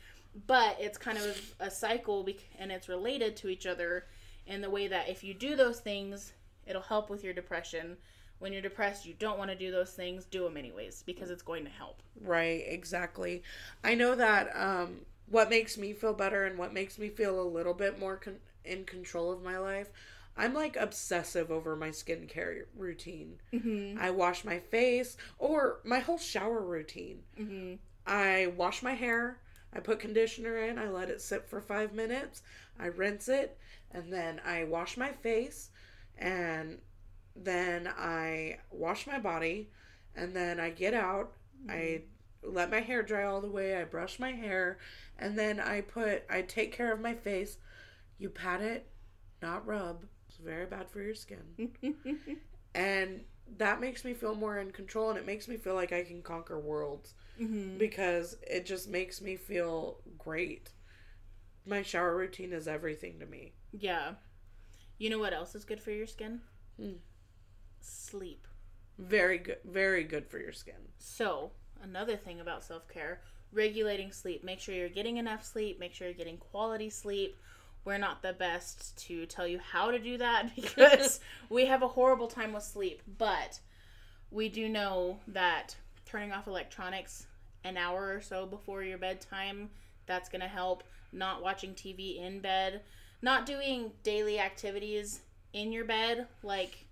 But 0.46 0.76
it's 0.80 0.98
kind 0.98 1.16
of 1.16 1.54
a 1.60 1.70
cycle 1.70 2.26
and 2.58 2.70
it's 2.72 2.88
related 2.88 3.36
to 3.36 3.48
each 3.48 3.66
other 3.66 4.04
in 4.46 4.60
the 4.60 4.68
way 4.70 4.88
that 4.88 5.08
if 5.08 5.24
you 5.24 5.32
do 5.32 5.56
those 5.56 5.80
things, 5.80 6.32
it'll 6.66 6.82
help 6.82 7.08
with 7.08 7.24
your 7.24 7.32
depression. 7.32 7.96
When 8.38 8.52
you're 8.52 8.62
depressed, 8.62 9.06
you 9.06 9.14
don't 9.18 9.38
want 9.38 9.50
to 9.50 9.56
do 9.56 9.70
those 9.70 9.92
things, 9.92 10.24
do 10.26 10.44
them 10.44 10.56
anyways 10.56 11.02
because 11.06 11.30
it's 11.30 11.42
going 11.42 11.64
to 11.64 11.70
help. 11.70 12.02
Right, 12.20 12.62
exactly. 12.66 13.42
I 13.82 13.94
know 13.94 14.14
that 14.14 14.50
um, 14.54 15.00
what 15.28 15.50
makes 15.50 15.78
me 15.78 15.92
feel 15.92 16.12
better 16.12 16.44
and 16.44 16.58
what 16.58 16.72
makes 16.72 16.98
me 16.98 17.08
feel 17.08 17.40
a 17.40 17.48
little 17.48 17.74
bit 17.74 17.98
more 17.98 18.16
con- 18.16 18.40
in 18.64 18.84
control 18.84 19.32
of 19.32 19.42
my 19.42 19.58
life. 19.58 19.90
I'm 20.36 20.52
like 20.52 20.76
obsessive 20.76 21.50
over 21.50 21.74
my 21.76 21.88
skincare 21.88 22.64
routine. 22.76 23.38
Mm-hmm. 23.54 23.98
I 23.98 24.10
wash 24.10 24.44
my 24.44 24.58
face 24.58 25.16
or 25.38 25.78
my 25.84 26.00
whole 26.00 26.18
shower 26.18 26.60
routine. 26.60 27.20
Mm-hmm. 27.40 27.76
I 28.06 28.52
wash 28.56 28.82
my 28.82 28.92
hair. 28.92 29.38
I 29.72 29.80
put 29.80 29.98
conditioner 29.98 30.58
in. 30.58 30.78
I 30.78 30.88
let 30.88 31.08
it 31.08 31.22
sit 31.22 31.48
for 31.48 31.60
five 31.60 31.94
minutes. 31.94 32.42
I 32.78 32.86
rinse 32.86 33.28
it. 33.28 33.58
And 33.92 34.12
then 34.12 34.40
I 34.44 34.64
wash 34.64 34.96
my 34.98 35.12
face. 35.12 35.70
And 36.18 36.78
then 37.36 37.88
I 37.96 38.58
wash 38.70 39.06
my 39.06 39.18
body. 39.18 39.70
And 40.14 40.34
then 40.34 40.58
I 40.58 40.70
get 40.70 40.94
out. 40.94 41.32
I 41.68 42.02
let 42.42 42.70
my 42.70 42.80
hair 42.80 43.02
dry 43.02 43.24
all 43.24 43.40
the 43.40 43.50
way. 43.50 43.76
I 43.76 43.84
brush 43.84 44.18
my 44.18 44.32
hair. 44.32 44.78
And 45.18 45.38
then 45.38 45.60
I 45.60 45.82
put, 45.82 46.24
I 46.30 46.42
take 46.42 46.72
care 46.72 46.92
of 46.92 47.00
my 47.00 47.14
face. 47.14 47.58
You 48.18 48.30
pat 48.30 48.62
it, 48.62 48.86
not 49.42 49.66
rub. 49.66 50.04
It's 50.28 50.38
very 50.38 50.66
bad 50.66 50.88
for 50.88 51.02
your 51.02 51.14
skin. 51.14 51.70
And 52.76 53.22
that 53.56 53.80
makes 53.80 54.04
me 54.04 54.12
feel 54.12 54.34
more 54.34 54.58
in 54.58 54.70
control 54.70 55.08
and 55.08 55.18
it 55.18 55.26
makes 55.26 55.48
me 55.48 55.56
feel 55.56 55.74
like 55.74 55.92
I 55.92 56.02
can 56.02 56.20
conquer 56.20 56.60
worlds 56.60 57.14
mm-hmm. 57.40 57.78
because 57.78 58.36
it 58.42 58.66
just 58.66 58.88
makes 58.88 59.22
me 59.22 59.36
feel 59.36 59.98
great. 60.18 60.70
My 61.64 61.82
shower 61.82 62.14
routine 62.14 62.52
is 62.52 62.68
everything 62.68 63.18
to 63.20 63.26
me. 63.26 63.54
Yeah. 63.72 64.12
You 64.98 65.08
know 65.10 65.18
what 65.18 65.32
else 65.32 65.54
is 65.54 65.64
good 65.64 65.82
for 65.82 65.90
your 65.90 66.06
skin? 66.06 66.42
Hmm. 66.78 66.96
Sleep. 67.86 68.46
Very 68.98 69.38
good, 69.38 69.58
very 69.64 70.04
good 70.04 70.26
for 70.26 70.38
your 70.38 70.52
skin. 70.52 70.74
So, 70.98 71.52
another 71.82 72.16
thing 72.16 72.40
about 72.40 72.64
self 72.64 72.88
care 72.88 73.20
regulating 73.52 74.12
sleep. 74.12 74.42
Make 74.42 74.60
sure 74.60 74.74
you're 74.74 74.88
getting 74.88 75.18
enough 75.18 75.44
sleep, 75.44 75.78
make 75.78 75.94
sure 75.94 76.08
you're 76.08 76.14
getting 76.16 76.38
quality 76.38 76.90
sleep. 76.90 77.36
We're 77.84 77.98
not 77.98 78.22
the 78.22 78.32
best 78.32 78.98
to 79.06 79.26
tell 79.26 79.46
you 79.46 79.60
how 79.60 79.92
to 79.92 79.98
do 79.98 80.18
that 80.18 80.54
because 80.56 81.20
we 81.48 81.66
have 81.66 81.82
a 81.82 81.88
horrible 81.88 82.26
time 82.26 82.52
with 82.52 82.64
sleep, 82.64 83.02
but 83.18 83.60
we 84.30 84.48
do 84.48 84.68
know 84.68 85.20
that 85.28 85.76
turning 86.04 86.32
off 86.32 86.48
electronics 86.48 87.26
an 87.64 87.76
hour 87.76 88.14
or 88.14 88.20
so 88.20 88.46
before 88.46 88.82
your 88.82 88.98
bedtime 88.98 89.70
that's 90.06 90.28
going 90.28 90.40
to 90.40 90.48
help 90.48 90.82
not 91.12 91.42
watching 91.42 91.74
TV 91.74 92.20
in 92.20 92.40
bed, 92.40 92.82
not 93.22 93.46
doing 93.46 93.92
daily 94.02 94.38
activities 94.40 95.20
in 95.52 95.72
your 95.72 95.84
bed 95.84 96.26
like 96.42 96.85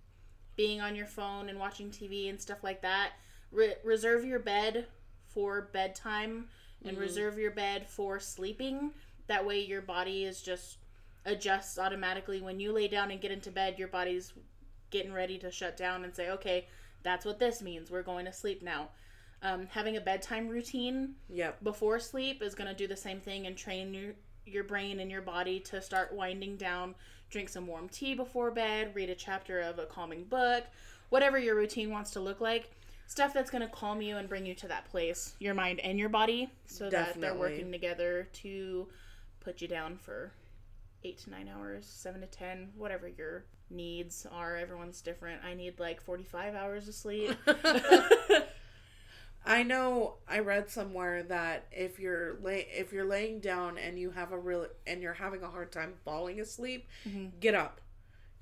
being 0.56 0.80
on 0.80 0.94
your 0.96 1.06
phone 1.06 1.48
and 1.48 1.58
watching 1.58 1.90
TV 1.90 2.28
and 2.28 2.40
stuff 2.40 2.62
like 2.62 2.82
that. 2.82 3.12
Re- 3.50 3.76
reserve 3.84 4.24
your 4.24 4.38
bed 4.38 4.86
for 5.26 5.62
bedtime 5.72 6.48
and 6.84 6.96
Mhm. 6.96 7.00
reserve 7.00 7.38
your 7.38 7.50
bed 7.50 7.88
for 7.88 8.20
sleeping. 8.20 8.92
That 9.26 9.44
way, 9.44 9.60
your 9.60 9.82
body 9.82 10.24
is 10.24 10.42
just 10.42 10.78
adjusts 11.24 11.78
automatically. 11.78 12.40
When 12.40 12.60
you 12.60 12.72
lay 12.72 12.88
down 12.88 13.10
and 13.10 13.20
get 13.20 13.30
into 13.32 13.50
bed, 13.50 13.78
your 13.78 13.88
body's 13.88 14.32
getting 14.90 15.12
ready 15.12 15.38
to 15.38 15.50
shut 15.50 15.76
down 15.76 16.04
and 16.04 16.14
say, 16.14 16.30
okay, 16.30 16.68
that's 17.02 17.24
what 17.24 17.38
this 17.38 17.62
means. 17.62 17.90
We're 17.90 18.02
going 18.02 18.26
to 18.26 18.32
sleep 18.32 18.62
now. 18.62 18.90
Um, 19.42 19.66
having 19.66 19.96
a 19.96 20.00
bedtime 20.00 20.48
routine 20.48 21.16
Yep. 21.28 21.62
before 21.64 21.98
sleep 21.98 22.42
is 22.42 22.54
going 22.54 22.68
to 22.68 22.74
do 22.74 22.86
the 22.86 22.96
same 22.96 23.20
thing 23.20 23.46
and 23.46 23.56
train 23.56 23.92
your 23.94 24.14
your 24.46 24.64
brain 24.64 25.00
and 25.00 25.10
your 25.10 25.22
body 25.22 25.58
to 25.58 25.80
start 25.80 26.12
winding 26.12 26.54
down 26.58 26.94
drink 27.30 27.48
some 27.48 27.66
warm 27.66 27.88
tea 27.88 28.14
before 28.14 28.50
bed 28.50 28.92
read 28.94 29.10
a 29.10 29.14
chapter 29.14 29.60
of 29.60 29.78
a 29.78 29.86
calming 29.86 30.24
book 30.24 30.64
whatever 31.14 31.38
your 31.38 31.54
routine 31.54 31.90
wants 31.90 32.10
to 32.10 32.18
look 32.20 32.40
like. 32.40 32.70
Stuff 33.06 33.32
that's 33.32 33.50
going 33.50 33.62
to 33.62 33.68
calm 33.68 34.02
you 34.02 34.16
and 34.16 34.28
bring 34.28 34.44
you 34.44 34.54
to 34.54 34.66
that 34.66 34.90
place 34.90 35.34
your 35.38 35.54
mind 35.54 35.78
and 35.80 35.96
your 35.96 36.08
body 36.08 36.50
so 36.66 36.90
that 36.90 37.20
they're 37.20 37.34
working 37.34 37.70
together 37.70 38.26
to 38.32 38.88
put 39.38 39.60
you 39.60 39.68
down 39.68 39.96
for 39.96 40.32
8 41.04 41.18
to 41.18 41.30
9 41.30 41.48
hours 41.54 41.86
7 41.86 42.20
to 42.22 42.26
10 42.26 42.70
whatever 42.76 43.06
your 43.06 43.44
needs 43.70 44.26
are. 44.32 44.56
Everyone's 44.56 45.00
different. 45.02 45.40
I 45.44 45.54
need 45.54 45.78
like 45.78 46.00
45 46.00 46.54
hours 46.54 46.88
of 46.88 46.94
sleep 46.94 47.36
I 49.46 49.62
know 49.62 50.16
I 50.26 50.38
read 50.38 50.70
somewhere 50.70 51.22
that 51.24 51.66
if 51.70 51.98
you're 51.98 52.38
lay 52.40 52.66
if 52.70 52.92
you're 52.92 53.04
laying 53.04 53.40
down 53.40 53.76
and 53.78 53.98
you 53.98 54.10
have 54.12 54.32
a 54.32 54.38
real 54.38 54.66
and 54.86 55.02
you're 55.02 55.12
having 55.14 55.42
a 55.42 55.50
hard 55.50 55.70
time 55.70 55.94
falling 56.04 56.40
asleep, 56.40 56.88
Mhm. 57.06 57.38
get 57.40 57.54
up. 57.54 57.80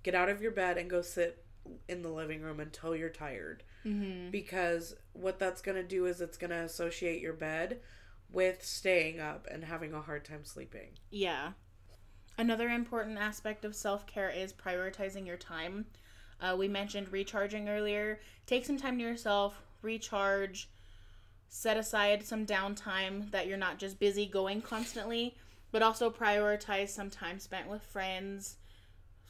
Get 0.05 0.14
out 0.14 0.28
of 0.28 0.40
your 0.42 0.53
bed 0.53 0.78
and 0.78 0.88
go 0.88 1.03
sit 1.03 1.44
in 1.88 2.03
the 2.03 2.09
living 2.11 2.40
room 2.42 2.61
until 2.61 2.94
you're 2.96 3.09
tired. 3.11 3.62
mm-hmm. 3.84 4.30
Because 4.30 4.94
what 5.12 5.38
that's 5.40 5.61
going 5.61 5.76
to 5.76 5.82
do 5.82 6.07
is 6.07 6.20
it's 6.20 6.38
going 6.38 6.50
to 6.50 6.57
associate 6.62 7.20
your 7.20 7.32
bed 7.32 7.80
with 8.30 8.64
staying 8.64 9.18
up 9.20 9.46
and 9.50 9.64
having 9.64 9.92
a 9.92 10.00
hard 10.00 10.24
time 10.24 10.44
sleeping. 10.44 10.90
Yeah. 11.11 11.53
Another 12.38 12.68
important 12.68 13.18
aspect 13.18 13.64
of 13.64 13.74
self 13.76 14.07
care 14.07 14.30
is 14.30 14.53
prioritizing 14.53 15.26
your 15.26 15.36
time. 15.36 15.86
Uh, 16.40 16.55
we 16.59 16.66
mentioned 16.68 17.11
recharging 17.12 17.68
earlier. 17.68 18.20
Take 18.46 18.64
some 18.64 18.76
time 18.78 18.98
to 18.98 19.05
yourself, 19.05 19.61
recharge, 19.82 20.68
set 21.55 21.76
aside 21.76 22.24
some 22.24 22.46
downtime 22.46 23.30
that 23.30 23.46
you're 23.46 23.59
not 23.59 23.78
just 23.78 24.00
busy 24.00 24.24
going 24.24 24.62
constantly, 24.62 25.36
but 25.70 25.82
also 25.82 26.11
prioritize 26.11 26.88
some 26.88 27.11
time 27.11 27.38
spent 27.38 27.68
with 27.68 27.82
friends, 27.82 28.57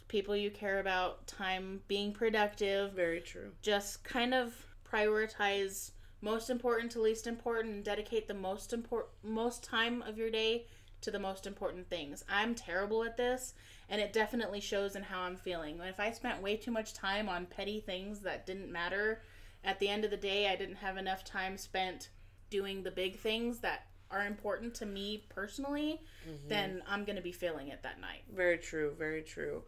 people 0.06 0.36
you 0.36 0.48
care 0.48 0.78
about, 0.78 1.26
time 1.26 1.80
being 1.88 2.12
productive. 2.12 2.92
Very 2.92 3.20
true. 3.20 3.50
Just 3.60 4.04
kind 4.04 4.34
of 4.34 4.54
prioritize 4.88 5.90
most 6.20 6.48
important 6.48 6.92
to 6.92 7.00
least 7.00 7.26
important 7.26 7.74
and 7.74 7.84
dedicate 7.84 8.28
the 8.28 8.34
most 8.34 8.72
import 8.72 9.10
most 9.24 9.64
time 9.64 10.00
of 10.02 10.16
your 10.16 10.30
day 10.30 10.66
to 11.00 11.10
the 11.10 11.18
most 11.18 11.44
important 11.44 11.90
things. 11.90 12.22
I'm 12.28 12.54
terrible 12.54 13.02
at 13.02 13.16
this 13.16 13.54
and 13.88 14.00
it 14.00 14.12
definitely 14.12 14.60
shows 14.60 14.94
in 14.94 15.02
how 15.02 15.22
I'm 15.22 15.36
feeling. 15.36 15.80
If 15.80 15.98
I 15.98 16.12
spent 16.12 16.40
way 16.40 16.56
too 16.56 16.70
much 16.70 16.94
time 16.94 17.28
on 17.28 17.46
petty 17.46 17.80
things 17.80 18.20
that 18.20 18.46
didn't 18.46 18.70
matter, 18.70 19.22
at 19.64 19.78
the 19.78 19.88
end 19.88 20.04
of 20.04 20.10
the 20.10 20.16
day 20.16 20.48
I 20.48 20.56
didn't 20.56 20.76
have 20.76 20.96
enough 20.96 21.24
time 21.24 21.56
spent 21.56 22.10
doing 22.50 22.82
the 22.82 22.90
big 22.90 23.18
things 23.18 23.58
that 23.60 23.86
are 24.10 24.26
important 24.26 24.74
to 24.74 24.84
me 24.86 25.24
personally, 25.30 26.02
then 26.46 26.82
I'm 26.86 27.04
going 27.04 27.16
to 27.16 27.22
be 27.22 27.32
feeling 27.32 27.68
it 27.68 27.82
that 27.82 27.98
night. 28.00 28.24
Very 28.30 28.58
true. 28.58 28.94
Very 28.98 29.22
true. 29.22 29.62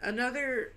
Another 0.00 0.74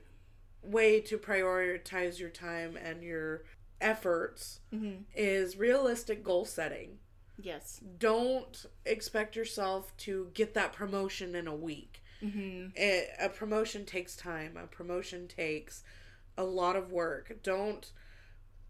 way 0.61 1.01
to 1.01 1.17
prioritize 1.17 2.19
your 2.19 2.29
time 2.29 2.77
and 2.77 3.01
your 3.03 3.43
efforts 3.79 4.59
Mhm. 4.71 5.05
is 5.15 5.57
realistic 5.57 6.23
goal 6.23 6.45
setting. 6.45 6.99
Yes. 7.39 7.81
Don't 7.97 8.67
expect 8.85 9.35
yourself 9.35 9.95
to 9.97 10.29
get 10.35 10.53
that 10.53 10.73
promotion 10.73 11.33
in 11.33 11.47
a 11.47 11.55
week. 11.55 12.03
Mhm. 12.21 12.71
It, 12.77 13.09
a 13.19 13.29
promotion 13.29 13.85
takes 13.85 14.15
time. 14.15 14.55
A 14.57 14.67
promotion 14.67 15.27
takes 15.27 15.83
a 16.37 16.43
lot 16.43 16.75
of 16.75 16.91
work. 16.91 17.41
Don't 17.41 17.91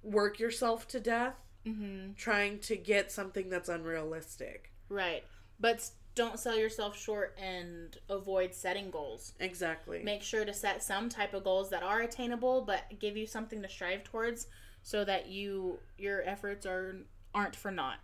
work 0.03 0.39
yourself 0.39 0.87
to 0.89 0.99
death 0.99 1.35
Mhm. 1.65 2.15
trying 2.15 2.59
to 2.59 2.75
get 2.75 3.11
something 3.11 3.49
that's 3.49 3.69
unrealistic. 3.69 4.71
Right. 4.89 5.23
But 5.59 5.91
don't 6.15 6.39
sell 6.39 6.57
yourself 6.57 6.97
short 6.97 7.37
and 7.37 7.97
avoid 8.09 8.53
setting 8.55 8.89
goals. 8.91 9.33
Exactly. 9.39 10.03
Make 10.03 10.23
sure 10.23 10.43
to 10.43 10.53
set 10.53 10.81
some 10.83 11.07
type 11.07 11.33
of 11.33 11.43
goals 11.43 11.69
that 11.69 11.83
are 11.83 12.01
attainable 12.01 12.61
but 12.63 12.99
give 12.99 13.15
you 13.15 13.25
something 13.27 13.61
to 13.61 13.69
strive 13.69 14.03
towards 14.03 14.47
so 14.83 15.05
that 15.05 15.27
you 15.27 15.79
your 15.97 16.23
efforts 16.23 16.65
are 16.65 17.05
aren't 17.33 17.55
for 17.55 17.71
naught. 17.71 17.99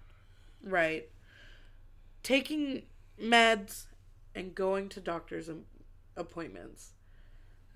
Right. 0.61 1.09
Taking 2.23 2.85
meds 3.19 3.85
and 4.35 4.53
going 4.53 4.89
to 4.89 5.01
doctor's 5.01 5.49
appointments. 6.15 6.93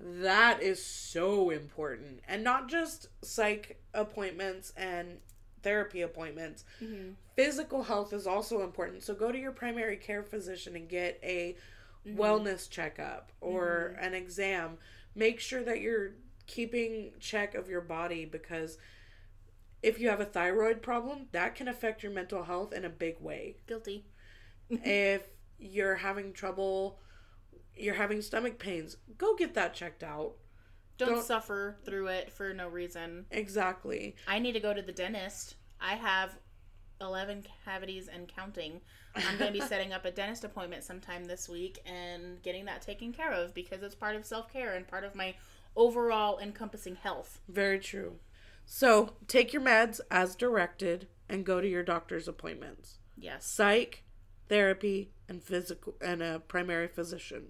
That 0.02 0.62
is 0.62 0.84
so 0.84 1.50
important. 1.50 2.22
And 2.28 2.44
not 2.44 2.70
just 2.70 3.08
psych 3.24 3.82
appointments 3.94 4.74
and 4.76 5.18
therapy 5.62 6.02
appointments. 6.02 6.64
Mm-hmm. 6.84 7.12
Physical 7.36 7.84
health 7.84 8.14
is 8.14 8.28
also 8.28 8.64
important. 8.64 9.04
So 9.04 9.14
go 9.14 9.32
to 9.32 9.38
your 9.38 9.52
primary 9.52 9.98
care 9.98 10.24
physician 10.24 10.76
and 10.76 10.90
get 10.90 11.20
a 11.24 11.56
mm-hmm. 12.06 12.20
wellness 12.20 12.70
checkup 12.70 13.32
or 13.42 13.94
mm-hmm. 13.96 14.06
an 14.06 14.14
exam. 14.14 14.78
Make 15.16 15.40
sure 15.40 15.64
that 15.64 15.82
you're 15.82 16.14
keeping 16.48 17.12
check 17.20 17.56
of 17.56 17.70
your 17.70 17.82
body 17.82 18.26
because 18.26 18.78
if 19.82 20.00
you 20.00 20.10
have 20.10 20.20
a 20.20 20.26
thyroid 20.26 20.82
problem, 20.82 21.28
that 21.32 21.56
can 21.56 21.68
affect 21.68 22.04
your 22.04 22.12
mental 22.12 22.44
health 22.44 22.74
in 22.74 22.86
a 22.86 22.90
big 22.90 23.20
way. 23.20 23.58
Guilty. 23.68 24.06
if 24.70 25.28
you're 25.60 25.96
having 25.96 26.34
trouble, 26.34 27.00
you're 27.82 27.96
having 27.96 28.22
stomach 28.22 28.60
pains, 28.60 28.98
go 29.18 29.36
get 29.36 29.54
that 29.56 29.74
checked 29.74 30.04
out. 30.04 30.34
Don't, 30.98 31.10
Don't- 31.10 31.26
suffer 31.26 31.78
through 31.86 32.08
it 32.08 32.32
for 32.32 32.54
no 32.54 32.68
reason. 32.68 33.26
Exactly. 33.32 34.16
I 34.28 34.40
need 34.40 34.54
to 34.54 34.60
go 34.60 34.74
to 34.74 34.82
the 34.82 34.92
dentist. 34.92 35.56
I 35.80 35.96
have 35.96 36.38
11 37.00 37.46
cavities 37.66 38.08
and 38.08 38.28
counting. 38.28 38.82
I'm 39.16 39.38
going 39.38 39.52
to 39.52 39.60
be 39.60 39.66
setting 39.68 39.94
up 39.94 40.06
a 40.06 40.12
dentist 40.12 40.44
appointment 40.44 40.84
sometime 40.84 41.26
this 41.26 41.50
week 41.50 41.80
and 41.86 42.42
getting 42.44 42.66
that 42.66 42.82
taken 42.82 43.12
care 43.12 43.32
of 43.32 43.54
because 43.54 43.82
it's 43.82 43.96
part 43.96 44.16
of 44.16 44.26
self 44.26 44.52
care 44.54 44.74
and 44.76 44.88
part 44.88 45.04
of 45.04 45.16
my 45.16 45.36
overall 45.76 46.38
encompassing 46.40 46.96
health. 46.96 47.42
Very 47.50 47.80
true. 47.80 48.18
So 48.66 49.14
take 49.28 49.54
your 49.54 49.62
meds 49.62 50.00
as 50.12 50.36
directed 50.36 51.08
and 51.28 51.46
go 51.46 51.62
to 51.62 51.68
your 51.68 51.84
doctor's 51.84 52.28
appointments. 52.28 53.00
Yes. 53.18 53.46
Psych, 53.46 54.04
therapy, 54.50 55.12
and 55.28 55.42
physical 55.44 55.96
and 56.02 56.22
a 56.22 56.40
primary 56.40 56.88
physician. 56.88 57.50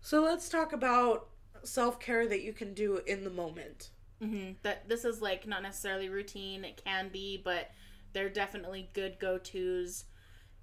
So 0.00 0.22
let's 0.22 0.48
talk 0.48 0.72
about 0.72 1.28
self 1.64 2.00
care 2.00 2.26
that 2.26 2.42
you 2.42 2.52
can 2.52 2.74
do 2.74 3.00
in 3.06 3.24
the 3.24 3.30
moment. 3.30 3.90
hmm 4.20 4.52
That 4.62 4.88
this 4.88 5.04
is 5.04 5.22
like 5.22 5.46
not 5.46 5.62
necessarily 5.62 6.08
routine. 6.08 6.64
It 6.64 6.82
can 6.84 7.08
be, 7.08 7.40
but 7.42 7.70
they're 8.12 8.28
definitely 8.28 8.90
good 8.92 9.18
go 9.18 9.38
tos 9.38 10.04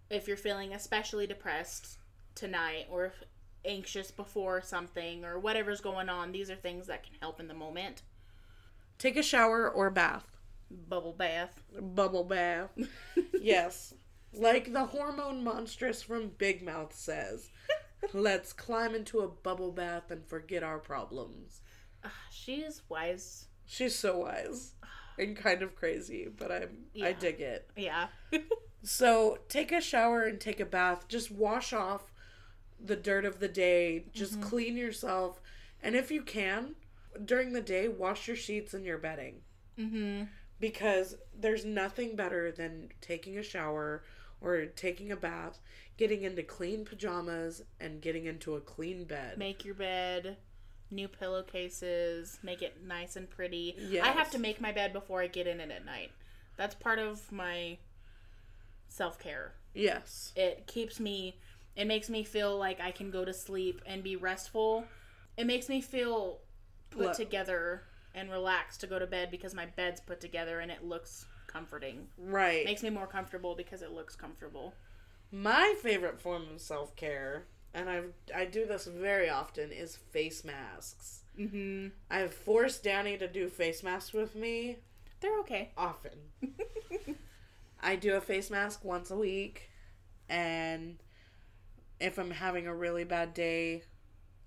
if 0.10 0.28
you're 0.28 0.38
feeling 0.38 0.74
especially 0.74 1.28
depressed 1.28 1.98
tonight 2.36 2.88
or 2.90 3.06
if 3.06 3.24
anxious 3.66 4.12
before 4.12 4.62
something 4.62 5.26
or 5.26 5.40
whatever's 5.40 5.82
going 5.82 6.10
on. 6.10 6.32
These 6.32 6.50
are 6.50 6.56
things 6.56 6.88
that 6.88 7.04
can 7.04 7.16
help 7.22 7.40
in 7.40 7.48
the 7.48 7.54
moment. 7.54 8.02
Take 8.98 9.18
a 9.18 9.24
shower 9.24 9.70
or 9.70 9.90
bath. 9.90 10.26
Bubble 10.70 11.14
bath. 11.14 11.64
Bubble 11.80 12.24
bath. 12.24 12.72
yes. 13.42 13.94
Like 14.34 14.72
the 14.74 14.86
hormone 14.86 15.44
monstress 15.44 16.04
from 16.04 16.30
Big 16.38 16.62
Mouth 16.62 16.94
says, 16.96 17.50
let's 18.14 18.54
climb 18.54 18.96
into 18.96 19.20
a 19.20 19.28
bubble 19.28 19.72
bath 19.72 20.12
and 20.12 20.26
forget 20.26 20.64
our 20.64 20.80
problems. 20.80 21.62
Ah, 22.04 22.12
she 22.32 22.56
is 22.62 22.82
wise. 22.90 23.48
She's 23.66 23.96
so 23.98 24.20
wise 24.20 24.74
and 25.18 25.36
kind 25.36 25.62
of 25.62 25.76
crazy, 25.76 26.28
but 26.36 26.52
I'm 26.52 26.86
I 27.04 27.14
dig 27.14 27.40
it. 27.42 27.70
Yeah. 27.76 28.08
So 28.82 29.40
take 29.50 29.74
a 29.74 29.82
shower 29.82 30.24
and 30.24 30.40
take 30.40 30.62
a 30.62 30.66
bath. 30.66 31.10
Just 31.10 31.32
wash 31.32 31.74
off 31.74 32.14
the 32.80 32.96
dirt 32.96 33.26
of 33.26 33.40
the 33.40 33.50
day. 33.50 34.06
Just 34.14 34.40
clean 34.42 34.78
yourself. 34.78 35.42
And 35.84 35.96
if 35.96 36.10
you 36.12 36.22
can, 36.22 36.76
during 37.26 37.52
the 37.52 37.60
day, 37.62 37.90
wash 37.90 38.28
your 38.28 38.38
sheets 38.38 38.74
and 38.74 38.86
your 38.86 38.98
bedding. 38.98 39.42
mm-hmm. 39.78 40.24
Because 40.62 41.16
there's 41.38 41.66
nothing 41.66 42.16
better 42.16 42.52
than 42.54 42.90
taking 43.02 43.38
a 43.38 43.44
shower 43.44 44.04
or 44.42 44.66
taking 44.66 45.12
a 45.12 45.18
bath, 45.18 45.60
getting 46.00 46.24
into 46.24 46.42
clean 46.42 46.86
pajamas, 46.86 47.62
and 47.82 48.02
getting 48.02 48.26
into 48.26 48.56
a 48.56 48.62
clean 48.62 49.04
bed. 49.04 49.38
Make 49.38 49.66
your 49.66 49.76
bed, 49.76 50.38
new 50.90 51.10
pillowcases, 51.10 52.40
make 52.42 52.62
it 52.62 52.78
nice 52.88 53.18
and 53.18 53.30
pretty. 53.30 53.76
I 54.02 54.08
have 54.08 54.32
to 54.32 54.40
make 54.40 54.62
my 54.62 54.72
bed 54.72 54.94
before 54.94 55.22
I 55.22 55.28
get 55.28 55.46
in 55.46 55.60
it 55.60 55.70
at 55.70 55.86
night. 55.86 56.12
That's 56.56 56.74
part 56.74 57.00
of 57.00 57.30
my 57.34 57.80
self 58.88 59.20
care. 59.20 59.56
yes. 59.74 60.32
It 60.38 60.68
keeps 60.68 61.02
me, 61.02 61.36
it 61.76 61.86
makes 61.86 62.10
me 62.10 62.24
feel 62.24 62.58
like 62.58 62.80
I 62.80 62.92
can 62.92 63.12
go 63.12 63.26
to 63.26 63.34
sleep 63.34 63.82
and 63.86 64.02
be 64.02 64.16
restful. 64.16 64.86
It 65.36 65.48
makes 65.48 65.68
me 65.68 65.82
feel 65.82 66.40
put 66.92 67.08
Lo- 67.08 67.14
together 67.14 67.84
and 68.16 68.32
relaxed 68.32 68.80
to 68.82 68.88
go 68.88 69.00
to 69.00 69.06
bed 69.06 69.32
because 69.32 69.54
my 69.54 69.66
bed's 69.66 70.00
put 70.00 70.22
together 70.22 70.62
and 70.62 70.72
it 70.72 70.82
looks 70.86 71.26
comforting. 71.48 72.08
Right. 72.18 72.64
Makes 72.64 72.84
me 72.84 72.90
more 72.90 73.06
comfortable 73.08 73.54
because 73.54 73.82
it 73.82 73.92
looks 73.92 74.16
comfortable. 74.16 74.74
My 75.32 75.76
favorite 75.82 76.20
form 76.20 76.44
of 76.54 76.62
self 76.62 76.96
care, 76.96 77.46
and 77.74 77.90
I 77.90 78.02
I 78.36 78.46
do 78.46 78.66
this 78.66 78.86
very 78.86 79.30
often, 79.30 79.72
is 79.72 79.96
face 79.96 80.44
masks. 80.44 81.22
Mm-hmm. 81.40 81.88
I've 82.10 82.34
forced 82.34 82.84
Danny 82.84 83.18
to 83.18 83.28
do 83.28 83.48
face 83.48 83.82
masks 83.84 84.12
with 84.12 84.36
me 84.36 84.78
They're 85.22 85.40
okay. 85.40 85.72
often. 85.78 86.12
I 87.82 87.96
do 87.96 88.16
a 88.16 88.22
face 88.22 88.50
mask 88.50 88.84
once 88.84 89.10
a 89.12 89.16
week, 89.18 89.70
and 90.28 90.98
if 92.00 92.18
I'm 92.18 92.32
having 92.32 92.68
a 92.68 92.76
really 92.76 93.06
bad 93.06 93.34
day, 93.34 93.84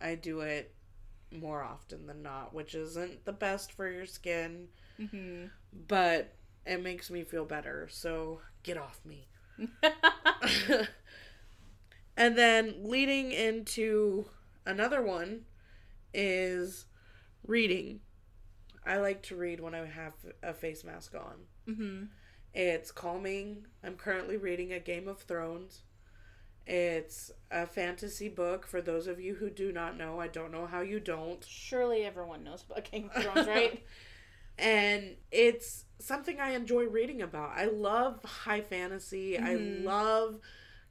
I 0.00 0.16
do 0.16 0.40
it 0.40 0.74
more 1.30 1.62
often 1.62 2.06
than 2.06 2.22
not, 2.22 2.52
which 2.52 2.74
isn't 2.74 3.24
the 3.24 3.32
best 3.32 3.72
for 3.72 3.90
your 3.90 4.06
skin, 4.06 4.68
Mm-hmm. 5.00 5.46
but 5.88 6.34
it 6.66 6.82
makes 6.82 7.10
me 7.10 7.22
feel 7.24 7.44
better. 7.46 7.88
So 7.90 8.40
get 8.62 8.76
off 8.76 9.00
me. 9.06 9.26
and 12.16 12.36
then 12.36 12.74
leading 12.84 13.32
into 13.32 14.26
another 14.66 15.02
one 15.02 15.42
is 16.14 16.86
reading. 17.46 18.00
I 18.84 18.96
like 18.98 19.22
to 19.24 19.36
read 19.36 19.60
when 19.60 19.74
I 19.74 19.86
have 19.86 20.14
a 20.42 20.52
face 20.52 20.84
mask 20.84 21.14
on. 21.14 21.34
mm-hmm. 21.68 22.04
It's 22.54 22.90
calming. 22.90 23.66
I'm 23.82 23.96
currently 23.96 24.36
reading 24.36 24.72
A 24.72 24.80
Game 24.80 25.08
of 25.08 25.22
Thrones. 25.22 25.82
It's 26.66 27.30
a 27.50 27.66
fantasy 27.66 28.28
book 28.28 28.66
for 28.66 28.80
those 28.82 29.06
of 29.06 29.20
you 29.20 29.34
who 29.34 29.50
do 29.50 29.72
not 29.72 29.96
know. 29.96 30.20
I 30.20 30.28
don't 30.28 30.52
know 30.52 30.66
how 30.66 30.80
you 30.80 31.00
don't. 31.00 31.44
Surely 31.48 32.04
everyone 32.04 32.44
knows 32.44 32.62
about 32.68 32.90
Game 32.90 33.10
of 33.14 33.22
Thrones, 33.22 33.46
right? 33.48 33.82
and 34.62 35.16
it's 35.30 35.84
something 35.98 36.40
I 36.40 36.50
enjoy 36.52 36.84
reading 36.84 37.20
about. 37.20 37.50
I 37.56 37.66
love 37.66 38.24
high 38.24 38.60
fantasy. 38.62 39.32
Mhm. 39.34 39.44
I 39.44 39.54
love 39.84 40.38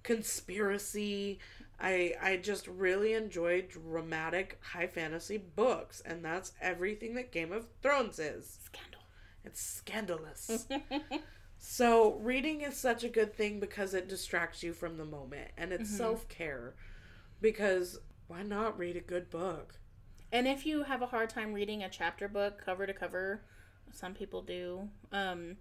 conspiracy. 0.04 1.40
I 1.80 2.14
I 2.22 2.38
just 2.38 2.68
really 2.68 3.14
enjoy 3.14 3.62
dramatic 3.64 4.60
high 4.62 4.88
fantasy 4.88 5.38
books, 5.38 6.02
and 6.06 6.24
that's 6.24 6.54
everything 6.62 7.16
that 7.16 7.32
Game 7.32 7.52
of 7.52 7.68
Thrones 7.82 8.20
is. 8.20 8.60
Scandal. 8.66 9.02
It's 9.44 9.62
scandalous. 9.62 10.68
so 11.58 12.14
reading 12.16 12.62
is 12.62 12.78
such 12.78 13.04
a 13.04 13.10
good 13.10 13.34
thing 13.34 13.60
because 13.60 13.94
it 13.94 14.08
distracts 14.08 14.62
you 14.64 14.74
from 14.74 14.98
the 14.98 15.06
moment, 15.06 15.52
and 15.58 15.72
it's 15.74 15.92
Mhm. 15.92 15.98
self 15.98 16.28
care. 16.28 16.76
Because 17.42 18.00
why 18.28 18.44
not 18.44 18.78
read 18.78 18.96
a 18.98 19.02
good 19.02 19.30
book? 19.30 19.76
and 20.34 20.48
if 20.48 20.66
you 20.66 20.84
have 20.84 21.02
a 21.02 21.08
hard 21.08 21.30
time 21.30 21.52
reading 21.52 21.84
a 21.84 21.90
chapter 21.90 22.26
book 22.30 22.58
cover 22.64 22.88
to 22.88 22.94
cover, 22.94 23.44
some 23.94 24.14
people 24.14 24.42
do. 24.42 24.88
Um, 25.12 25.58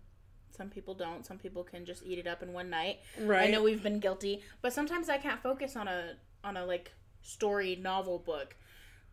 some 0.56 0.68
people 0.68 0.94
don't. 0.94 1.24
Some 1.24 1.38
people 1.38 1.62
can 1.64 1.84
just 1.84 2.02
eat 2.04 2.18
it 2.18 2.26
up 2.26 2.42
in 2.42 2.52
one 2.52 2.70
night. 2.70 2.98
Right. 3.20 3.48
I 3.48 3.50
know 3.50 3.62
we've 3.62 3.82
been 3.82 4.00
guilty, 4.00 4.42
but 4.62 4.72
sometimes 4.72 5.08
I 5.08 5.18
can't 5.18 5.42
focus 5.42 5.76
on 5.76 5.88
a 5.88 6.14
on 6.44 6.56
a 6.56 6.64
like 6.64 6.92
story 7.22 7.76
novel 7.76 8.18
book. 8.18 8.56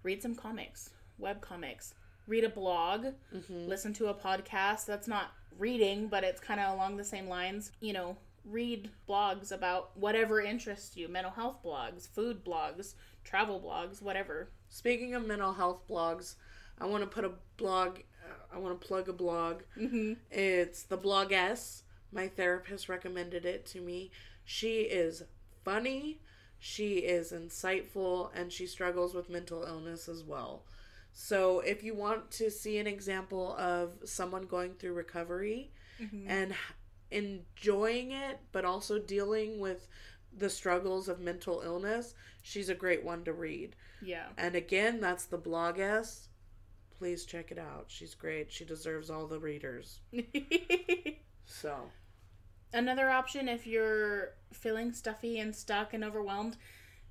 Read 0.04 0.22
some 0.22 0.36
comics, 0.36 0.90
web 1.18 1.42
comics. 1.42 1.94
Read 2.28 2.44
a 2.44 2.50
blog. 2.50 3.06
Mhm. 3.34 3.68
Listen 3.68 3.94
to 3.94 4.08
a 4.08 4.14
podcast. 4.14 4.86
That's 4.86 5.08
not 5.08 5.32
reading, 5.58 6.08
but 6.08 6.24
it's 6.24 6.42
kind 6.42 6.60
of 6.60 6.74
along 6.74 6.98
the 6.98 7.04
same 7.04 7.28
lines. 7.28 7.72
You 7.80 7.94
know, 7.94 8.18
read 8.44 8.90
blogs 9.08 9.52
about 9.52 9.96
whatever 9.98 10.42
interests 10.42 10.98
you. 10.98 11.08
Mental 11.08 11.32
health 11.32 11.64
blogs, 11.64 12.08
food 12.08 12.44
blogs, 12.44 12.96
travel 13.24 13.60
blogs, 13.62 14.02
whatever. 14.02 14.52
Speaking 14.70 15.14
of 15.16 15.26
mental 15.26 15.54
health 15.54 15.88
blogs, 15.90 16.36
I 16.80 16.86
want 16.86 17.04
to 17.04 17.10
put 17.10 17.24
a 17.26 17.32
blog. 17.58 18.00
I 18.54 18.58
want 18.58 18.80
to 18.80 18.88
plug 18.88 19.10
a 19.10 19.14
blog. 19.14 19.62
Mm-hmm. 19.78 20.14
It's 20.32 20.84
the 20.84 20.98
Bloggess. 20.98 21.82
My 22.12 22.28
therapist 22.28 22.88
recommended 22.90 23.46
it 23.46 23.66
to 23.68 23.82
me. 23.82 24.12
She 24.46 24.82
is 24.82 25.24
funny, 25.66 26.20
she 26.58 27.00
is 27.00 27.34
insightful, 27.34 28.30
and 28.34 28.52
she 28.52 28.66
struggles 28.66 29.14
with 29.14 29.30
mental 29.30 29.64
illness 29.64 30.08
as 30.08 30.24
well. 30.24 30.64
So, 31.12 31.60
if 31.62 31.84
you 31.84 31.94
want 31.96 32.32
to 32.32 32.50
see 32.52 32.78
an 32.78 32.88
example 32.88 33.56
of 33.58 33.92
someone 34.06 34.44
going 34.44 34.74
through 34.76 34.94
recovery 34.94 35.72
Mm-hmm. 36.00 36.30
and 36.30 36.54
enjoying 37.10 38.12
it, 38.12 38.40
but 38.52 38.66
also 38.66 39.00
dealing 39.00 39.60
with 39.60 39.88
the 40.38 40.50
struggles 40.50 41.08
of 41.10 41.20
mental 41.20 41.62
illness, 41.66 42.14
she's 42.44 42.70
a 42.70 42.76
great 42.76 43.04
one 43.04 43.24
to 43.24 43.34
read. 43.34 43.76
Yeah. 44.02 44.28
And 44.38 44.56
again, 44.56 45.00
that's 45.00 45.26
the 45.26 45.40
Bloggess. 45.40 46.27
Please 46.98 47.26
check 47.26 47.52
it 47.52 47.60
out. 47.60 47.86
She's 47.88 48.16
great. 48.16 48.52
She 48.52 48.66
deserves 48.66 49.10
all 49.10 49.28
the 49.28 49.40
readers. 49.40 50.00
So, 51.46 51.76
Another 52.74 53.10
option 53.10 53.48
if 53.48 53.66
you're 53.66 54.34
feeling 54.52 54.92
stuffy 54.92 55.40
and 55.40 55.56
stuck 55.56 55.94
and 55.94 56.04
overwhelmed, 56.04 56.58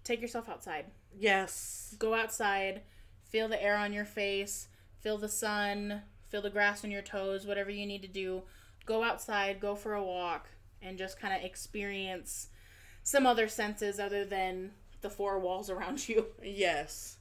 take 0.04 0.20
yourself 0.20 0.48
outside. 0.48 0.86
yes. 1.18 1.94
Go 1.98 2.12
outside, 2.14 2.82
feel 3.24 3.48
the 3.48 3.62
air 3.62 3.76
on 3.76 3.94
your 3.94 4.04
face, 4.04 4.68
feel 5.00 5.16
the 5.16 5.28
sun, 5.30 6.02
feel 6.28 6.42
the 6.42 6.50
grass 6.50 6.84
on 6.84 6.90
your 6.90 7.00
toes, 7.02 7.46
whatever 7.46 7.70
you 7.70 7.86
need 7.86 8.02
to 8.02 8.08
do. 8.08 8.42
Go 8.84 9.02
outside, 9.02 9.58
go 9.58 9.74
for 9.74 9.94
a 9.94 10.04
walk, 10.04 10.48
and 10.82 10.98
just 10.98 11.18
kind 11.18 11.32
of 11.34 11.42
experience 11.42 12.48
some 13.02 13.24
other 13.26 13.48
senses 13.48 13.98
other 13.98 14.24
than 14.26 14.72
the 15.00 15.08
four 15.10 15.38
walls 15.38 15.70
around 15.70 16.06
you. 16.08 16.26
Yes. 16.42 17.15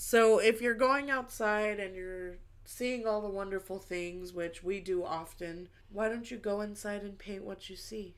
So, 0.00 0.38
if 0.38 0.62
you're 0.62 0.74
going 0.74 1.10
outside 1.10 1.80
and 1.80 1.96
you're 1.96 2.36
seeing 2.64 3.04
all 3.04 3.20
the 3.20 3.28
wonderful 3.28 3.80
things, 3.80 4.32
which 4.32 4.62
we 4.62 4.78
do 4.78 5.04
often, 5.04 5.68
why 5.90 6.08
don't 6.08 6.30
you 6.30 6.36
go 6.36 6.60
inside 6.60 7.02
and 7.02 7.18
paint 7.18 7.42
what 7.42 7.68
you 7.68 7.74
see? 7.74 8.14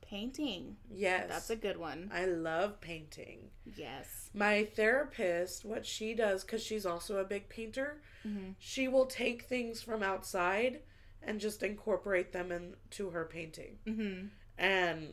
Painting. 0.00 0.76
Yes. 0.90 1.26
That's 1.28 1.50
a 1.50 1.56
good 1.56 1.76
one. 1.76 2.10
I 2.12 2.24
love 2.24 2.80
painting. 2.80 3.50
Yes. 3.76 4.30
My 4.34 4.64
therapist, 4.64 5.64
what 5.64 5.86
she 5.86 6.14
does, 6.14 6.42
because 6.42 6.62
she's 6.64 6.84
also 6.86 7.18
a 7.18 7.24
big 7.24 7.48
painter, 7.48 8.00
Mhm. 8.26 8.54
she 8.58 8.88
will 8.88 9.06
take 9.06 9.42
things 9.42 9.80
from 9.82 10.02
outside 10.02 10.80
and 11.22 11.38
just 11.40 11.62
incorporate 11.62 12.32
them 12.32 12.50
into 12.50 13.10
her 13.10 13.24
painting. 13.24 13.78
Mm-hmm. 13.86 14.26
And 14.56 15.12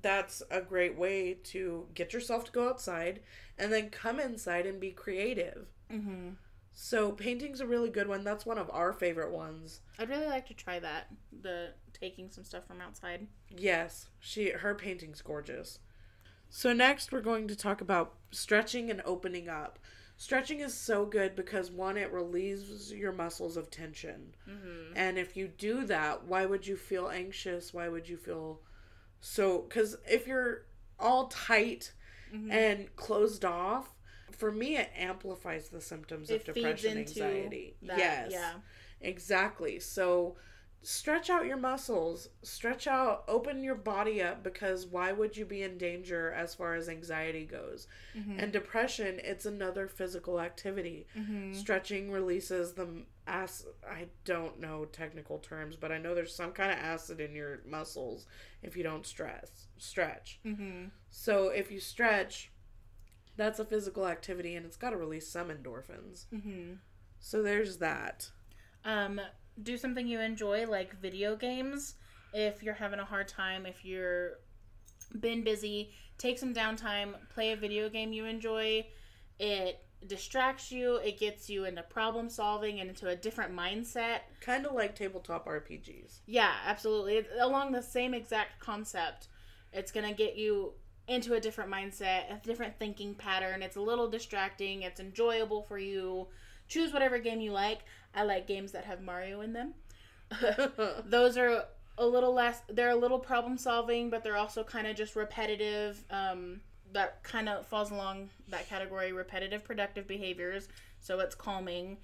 that's 0.00 0.42
a 0.50 0.60
great 0.60 0.96
way 0.96 1.34
to 1.44 1.86
get 1.94 2.12
yourself 2.12 2.44
to 2.46 2.52
go 2.52 2.68
outside 2.68 3.20
and 3.58 3.72
then 3.72 3.90
come 3.90 4.18
inside 4.18 4.66
and 4.66 4.80
be 4.80 4.90
creative. 4.90 5.66
Mm-hmm. 5.92 6.30
So 6.72 7.12
painting's 7.12 7.60
a 7.60 7.66
really 7.66 7.90
good 7.90 8.08
one. 8.08 8.24
That's 8.24 8.46
one 8.46 8.58
of 8.58 8.70
our 8.72 8.92
favorite 8.92 9.30
ones. 9.30 9.80
I'd 9.98 10.08
really 10.08 10.26
like 10.26 10.46
to 10.48 10.54
try 10.54 10.78
that. 10.78 11.08
The 11.42 11.74
taking 11.92 12.30
some 12.30 12.44
stuff 12.44 12.66
from 12.66 12.80
outside. 12.80 13.26
Yes, 13.50 14.08
she 14.18 14.50
her 14.50 14.74
painting's 14.74 15.20
gorgeous. 15.20 15.78
So 16.48 16.72
next 16.72 17.12
we're 17.12 17.20
going 17.20 17.48
to 17.48 17.56
talk 17.56 17.80
about 17.80 18.14
stretching 18.30 18.90
and 18.90 19.02
opening 19.04 19.48
up. 19.48 19.78
Stretching 20.16 20.60
is 20.60 20.74
so 20.74 21.04
good 21.04 21.34
because 21.34 21.70
one 21.70 21.96
it 21.96 22.12
relieves 22.12 22.92
your 22.92 23.12
muscles 23.12 23.56
of 23.56 23.70
tension. 23.70 24.34
Mm-hmm. 24.48 24.92
And 24.96 25.18
if 25.18 25.36
you 25.36 25.48
do 25.48 25.84
that, 25.86 26.24
why 26.24 26.46
would 26.46 26.66
you 26.66 26.76
feel 26.76 27.08
anxious? 27.08 27.74
Why 27.74 27.88
would 27.88 28.08
you 28.08 28.16
feel 28.16 28.60
so 29.22 29.60
cuz 29.70 29.96
if 30.06 30.26
you're 30.26 30.66
all 31.00 31.28
tight 31.28 31.92
Mhm. 32.34 32.50
and 32.50 32.96
closed 32.96 33.44
off, 33.44 33.94
for 34.30 34.50
me 34.52 34.76
it 34.76 34.90
amplifies 34.96 35.68
the 35.70 35.80
symptoms 35.80 36.28
It 36.30 36.46
of 36.48 36.54
depression 36.54 36.98
anxiety. 36.98 37.76
that, 37.82 37.98
yes. 37.98 38.32
yeah. 38.32 38.54
Exactly. 39.00 39.78
So 39.80 40.36
stretch 40.82 41.30
out 41.30 41.46
your 41.46 41.56
muscles, 41.56 42.28
stretch 42.42 42.86
out, 42.86 43.24
open 43.28 43.62
your 43.62 43.74
body 43.74 44.22
up 44.22 44.42
because 44.42 44.86
why 44.86 45.12
would 45.12 45.36
you 45.36 45.44
be 45.44 45.62
in 45.62 45.78
danger 45.78 46.32
as 46.32 46.54
far 46.54 46.74
as 46.74 46.88
anxiety 46.88 47.44
goes? 47.44 47.86
Mm-hmm. 48.16 48.40
And 48.40 48.52
depression, 48.52 49.20
it's 49.22 49.46
another 49.46 49.86
physical 49.86 50.40
activity. 50.40 51.06
Mm-hmm. 51.16 51.52
Stretching 51.54 52.10
releases 52.10 52.72
the 52.72 53.04
acid. 53.26 53.68
I 53.88 54.06
don't 54.24 54.60
know 54.60 54.84
technical 54.86 55.38
terms, 55.38 55.76
but 55.76 55.92
I 55.92 55.98
know 55.98 56.14
there's 56.14 56.34
some 56.34 56.52
kind 56.52 56.72
of 56.72 56.78
acid 56.78 57.20
in 57.20 57.34
your 57.34 57.60
muscles 57.66 58.26
if 58.62 58.76
you 58.76 58.82
don't 58.82 59.06
stress 59.06 59.66
stretch. 59.78 60.40
Mm-hmm. 60.44 60.86
So 61.10 61.48
if 61.48 61.70
you 61.70 61.80
stretch, 61.80 62.50
that's 63.36 63.58
a 63.58 63.64
physical 63.64 64.06
activity 64.06 64.56
and 64.56 64.66
it's 64.66 64.76
got 64.76 64.90
to 64.90 64.96
release 64.96 65.28
some 65.28 65.48
endorphins. 65.48 66.26
Mm-hmm. 66.32 66.74
So 67.18 67.42
there's 67.42 67.78
that. 67.78 68.30
Um, 68.84 69.20
do 69.62 69.76
something 69.76 70.06
you 70.06 70.20
enjoy, 70.20 70.66
like 70.66 71.00
video 71.00 71.36
games. 71.36 71.94
If 72.32 72.62
you're 72.62 72.74
having 72.74 73.00
a 73.00 73.04
hard 73.04 73.28
time, 73.28 73.66
if 73.66 73.84
you're 73.84 74.38
been 75.20 75.44
busy, 75.44 75.92
take 76.18 76.38
some 76.38 76.54
downtime, 76.54 77.14
play 77.28 77.52
a 77.52 77.56
video 77.56 77.88
game 77.88 78.12
you 78.12 78.24
enjoy. 78.24 78.86
It 79.38 79.84
distracts 80.06 80.70
you. 80.72 80.96
It 80.96 81.18
gets 81.18 81.48
you 81.48 81.64
into 81.64 81.82
problem 81.82 82.28
solving 82.28 82.80
and 82.80 82.88
into 82.88 83.08
a 83.08 83.16
different 83.16 83.54
mindset. 83.54 84.20
Kind 84.40 84.66
of 84.66 84.72
like 84.72 84.94
tabletop 84.94 85.46
RPGs. 85.46 86.20
Yeah, 86.26 86.52
absolutely. 86.66 87.16
It's 87.16 87.28
along 87.40 87.72
the 87.72 87.82
same 87.82 88.14
exact 88.14 88.60
concept. 88.60 89.28
It's 89.72 89.92
going 89.92 90.08
to 90.08 90.14
get 90.14 90.36
you 90.36 90.74
into 91.08 91.34
a 91.34 91.40
different 91.40 91.70
mindset, 91.70 92.30
a 92.30 92.40
different 92.44 92.78
thinking 92.78 93.14
pattern. 93.14 93.62
It's 93.62 93.76
a 93.76 93.80
little 93.80 94.08
distracting. 94.08 94.82
It's 94.82 95.00
enjoyable 95.00 95.62
for 95.62 95.78
you. 95.78 96.28
Choose 96.68 96.92
whatever 96.92 97.18
game 97.18 97.40
you 97.40 97.52
like. 97.52 97.80
I 98.14 98.24
like 98.24 98.46
games 98.46 98.72
that 98.72 98.84
have 98.84 99.00
Mario 99.00 99.40
in 99.40 99.52
them. 99.52 99.74
Those 101.04 101.36
are 101.36 101.64
a 101.98 102.06
little 102.06 102.32
less, 102.32 102.62
they're 102.68 102.90
a 102.90 102.96
little 102.96 103.18
problem 103.18 103.58
solving, 103.58 104.10
but 104.10 104.24
they're 104.24 104.36
also 104.36 104.64
kind 104.64 104.86
of 104.86 104.96
just 104.96 105.16
repetitive. 105.16 106.02
Um, 106.10 106.60
that 106.92 107.22
kind 107.22 107.48
of 107.48 107.66
falls 107.66 107.90
along 107.90 108.28
that 108.48 108.68
category 108.68 109.12
repetitive 109.12 109.64
productive 109.64 110.06
behaviors. 110.06 110.68
So 111.00 111.20
it's 111.20 111.34
calming. 111.34 111.98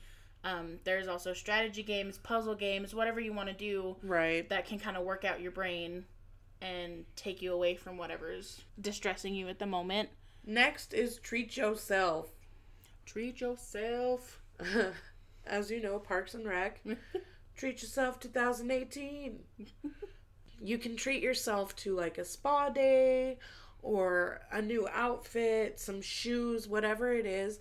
Um, 0.44 0.78
there's 0.84 1.09
also 1.09 1.32
strategy 1.32 1.82
games, 1.82 2.18
puzzle 2.18 2.54
games, 2.54 2.94
whatever 2.94 3.20
you 3.20 3.32
want 3.32 3.48
to 3.48 3.54
do 3.54 3.96
right. 4.02 4.48
that 4.48 4.66
can 4.66 4.78
kind 4.78 4.96
of 4.96 5.04
work 5.04 5.24
out 5.24 5.40
your 5.40 5.50
brain 5.52 6.04
and 6.61 7.04
take 7.16 7.42
you 7.42 7.52
away 7.52 7.74
from 7.74 7.96
whatever's 7.96 8.62
distressing 8.80 9.34
you 9.34 9.48
at 9.48 9.59
the 9.59 9.66
moment. 9.66 10.09
Next 10.44 10.94
is 10.94 11.18
treat 11.18 11.56
yourself. 11.56 12.30
Treat 13.04 13.40
yourself. 13.40 14.40
As 15.49 15.70
you 15.70 15.80
know, 15.80 15.99
Parks 15.99 16.34
and 16.34 16.46
Rec. 16.46 16.80
treat 17.57 17.82
yourself 17.82 18.20
2018. 18.20 19.40
you 20.62 20.78
can 20.78 20.96
treat 20.96 21.22
yourself 21.22 21.74
to 21.76 21.94
like 21.94 22.16
a 22.16 22.24
spa 22.24 22.68
day 22.68 23.38
or 23.82 24.40
a 24.53 24.62
new 24.62 24.88
outfit, 24.92 25.78
some 25.78 26.01
shoes, 26.01 26.68
whatever 26.68 27.12
it 27.12 27.26
is. 27.26 27.59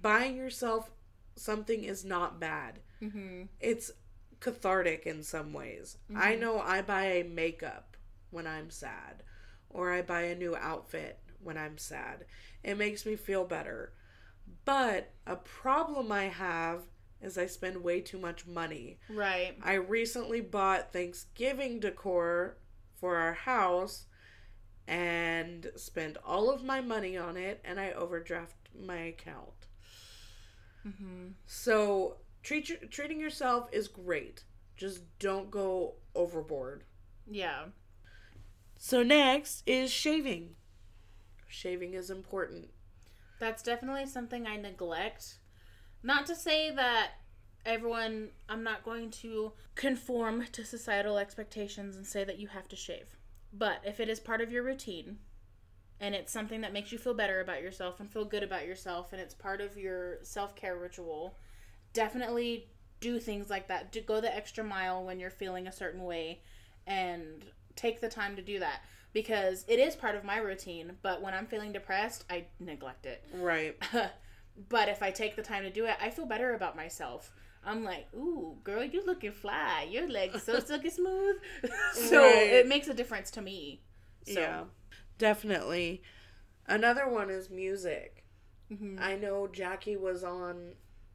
Buying 0.00 0.36
yourself 0.36 0.90
something 1.36 1.84
is 1.84 2.04
not 2.04 2.40
bad. 2.40 2.80
Mm-hmm. 3.02 3.44
It's 3.60 3.90
cathartic 4.40 5.06
in 5.06 5.22
some 5.22 5.52
ways. 5.52 5.98
I 6.14 6.34
know 6.34 6.60
I 6.60 6.82
buy 6.82 7.04
a 7.04 7.24
makeup 7.24 7.96
when 8.30 8.46
I'm 8.46 8.70
sad, 8.70 9.22
or 9.70 9.92
I 9.92 10.02
buy 10.02 10.22
a 10.22 10.34
new 10.34 10.56
outfit 10.56 11.18
when 11.40 11.56
I'm 11.56 11.78
sad. 11.78 12.24
It 12.62 12.78
makes 12.78 13.06
me 13.06 13.16
feel 13.16 13.44
better. 13.44 13.92
But 14.64 15.10
a 15.26 15.36
problem 15.36 16.10
I 16.10 16.24
have 16.24 16.82
is 17.22 17.38
I 17.38 17.46
spend 17.46 17.82
way 17.82 18.00
too 18.00 18.18
much 18.18 18.46
money. 18.46 18.98
Right. 19.08 19.56
I 19.62 19.74
recently 19.74 20.40
bought 20.40 20.92
Thanksgiving 20.92 21.80
decor 21.80 22.58
for 22.94 23.16
our 23.16 23.34
house 23.34 24.06
and 24.86 25.70
spent 25.76 26.16
all 26.24 26.50
of 26.50 26.64
my 26.64 26.80
money 26.80 27.16
on 27.16 27.36
it 27.36 27.60
and 27.64 27.78
I 27.78 27.92
overdraft 27.92 28.56
my 28.78 28.96
account. 28.96 29.66
Mm-hmm. 30.86 31.28
So 31.46 32.16
treat 32.42 32.68
your, 32.68 32.78
treating 32.90 33.20
yourself 33.20 33.68
is 33.72 33.88
great. 33.88 34.44
Just 34.76 35.02
don't 35.18 35.50
go 35.50 35.94
overboard. 36.14 36.84
Yeah. 37.30 37.66
So 38.76 39.02
next 39.02 39.62
is 39.66 39.92
shaving. 39.92 40.56
Shaving 41.46 41.94
is 41.94 42.10
important. 42.10 42.70
That's 43.38 43.62
definitely 43.62 44.06
something 44.06 44.46
I 44.46 44.56
neglect. 44.56 45.38
Not 46.02 46.26
to 46.26 46.34
say 46.34 46.70
that 46.70 47.12
everyone, 47.64 48.30
I'm 48.48 48.62
not 48.62 48.84
going 48.84 49.10
to 49.10 49.52
conform 49.74 50.46
to 50.52 50.64
societal 50.64 51.18
expectations 51.18 51.96
and 51.96 52.06
say 52.06 52.24
that 52.24 52.38
you 52.38 52.48
have 52.48 52.68
to 52.68 52.76
shave. 52.76 53.16
But 53.52 53.80
if 53.84 54.00
it 54.00 54.08
is 54.08 54.18
part 54.18 54.40
of 54.40 54.50
your 54.50 54.62
routine 54.62 55.18
and 56.00 56.14
it's 56.14 56.32
something 56.32 56.62
that 56.62 56.72
makes 56.72 56.90
you 56.90 56.98
feel 56.98 57.14
better 57.14 57.40
about 57.40 57.62
yourself 57.62 58.00
and 58.00 58.10
feel 58.10 58.24
good 58.24 58.42
about 58.42 58.66
yourself 58.66 59.12
and 59.12 59.20
it's 59.20 59.34
part 59.34 59.60
of 59.60 59.76
your 59.76 60.18
self 60.22 60.56
care 60.56 60.76
ritual, 60.76 61.38
definitely 61.92 62.68
do 63.00 63.18
things 63.18 63.50
like 63.50 63.68
that. 63.68 63.92
Do 63.92 64.00
go 64.00 64.20
the 64.20 64.34
extra 64.34 64.64
mile 64.64 65.04
when 65.04 65.20
you're 65.20 65.30
feeling 65.30 65.66
a 65.66 65.72
certain 65.72 66.02
way 66.02 66.40
and 66.86 67.44
take 67.76 68.00
the 68.00 68.08
time 68.08 68.36
to 68.36 68.42
do 68.42 68.58
that 68.58 68.82
because 69.12 69.64
it 69.68 69.78
is 69.78 69.94
part 69.94 70.14
of 70.14 70.24
my 70.24 70.38
routine. 70.38 70.96
But 71.02 71.22
when 71.22 71.34
I'm 71.34 71.46
feeling 71.46 71.72
depressed, 71.72 72.24
I 72.30 72.46
neglect 72.58 73.06
it. 73.06 73.22
Right. 73.34 73.76
but 74.68 74.88
if 74.88 75.02
I 75.02 75.10
take 75.10 75.36
the 75.36 75.42
time 75.42 75.62
to 75.64 75.70
do 75.70 75.86
it, 75.86 75.96
I 76.00 76.10
feel 76.10 76.26
better 76.26 76.54
about 76.54 76.76
myself. 76.76 77.32
I'm 77.64 77.84
like, 77.84 78.08
ooh, 78.14 78.56
girl, 78.64 78.82
you 78.82 79.04
looking 79.06 79.32
fly. 79.32 79.86
Your 79.88 80.08
legs 80.08 80.42
so 80.42 80.58
silky 80.68 80.90
smooth. 80.90 81.36
so 81.94 82.20
Right. 82.22 82.48
it 82.52 82.66
makes 82.66 82.88
a 82.88 82.94
difference 82.94 83.30
to 83.32 83.42
me. 83.42 83.82
So, 84.26 84.40
Yeah. 84.40 84.64
Definitely. 85.18 86.02
Another 86.66 87.08
one 87.08 87.30
is 87.30 87.48
music. 87.50 88.24
mhm. 88.70 88.98
I 89.00 89.16
know 89.16 89.46
Jackie 89.46 89.96
was 89.96 90.24
on 90.24 90.74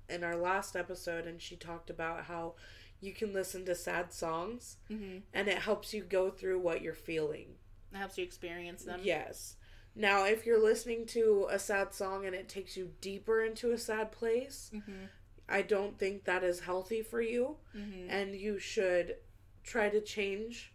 in 0.10 0.24
our 0.24 0.38
last 0.38 0.76
episode 0.78 1.26
and 1.28 1.42
she 1.42 1.56
talked 1.58 1.90
about 1.90 2.24
how 2.26 2.56
you 3.02 3.14
can 3.14 3.34
listen 3.34 3.66
to 3.66 3.76
sad 3.76 4.14
songs 4.14 4.78
Mhm. 4.90 5.24
and 5.34 5.48
it 5.50 5.58
helps 5.60 5.94
you 5.94 6.04
go 6.04 6.30
through 6.32 6.60
what 6.60 6.82
you're 6.82 6.94
feeling. 6.94 7.58
It 7.92 7.98
helps 7.98 8.18
you 8.18 8.24
experience 8.24 8.84
them. 8.86 9.02
Yes. 9.04 9.57
Now, 10.00 10.26
if 10.26 10.46
you're 10.46 10.64
listening 10.64 11.06
to 11.08 11.48
a 11.50 11.58
sad 11.60 11.94
song 11.94 12.26
and 12.26 12.36
it 12.36 12.48
takes 12.48 12.78
you 12.78 12.92
deeper 13.02 13.44
into 13.44 13.72
a 13.72 13.78
sad 13.78 14.12
place, 14.12 14.72
Mm-hmm. 14.74 15.06
I 15.50 15.62
don't 15.62 15.98
think 15.98 16.26
that 16.26 16.44
is 16.44 16.60
healthy 16.60 17.02
for 17.02 17.22
you. 17.22 17.56
Mm-hmm. 17.76 18.10
And 18.10 18.36
you 18.36 18.60
should 18.60 19.16
try 19.64 19.90
to 19.90 20.02
change 20.02 20.74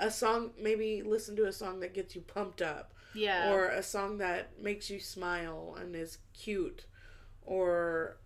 a 0.00 0.10
song, 0.10 0.50
maybe 0.60 1.02
listen 1.02 1.36
to 1.36 1.46
a 1.46 1.52
song 1.52 1.80
that 1.80 1.94
gets 1.94 2.14
you 2.16 2.20
pumped 2.22 2.60
up, 2.60 2.92
Yeah. 3.14 3.52
or 3.52 3.66
a 3.68 3.82
song 3.82 4.18
that 4.18 4.60
makes 4.60 4.90
you 4.90 4.98
smile 5.00 5.76
and 5.80 5.94
is 5.94 6.18
cute, 6.34 6.86
or 7.42 8.18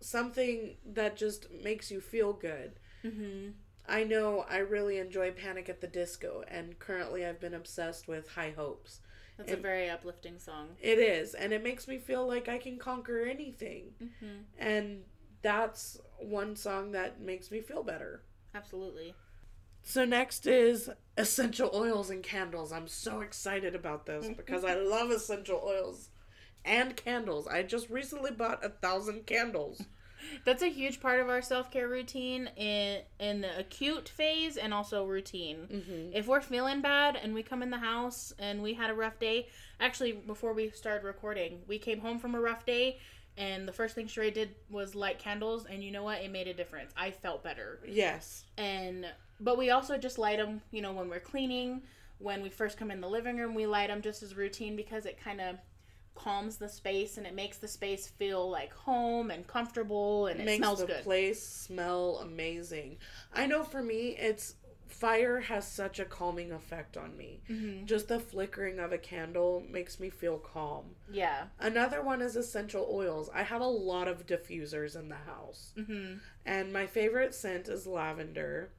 something 0.00 0.76
that 0.84 1.16
just 1.16 1.50
makes 1.50 1.90
you 1.90 2.00
feel 2.00 2.32
good. 2.32 2.78
mm-hmm. 3.04 3.50
I 3.88 4.02
know 4.02 4.44
I 4.48 4.58
really 4.58 4.98
enjoy 4.98 5.30
Panic 5.30 5.68
at 5.68 5.80
the 5.80 5.86
Disco, 5.86 6.42
and 6.48 6.76
currently 6.78 7.24
I've 7.24 7.38
been 7.40 7.54
obsessed 7.54 8.08
with 8.08 8.30
High 8.30 8.50
Hopes. 8.56 9.00
That's 9.36 9.52
a 9.52 9.56
very 9.56 9.90
uplifting 9.90 10.38
song. 10.38 10.68
It 10.80 10.98
is, 10.98 11.34
and 11.34 11.52
it 11.52 11.62
makes 11.62 11.86
me 11.86 11.98
feel 11.98 12.26
like 12.26 12.48
I 12.48 12.58
can 12.58 12.78
conquer 12.78 13.20
anything. 13.20 13.92
Mm-hmm. 14.02 14.36
And 14.58 15.02
that's 15.42 15.98
one 16.18 16.56
song 16.56 16.92
that 16.92 17.20
makes 17.20 17.50
me 17.50 17.60
feel 17.60 17.82
better. 17.82 18.22
Absolutely. 18.54 19.14
So 19.82 20.04
next 20.04 20.46
is 20.46 20.90
essential 21.16 21.70
oils 21.72 22.10
and 22.10 22.22
candles. 22.22 22.72
I'm 22.72 22.88
so 22.88 23.20
excited 23.20 23.74
about 23.74 24.06
this 24.06 24.26
because 24.36 24.64
I 24.64 24.74
love 24.74 25.10
essential 25.10 25.62
oils 25.64 26.08
and 26.64 26.96
candles. 26.96 27.46
I 27.46 27.62
just 27.62 27.88
recently 27.88 28.32
bought 28.32 28.64
a 28.64 28.70
thousand 28.70 29.26
candles. 29.26 29.84
That's 30.44 30.62
a 30.62 30.68
huge 30.68 31.00
part 31.00 31.20
of 31.20 31.28
our 31.28 31.42
self 31.42 31.70
care 31.70 31.88
routine 31.88 32.50
in 32.56 33.02
in 33.18 33.40
the 33.40 33.58
acute 33.58 34.08
phase 34.08 34.56
and 34.56 34.72
also 34.72 35.04
routine. 35.04 35.68
Mm-hmm. 35.72 36.16
If 36.16 36.26
we're 36.26 36.40
feeling 36.40 36.80
bad 36.80 37.16
and 37.16 37.34
we 37.34 37.42
come 37.42 37.62
in 37.62 37.70
the 37.70 37.78
house 37.78 38.32
and 38.38 38.62
we 38.62 38.74
had 38.74 38.90
a 38.90 38.94
rough 38.94 39.18
day, 39.18 39.48
actually 39.80 40.12
before 40.12 40.52
we 40.52 40.70
started 40.70 41.04
recording, 41.04 41.60
we 41.66 41.78
came 41.78 42.00
home 42.00 42.18
from 42.18 42.34
a 42.34 42.40
rough 42.40 42.64
day 42.64 42.98
and 43.38 43.68
the 43.68 43.72
first 43.72 43.94
thing 43.94 44.06
Sheree 44.06 44.32
did 44.32 44.54
was 44.70 44.94
light 44.94 45.18
candles 45.18 45.66
and 45.66 45.84
you 45.84 45.90
know 45.90 46.02
what? 46.02 46.22
It 46.22 46.30
made 46.30 46.48
a 46.48 46.54
difference. 46.54 46.92
I 46.96 47.10
felt 47.10 47.42
better. 47.42 47.80
Yes. 47.86 48.44
And 48.56 49.06
but 49.40 49.58
we 49.58 49.70
also 49.70 49.98
just 49.98 50.18
light 50.18 50.38
them, 50.38 50.62
you 50.70 50.80
know, 50.80 50.92
when 50.92 51.10
we're 51.10 51.20
cleaning, 51.20 51.82
when 52.18 52.42
we 52.42 52.48
first 52.48 52.78
come 52.78 52.90
in 52.90 53.00
the 53.00 53.08
living 53.08 53.36
room, 53.36 53.54
we 53.54 53.66
light 53.66 53.88
them 53.88 54.00
just 54.00 54.22
as 54.22 54.34
routine 54.36 54.76
because 54.76 55.04
it 55.04 55.22
kind 55.22 55.40
of 55.40 55.56
calms 56.16 56.56
the 56.56 56.68
space 56.68 57.16
and 57.18 57.26
it 57.26 57.34
makes 57.34 57.58
the 57.58 57.68
space 57.68 58.08
feel 58.08 58.50
like 58.50 58.72
home 58.72 59.30
and 59.30 59.46
comfortable 59.46 60.26
and 60.26 60.40
it, 60.40 60.44
makes 60.46 60.58
smells 60.58 60.80
the 60.80 60.86
good. 60.86 61.02
place 61.04 61.42
smell 61.46 62.18
amazing. 62.22 62.96
I 63.32 63.46
know 63.46 63.62
for 63.62 63.82
me, 63.82 64.16
it's 64.18 64.54
fire 64.88 65.40
has 65.40 65.66
such 65.66 65.98
a 66.00 66.04
calming 66.04 66.52
effect 66.52 66.96
on 66.96 67.16
me. 67.16 67.42
hmm 67.46 67.84
Just 67.84 68.08
the 68.08 68.18
flickering 68.20 68.78
of 68.78 68.92
a 68.92 68.98
candle 68.98 69.62
makes 69.68 70.00
me 70.00 70.10
feel 70.10 70.38
calm. 70.38 70.94
Yeah. 71.12 71.44
Another 71.60 72.02
one 72.02 72.22
is 72.22 72.36
essential 72.36 72.88
oils. 72.90 73.28
I 73.34 73.42
have 73.42 73.60
a 73.60 73.66
lot 73.66 74.08
of 74.08 74.26
diffusers 74.26 74.96
in 74.98 75.08
the 75.08 75.16
house. 75.16 75.72
hmm 75.76 76.14
And 76.44 76.72
my 76.72 76.86
favorite 76.86 77.34
scent 77.34 77.68
is 77.68 77.86
lavender. 77.86 78.70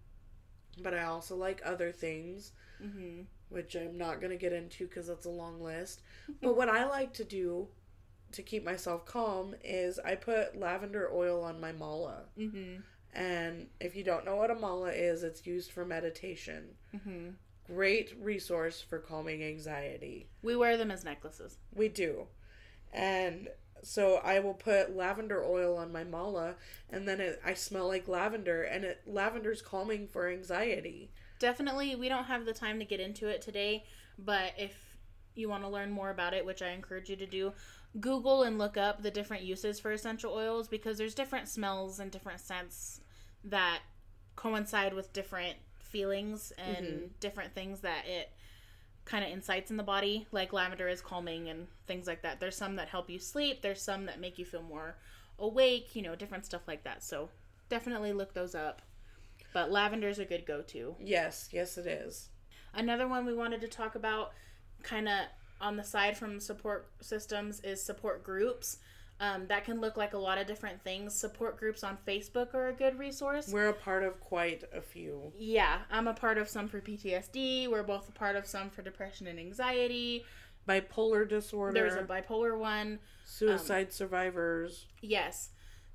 But 0.81 0.93
I 0.93 1.03
also 1.05 1.35
like 1.35 1.61
other 1.65 1.91
things, 1.91 2.51
hmm 2.79 3.21
which 3.49 3.75
I'm 3.75 3.97
not 3.97 4.19
going 4.19 4.31
to 4.31 4.37
get 4.37 4.53
into 4.53 4.87
because 4.87 5.07
that's 5.07 5.25
a 5.25 5.29
long 5.29 5.61
list. 5.61 6.01
But 6.41 6.55
what 6.57 6.69
I 6.69 6.85
like 6.85 7.13
to 7.13 7.23
do 7.23 7.67
to 8.31 8.41
keep 8.41 8.63
myself 8.65 9.05
calm 9.05 9.55
is 9.63 9.99
I 9.99 10.15
put 10.15 10.59
lavender 10.59 11.09
oil 11.13 11.43
on 11.43 11.61
my 11.61 11.71
mala. 11.71 12.25
hmm 12.37 12.77
And 13.13 13.67
if 13.79 13.95
you 13.95 14.03
don't 14.03 14.25
know 14.25 14.35
what 14.35 14.51
a 14.51 14.55
mala 14.55 14.91
is, 14.91 15.23
it's 15.23 15.45
used 15.47 15.71
for 15.71 15.85
meditation. 15.85 16.75
hmm 17.03 17.29
Great 17.65 18.15
resource 18.21 18.81
for 18.81 18.97
calming 18.97 19.43
anxiety. 19.43 20.29
We 20.41 20.55
wear 20.55 20.77
them 20.77 20.89
as 20.91 21.03
necklaces. 21.03 21.57
We 21.75 21.89
do. 21.89 22.27
And 22.93 23.49
so 23.83 24.21
I 24.23 24.39
will 24.39 24.53
put 24.53 24.95
lavender 24.95 25.43
oil 25.43 25.77
on 25.77 25.91
my 25.91 26.03
mala 26.03 26.55
and 26.89 27.07
then 27.07 27.19
it, 27.19 27.41
I 27.45 27.53
smell 27.53 27.87
like 27.87 28.07
lavender 28.07 28.63
and 28.63 28.83
it 28.85 29.01
lavender's 29.05 29.61
calming 29.61 30.07
for 30.07 30.29
anxiety. 30.29 31.11
Definitely, 31.39 31.95
we 31.95 32.09
don't 32.09 32.25
have 32.25 32.45
the 32.45 32.53
time 32.53 32.79
to 32.79 32.85
get 32.85 32.99
into 32.99 33.27
it 33.27 33.41
today, 33.41 33.83
but 34.17 34.53
if 34.57 34.75
you 35.35 35.47
want 35.49 35.63
to 35.63 35.69
learn 35.69 35.91
more 35.91 36.09
about 36.09 36.33
it, 36.33 36.45
which 36.45 36.61
I 36.61 36.69
encourage 36.69 37.09
you 37.09 37.15
to 37.17 37.27
do, 37.27 37.53
Google 37.99 38.43
and 38.43 38.57
look 38.57 38.75
up 38.75 39.01
the 39.03 39.11
different 39.11 39.43
uses 39.43 39.79
for 39.79 39.91
essential 39.91 40.33
oils 40.33 40.67
because 40.67 40.97
there's 40.97 41.13
different 41.13 41.47
smells 41.47 41.99
and 41.99 42.11
different 42.11 42.39
scents 42.39 43.01
that 43.43 43.81
coincide 44.35 44.93
with 44.93 45.13
different 45.13 45.57
feelings 45.79 46.51
and 46.57 46.85
Mhm. 46.85 47.09
different 47.19 47.53
things 47.53 47.81
that 47.81 48.05
it 48.07 48.31
kind 49.05 49.23
of 49.23 49.31
incites 49.31 49.71
in 49.71 49.77
the 49.77 49.83
body. 49.83 50.27
Like 50.31 50.53
lavender 50.53 50.87
is 50.87 51.01
calming 51.01 51.49
and 51.49 51.67
things 51.85 52.07
like 52.07 52.23
that. 52.23 52.39
There's 52.39 52.57
some 52.57 52.75
that 52.75 52.89
help 52.89 53.09
you 53.09 53.19
sleep, 53.19 53.61
there's 53.61 53.81
some 53.81 54.05
that 54.05 54.19
make 54.19 54.37
you 54.37 54.45
feel 54.45 54.63
more 54.63 54.97
awake, 55.39 55.95
you 55.95 56.01
know, 56.01 56.15
different 56.15 56.45
stuff 56.45 56.67
like 56.67 56.83
that. 56.83 57.03
So 57.03 57.29
definitely 57.69 58.11
look 58.11 58.33
those 58.33 58.55
up. 58.55 58.81
But 59.57 59.71
lavender 59.71 60.07
is 60.07 60.19
a 60.19 60.25
good 60.25 60.45
go 60.45 60.61
to. 60.61 60.95
Yes, 60.99 61.49
yes 61.51 61.79
it 61.79 61.87
is. 61.87 62.29
Another 62.75 63.07
one 63.07 63.25
we 63.25 63.33
wanted 63.33 63.59
to 63.61 63.67
talk 63.67 63.95
about, 63.95 64.33
kind 64.83 65.09
of 65.09 65.21
on 65.59 65.77
the 65.77 65.83
side 65.83 66.15
from 66.15 66.39
support 66.39 66.91
systems, 67.01 67.59
is 67.61 67.83
support 67.83 68.23
groups. 68.23 68.77
Um, 69.19 69.47
that 69.47 69.65
can 69.65 69.81
look 69.81 69.97
like 69.97 70.13
a 70.13 70.17
lot 70.19 70.37
of 70.37 70.45
different 70.45 70.83
things. 70.83 71.15
Support 71.15 71.57
groups 71.57 71.83
on 71.83 71.97
Facebook 72.07 72.53
are 72.53 72.67
a 72.67 72.71
good 72.71 72.99
resource. 72.99 73.49
We're 73.51 73.69
a 73.69 73.73
part 73.73 74.03
of 74.03 74.19
quite 74.19 74.63
a 74.71 74.79
few. 74.79 75.33
Yeah, 75.35 75.79
I'm 75.89 76.07
a 76.07 76.13
part 76.13 76.37
of 76.37 76.47
some 76.47 76.67
for 76.67 76.79
PTSD. 76.79 77.67
We're 77.67 77.81
both 77.81 78.07
a 78.09 78.11
part 78.11 78.35
of 78.35 78.45
some 78.45 78.69
for 78.69 78.83
depression 78.83 79.25
and 79.25 79.39
anxiety. 79.39 80.23
Bipolar 80.69 81.27
disorder, 81.27 81.73
There's 81.73 81.95
a 81.95 82.03
bipolar 82.03 82.55
one. 82.59 82.99
suicide 83.25 83.91
survivors. 83.91 84.85
Yes, 85.01 85.49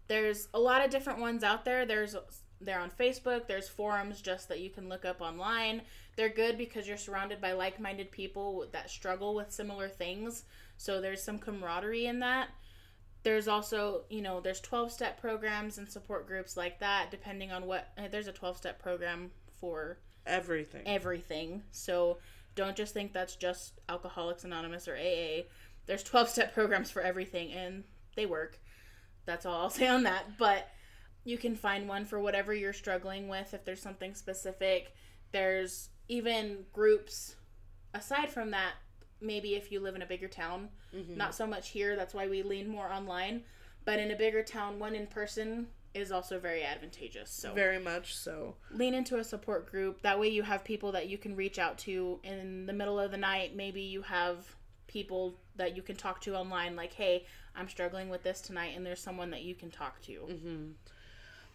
there's 0.08 0.48
a 0.52 0.58
lot 0.58 0.84
of 0.84 0.90
different 0.90 1.20
ones 1.20 1.44
out 1.44 1.64
there. 1.64 1.86
There's 1.86 2.16
they're 2.64 2.80
on 2.80 2.90
Facebook. 2.90 3.46
There's 3.46 3.68
forums 3.68 4.20
just 4.20 4.48
that 4.48 4.60
you 4.60 4.70
can 4.70 4.88
look 4.88 5.04
up 5.04 5.20
online. 5.20 5.82
They're 6.16 6.28
good 6.28 6.58
because 6.58 6.86
you're 6.86 6.96
surrounded 6.96 7.40
by 7.40 7.52
like-minded 7.52 8.10
people 8.10 8.66
that 8.72 8.90
struggle 8.90 9.34
with 9.34 9.50
similar 9.52 9.88
things. 9.88 10.44
So 10.76 11.00
there's 11.00 11.22
some 11.22 11.38
camaraderie 11.38 12.06
in 12.06 12.20
that. 12.20 12.48
There's 13.22 13.46
also, 13.48 14.02
you 14.10 14.20
know, 14.20 14.40
there's 14.40 14.60
12-step 14.60 15.20
programs 15.20 15.78
and 15.78 15.88
support 15.88 16.26
groups 16.26 16.56
like 16.56 16.80
that 16.80 17.10
depending 17.10 17.52
on 17.52 17.66
what 17.66 17.88
uh, 17.96 18.08
there's 18.10 18.26
a 18.28 18.32
12-step 18.32 18.82
program 18.82 19.30
for 19.60 19.98
Everything. 20.26 20.82
everything. 20.86 21.62
So 21.70 22.18
don't 22.54 22.76
just 22.76 22.92
think 22.94 23.12
that's 23.12 23.36
just 23.36 23.80
Alcoholics 23.88 24.44
Anonymous 24.44 24.88
or 24.88 24.96
AA. 24.96 25.42
There's 25.86 26.02
12 26.02 26.28
step 26.28 26.54
programs 26.54 26.90
for 26.90 27.00
everything 27.00 27.52
and 27.52 27.84
they 28.16 28.26
work. 28.26 28.58
That's 29.24 29.46
all 29.46 29.62
I'll 29.62 29.70
say 29.70 29.86
on 29.86 30.02
that. 30.02 30.36
But 30.36 30.68
you 31.24 31.38
can 31.38 31.54
find 31.54 31.88
one 31.88 32.04
for 32.04 32.18
whatever 32.20 32.52
you're 32.54 32.72
struggling 32.72 33.28
with 33.28 33.54
if 33.54 33.64
there's 33.64 33.80
something 33.82 34.14
specific. 34.14 34.92
There's 35.30 35.90
even 36.08 36.66
groups 36.72 37.36
aside 37.94 38.30
from 38.30 38.50
that. 38.50 38.72
Maybe 39.20 39.54
if 39.54 39.70
you 39.70 39.78
live 39.80 39.94
in 39.94 40.02
a 40.02 40.06
bigger 40.06 40.28
town, 40.28 40.70
Mhm. 40.92 41.16
not 41.16 41.34
so 41.34 41.46
much 41.46 41.70
here. 41.70 41.94
That's 41.94 42.12
why 42.14 42.26
we 42.26 42.42
lean 42.42 42.66
more 42.68 42.88
online. 42.92 43.44
But 43.84 43.98
in 43.98 44.10
a 44.10 44.16
bigger 44.16 44.42
town, 44.42 44.78
one 44.78 44.94
in 44.94 45.06
person 45.06 45.68
is 45.94 46.10
also 46.10 46.38
very 46.40 46.64
advantageous. 46.64 47.30
So 47.30 47.52
Very 47.52 47.78
much 47.78 48.14
so. 48.14 48.56
lean 48.70 48.94
into 48.94 49.18
a 49.18 49.24
support 49.24 49.66
group. 49.70 50.02
That 50.02 50.18
way 50.18 50.28
you 50.28 50.42
have 50.42 50.64
people 50.64 50.90
that 50.92 51.08
you 51.08 51.18
can 51.18 51.36
reach 51.36 51.58
out 51.58 51.78
to 51.78 52.18
in 52.24 52.66
the 52.66 52.72
middle 52.72 52.98
of 52.98 53.10
the 53.10 53.16
night. 53.18 53.54
Maybe 53.54 53.82
you 53.82 54.02
have 54.02 54.56
people 54.86 55.38
that 55.56 55.76
you 55.76 55.82
can 55.82 55.96
talk 55.96 56.20
to 56.22 56.34
online 56.34 56.76
like, 56.76 56.94
"Hey, 56.94 57.26
I'm 57.54 57.68
struggling 57.68 58.08
with 58.08 58.22
this 58.22 58.40
tonight," 58.40 58.74
and 58.76 58.84
there's 58.86 59.00
someone 59.00 59.30
that 59.30 59.42
you 59.42 59.54
can 59.54 59.70
talk 59.70 60.00
to. 60.02 60.20
hmm 60.26 60.72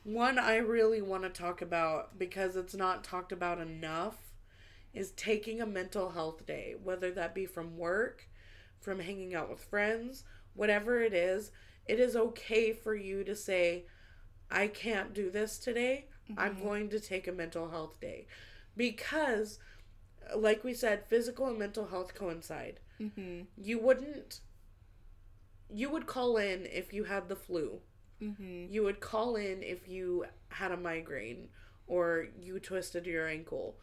One 0.08 0.40
I 0.40 0.56
really 0.56 1.02
want 1.02 1.24
to 1.24 1.30
talk 1.30 1.62
about 1.62 2.18
because 2.18 2.56
it's 2.56 2.74
not 2.74 3.04
talked 3.04 3.34
about 3.34 3.60
enough 3.60 4.16
is 4.94 5.12
taking 5.12 5.60
a 5.60 5.66
mental 5.66 6.12
health 6.12 6.46
day, 6.46 6.76
whether 6.82 7.12
that 7.12 7.36
be 7.36 7.46
from 7.46 7.78
work, 7.78 8.30
from 8.80 9.02
hanging 9.02 9.36
out 9.36 9.50
with 9.50 9.60
friends, 9.60 10.24
whatever 10.54 11.02
it 11.02 11.14
is. 11.14 11.52
It 11.86 12.00
is 12.00 12.16
okay 12.16 12.72
for 12.72 12.96
you 12.96 13.26
to 13.26 13.36
say, 13.36 13.84
I 14.50 14.68
can't 14.68 15.14
do 15.14 15.30
this 15.30 15.58
today. 15.58 16.06
I'm 16.38 16.64
going 16.64 16.88
to 16.92 17.02
take 17.02 17.28
a 17.28 17.34
mental 17.34 17.70
health 17.70 18.00
day. 18.00 18.28
Because, 18.78 19.60
like 20.34 20.64
we 20.64 20.74
said, 20.74 21.06
physical 21.10 21.48
and 21.48 21.60
mental 21.60 21.88
health 21.88 22.16
coincide. 22.16 22.80
Mm-hmm. 23.02 23.42
You 23.58 23.80
wouldn't, 23.80 24.40
you 25.70 25.90
would 25.90 26.08
call 26.08 26.38
in 26.38 26.66
if 26.66 26.94
you 26.94 27.04
had 27.04 27.28
the 27.28 27.36
flu. 27.36 27.82
Mm-hmm. 28.22 28.72
You 28.72 28.84
would 28.84 29.00
call 29.00 29.36
in 29.36 29.62
if 29.62 29.88
you 29.88 30.26
had 30.50 30.72
a 30.72 30.78
migraine 30.78 31.50
or 31.88 32.28
you 32.40 32.60
twisted 32.60 33.06
your 33.06 33.28
ankle. 33.28 33.76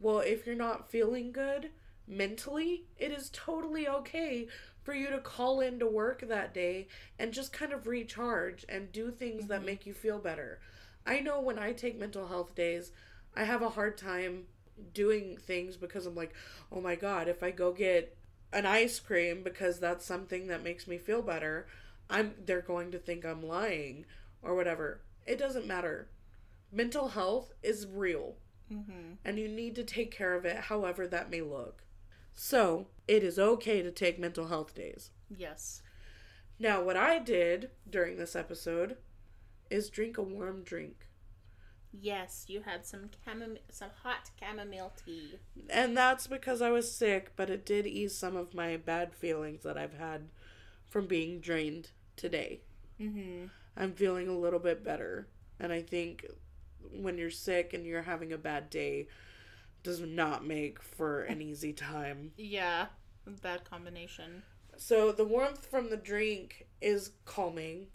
Well, 0.00 0.20
if 0.20 0.46
you're 0.46 0.54
not 0.54 0.90
feeling 0.90 1.32
good 1.32 1.70
mentally, 2.06 2.84
it 2.98 3.10
is 3.10 3.30
totally 3.32 3.88
okay 3.88 4.46
for 4.82 4.94
you 4.94 5.08
to 5.10 5.18
call 5.18 5.60
in 5.60 5.78
to 5.78 5.86
work 5.86 6.22
that 6.28 6.54
day 6.54 6.88
and 7.18 7.32
just 7.32 7.52
kind 7.52 7.72
of 7.72 7.86
recharge 7.86 8.64
and 8.68 8.92
do 8.92 9.10
things 9.10 9.46
that 9.46 9.62
Mhm. 9.62 9.64
make 9.64 9.86
you 9.86 9.94
feel 9.94 10.18
better. 10.18 10.60
I 11.06 11.20
know 11.20 11.40
when 11.40 11.58
I 11.58 11.72
take 11.72 11.98
mental 11.98 12.28
health 12.28 12.54
days, 12.54 12.92
I 13.34 13.44
have 13.44 13.62
a 13.62 13.70
hard 13.70 13.96
time 13.96 14.46
doing 14.94 15.36
things 15.36 15.76
because 15.76 16.06
I'm 16.06 16.14
like, 16.14 16.34
oh 16.70 16.80
my 16.80 16.94
god, 16.94 17.28
if 17.28 17.42
I 17.42 17.50
go 17.50 17.72
get 17.72 18.16
an 18.52 18.66
ice 18.66 18.98
cream 19.00 19.42
because 19.42 19.78
that's 19.80 20.04
something 20.04 20.46
that 20.48 20.62
makes 20.62 20.86
me 20.86 20.98
feel 20.98 21.22
better, 21.22 21.66
I'm 22.10 22.34
they're 22.44 22.62
going 22.62 22.90
to 22.92 22.98
think 22.98 23.24
I'm 23.24 23.42
lying 23.46 24.06
or 24.42 24.54
whatever. 24.54 25.00
It 25.26 25.38
doesn't 25.38 25.66
matter. 25.66 26.08
Mental 26.72 27.08
health 27.08 27.52
is 27.62 27.86
real 27.86 28.36
Mm-hmm. 28.72 29.12
and 29.24 29.38
you 29.38 29.48
need 29.48 29.74
to 29.76 29.82
take 29.82 30.10
care 30.10 30.34
of 30.34 30.44
it 30.44 30.56
however 30.64 31.06
that 31.08 31.30
may 31.30 31.40
look. 31.40 31.84
So, 32.34 32.88
it 33.08 33.22
is 33.24 33.38
okay 33.38 33.80
to 33.80 33.90
take 33.90 34.18
mental 34.18 34.48
health 34.48 34.74
days. 34.74 35.10
Yes. 35.34 35.80
Now, 36.58 36.82
what 36.82 36.94
I 36.94 37.18
did 37.18 37.70
during 37.88 38.18
this 38.18 38.36
episode 38.36 38.98
is 39.70 39.88
drink 39.88 40.18
a 40.18 40.22
warm 40.22 40.64
drink. 40.64 41.08
Yes, 41.90 42.44
you 42.48 42.60
had 42.60 42.84
some 42.84 43.08
chamom- 43.26 43.58
some 43.70 43.88
hot 44.02 44.30
chamomile 44.38 44.92
tea. 45.02 45.38
And 45.70 45.96
that's 45.96 46.26
because 46.26 46.60
I 46.60 46.70
was 46.70 46.92
sick, 46.94 47.32
but 47.36 47.48
it 47.48 47.64
did 47.64 47.86
ease 47.86 48.14
some 48.14 48.36
of 48.36 48.52
my 48.54 48.76
bad 48.76 49.14
feelings 49.14 49.62
that 49.62 49.78
I've 49.78 49.94
had 49.94 50.28
from 50.90 51.06
being 51.06 51.40
drained 51.40 51.90
today. 52.18 52.60
Mm-hmm. 53.00 53.46
I'm 53.76 53.92
feeling 53.92 54.28
a 54.28 54.36
little 54.36 54.58
bit 54.58 54.84
better. 54.84 55.28
And 55.58 55.72
I 55.72 55.82
think 55.82 56.26
when 56.92 57.16
you're 57.16 57.30
sick 57.30 57.72
and 57.72 57.86
you're 57.86 58.02
having 58.02 58.32
a 58.32 58.38
bad 58.38 58.68
day, 58.70 59.08
does 59.82 60.00
not 60.00 60.44
make 60.44 60.82
for 60.82 61.22
an 61.22 61.40
easy 61.40 61.72
time. 61.72 62.32
Yeah, 62.36 62.86
bad 63.42 63.64
combination. 63.64 64.42
So 64.76 65.12
the 65.12 65.24
warmth 65.24 65.66
from 65.66 65.90
the 65.90 65.96
drink 65.96 66.66
is 66.80 67.12
calming. 67.24 67.86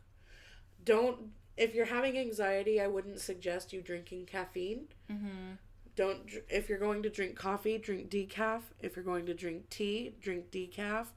Don't 0.83 1.31
if 1.55 1.75
you're 1.75 1.85
having 1.85 2.17
anxiety, 2.17 2.81
I 2.81 2.87
wouldn't 2.87 3.19
suggest 3.19 3.73
you 3.73 3.81
drinking 3.81 4.25
caffeine. 4.25 4.87
Mm-hmm. 5.11 5.53
Don't 5.95 6.19
if 6.49 6.69
you're 6.69 6.79
going 6.79 7.03
to 7.03 7.09
drink 7.09 7.35
coffee, 7.35 7.77
drink 7.77 8.09
decaf. 8.09 8.61
If 8.79 8.95
you're 8.95 9.05
going 9.05 9.25
to 9.27 9.33
drink 9.33 9.69
tea, 9.69 10.15
drink 10.19 10.51
decaf. 10.51 11.07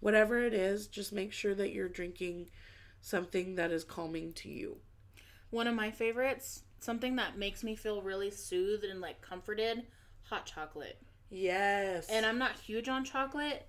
Whatever 0.00 0.44
it 0.44 0.54
is, 0.54 0.86
just 0.86 1.12
make 1.12 1.32
sure 1.32 1.54
that 1.54 1.72
you're 1.72 1.88
drinking 1.88 2.50
something 3.00 3.56
that 3.56 3.70
is 3.70 3.84
calming 3.84 4.32
to 4.32 4.48
you. 4.48 4.78
One 5.50 5.66
of 5.66 5.74
my 5.74 5.90
favorites, 5.90 6.62
something 6.80 7.16
that 7.16 7.38
makes 7.38 7.62
me 7.62 7.76
feel 7.76 8.02
really 8.02 8.30
soothed 8.30 8.84
and 8.84 9.00
like 9.00 9.20
comforted, 9.20 9.84
hot 10.22 10.46
chocolate. 10.46 11.00
Yes. 11.30 12.08
And 12.08 12.24
I'm 12.26 12.38
not 12.38 12.52
huge 12.52 12.88
on 12.88 13.04
chocolate, 13.04 13.66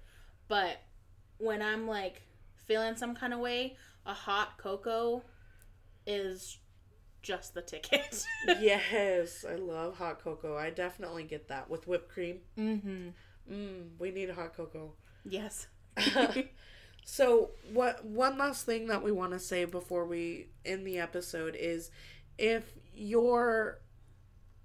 but 0.47 0.81
when 1.37 1.61
I'm 1.61 1.87
like 1.87 2.21
feeling 2.55 2.95
some 2.95 3.15
kind 3.15 3.33
of 3.33 3.39
way, 3.39 3.77
a 4.05 4.13
hot 4.13 4.57
cocoa 4.57 5.23
is 6.05 6.59
just 7.21 7.53
the 7.53 7.61
ticket. 7.61 8.25
yes, 8.59 9.43
I 9.49 9.55
love 9.55 9.97
hot 9.97 10.23
cocoa. 10.23 10.57
I 10.57 10.69
definitely 10.69 11.23
get 11.23 11.47
that 11.49 11.69
with 11.69 11.87
whipped 11.87 12.09
cream. 12.11 12.39
mm-hmm. 12.57 13.09
Mmm, 13.51 13.89
we 13.99 14.11
need 14.11 14.29
a 14.29 14.33
hot 14.33 14.55
cocoa. 14.55 14.93
Yes. 15.23 15.67
so 17.05 17.51
what 17.71 18.05
one 18.05 18.37
last 18.37 18.65
thing 18.65 18.87
that 18.87 19.03
we 19.03 19.11
want 19.11 19.31
to 19.31 19.39
say 19.39 19.65
before 19.65 20.05
we 20.05 20.47
end 20.65 20.85
the 20.85 20.97
episode 20.99 21.55
is 21.59 21.91
if 22.37 22.73
you're 22.93 23.79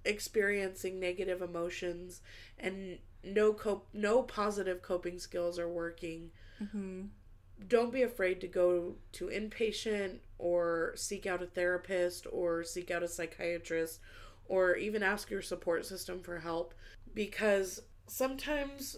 experiencing 0.05 0.99
negative 0.99 1.43
emotions 1.43 2.23
and 2.59 2.99
no 3.23 3.53
cope 3.53 3.87
no 3.93 4.23
positive 4.23 4.81
coping 4.83 5.19
skills 5.19 5.59
are 5.59 5.69
working 5.69 6.31
Mm-hmm. 6.63 7.07
don't 7.69 7.93
be 7.93 8.03
afraid 8.03 8.41
to 8.41 8.47
go 8.47 8.97
to 9.13 9.27
inpatient 9.27 10.19
or 10.39 10.93
seek 10.97 11.27
out 11.27 11.43
a 11.43 11.47
therapist 11.47 12.27
or 12.31 12.65
seek 12.65 12.91
out 12.91 13.03
a 13.03 13.09
psychiatrist 13.09 14.01
or 14.47 14.77
even 14.77 15.03
ask 15.03 15.31
your 15.31 15.43
support 15.43 15.87
system 15.87 16.21
for 16.23 16.41
help 16.41 16.75
because 17.15 17.83
sometimes 18.07 18.97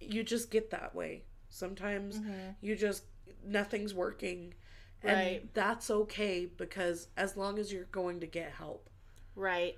you 0.00 0.22
just 0.24 0.50
get 0.50 0.70
that 0.70 0.94
way. 0.94 1.24
Sometimes 1.52 2.18
Mm-hmm. 2.18 2.50
you 2.60 2.76
just 2.76 3.04
nothing's 3.44 3.94
working. 3.94 4.54
And 5.02 5.12
Right. 5.16 5.54
that's 5.54 5.90
okay 5.90 6.46
because 6.46 7.08
as 7.16 7.36
long 7.36 7.58
as 7.58 7.72
you're 7.72 7.84
going 7.84 8.20
to 8.20 8.26
get 8.26 8.52
help. 8.52 8.88
Right. 9.34 9.76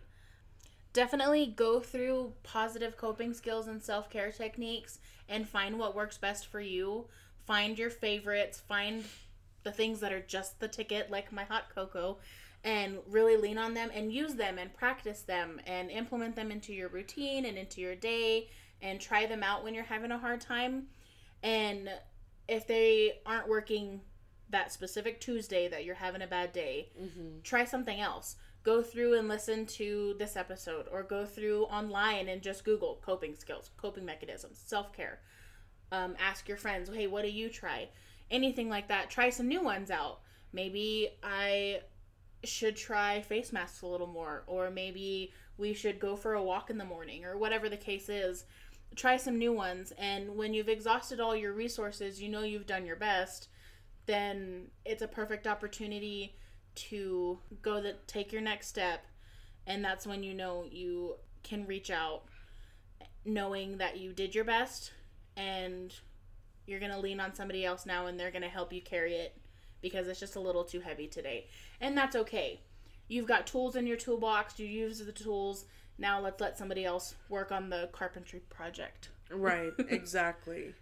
Definitely 0.92 1.46
go 1.46 1.80
through 1.80 2.34
positive 2.44 2.96
coping 2.96 3.34
skills 3.34 3.66
and 3.66 3.82
self 3.82 4.08
care 4.10 4.30
techniques 4.30 4.98
and 5.28 5.48
find 5.48 5.78
what 5.78 5.94
works 5.96 6.18
best 6.18 6.46
for 6.46 6.60
you. 6.60 7.06
Find 7.46 7.78
your 7.78 7.90
favorites. 7.90 8.60
Find 8.60 9.04
the 9.64 9.72
things 9.72 10.00
that 10.00 10.12
are 10.12 10.20
just 10.20 10.60
the 10.60 10.68
ticket, 10.68 11.10
like 11.10 11.32
my 11.32 11.44
hot 11.44 11.64
cocoa, 11.74 12.18
and 12.62 12.98
really 13.08 13.36
lean 13.36 13.58
on 13.58 13.74
them 13.74 13.90
and 13.94 14.12
use 14.12 14.34
them 14.34 14.58
and 14.58 14.72
practice 14.74 15.22
them 15.22 15.60
and 15.66 15.90
implement 15.90 16.36
them 16.36 16.50
into 16.52 16.72
your 16.72 16.88
routine 16.88 17.46
and 17.46 17.58
into 17.58 17.80
your 17.80 17.94
day 17.96 18.48
and 18.82 19.00
try 19.00 19.26
them 19.26 19.42
out 19.42 19.64
when 19.64 19.74
you're 19.74 19.84
having 19.84 20.12
a 20.12 20.18
hard 20.18 20.40
time. 20.40 20.86
And 21.44 21.88
if 22.48 22.66
they 22.66 23.20
aren't 23.24 23.48
working 23.48 24.00
that 24.50 24.72
specific 24.72 25.20
Tuesday 25.20 25.68
that 25.68 25.84
you're 25.84 25.94
having 25.94 26.22
a 26.22 26.26
bad 26.26 26.52
day, 26.52 26.90
Mm-hmm. 27.00 27.40
try 27.44 27.64
something 27.64 28.00
else. 28.00 28.36
Go 28.62 28.82
through 28.82 29.18
and 29.18 29.28
listen 29.28 29.66
to 29.66 30.14
this 30.18 30.36
episode, 30.36 30.86
or 30.90 31.02
go 31.02 31.26
through 31.26 31.64
online 31.64 32.28
and 32.28 32.40
just 32.40 32.64
Google 32.64 32.98
coping 33.04 33.34
skills, 33.34 33.70
coping 33.76 34.06
mechanisms, 34.06 34.60
self 34.64 34.92
care. 34.94 35.20
Um, 35.92 36.16
ask 36.18 36.48
your 36.48 36.56
friends, 36.56 36.88
hey, 36.92 37.06
what 37.06 37.22
do 37.24 37.30
you 37.30 37.50
try? 37.50 37.88
Anything 38.30 38.70
like 38.70 38.88
that. 38.88 39.10
Try 39.10 39.28
some 39.28 39.48
new 39.48 39.62
ones 39.62 39.90
out. 39.90 40.20
Maybe 40.54 41.10
I 41.22 41.80
should 42.42 42.74
try 42.76 43.20
face 43.20 43.52
masks 43.52 43.82
a 43.82 43.86
little 43.86 44.06
more, 44.06 44.44
or 44.46 44.70
maybe 44.70 45.32
we 45.58 45.74
should 45.74 45.98
go 46.00 46.16
for 46.16 46.32
a 46.34 46.42
walk 46.42 46.70
in 46.70 46.78
the 46.78 46.84
morning, 46.86 47.24
or 47.26 47.36
whatever 47.36 47.68
the 47.68 47.76
case 47.76 48.08
is. 48.08 48.44
Try 48.96 49.16
some 49.16 49.38
new 49.38 49.52
ones, 49.52 49.92
and 49.98 50.36
when 50.36 50.54
you've 50.54 50.68
exhausted 50.68 51.20
all 51.20 51.34
your 51.34 51.52
resources, 51.52 52.22
you 52.22 52.28
know 52.28 52.42
you've 52.42 52.66
done 52.66 52.86
your 52.86 52.96
best, 52.96 53.48
then 54.06 54.68
it's 54.84 55.02
a 55.02 55.08
perfect 55.08 55.46
opportunity 55.46 56.36
to 56.74 57.38
go 57.62 57.80
the 57.80 57.94
take 58.06 58.32
your 58.32 58.42
next 58.42 58.68
step 58.68 59.06
and 59.66 59.84
that's 59.84 60.06
when 60.06 60.22
you 60.22 60.34
know 60.34 60.64
you 60.70 61.14
can 61.42 61.66
reach 61.66 61.90
out 61.90 62.22
knowing 63.24 63.78
that 63.78 63.98
you 63.98 64.12
did 64.12 64.34
your 64.34 64.44
best 64.44 64.92
and 65.36 65.94
you're 66.66 66.80
going 66.80 66.92
to 66.92 66.98
lean 66.98 67.20
on 67.20 67.34
somebody 67.34 67.64
else 67.64 67.86
now 67.86 68.06
and 68.06 68.18
they're 68.18 68.30
going 68.30 68.42
to 68.42 68.48
help 68.48 68.72
you 68.72 68.80
carry 68.80 69.14
it 69.14 69.36
because 69.80 70.08
it's 70.08 70.20
just 70.20 70.36
a 70.36 70.40
little 70.40 70.64
too 70.64 70.80
heavy 70.80 71.06
today. 71.06 71.46
And 71.80 71.96
that's 71.96 72.16
okay. 72.16 72.60
You've 73.08 73.26
got 73.26 73.46
tools 73.46 73.76
in 73.76 73.86
your 73.86 73.98
toolbox. 73.98 74.58
You 74.58 74.66
use 74.66 74.98
the 74.98 75.12
tools 75.12 75.66
now 75.98 76.20
let's 76.20 76.40
let 76.40 76.58
somebody 76.58 76.84
else 76.84 77.14
work 77.28 77.52
on 77.52 77.70
the 77.70 77.88
carpentry 77.92 78.40
project 78.40 79.08
Right, 79.30 79.72
exactly. 79.88 80.74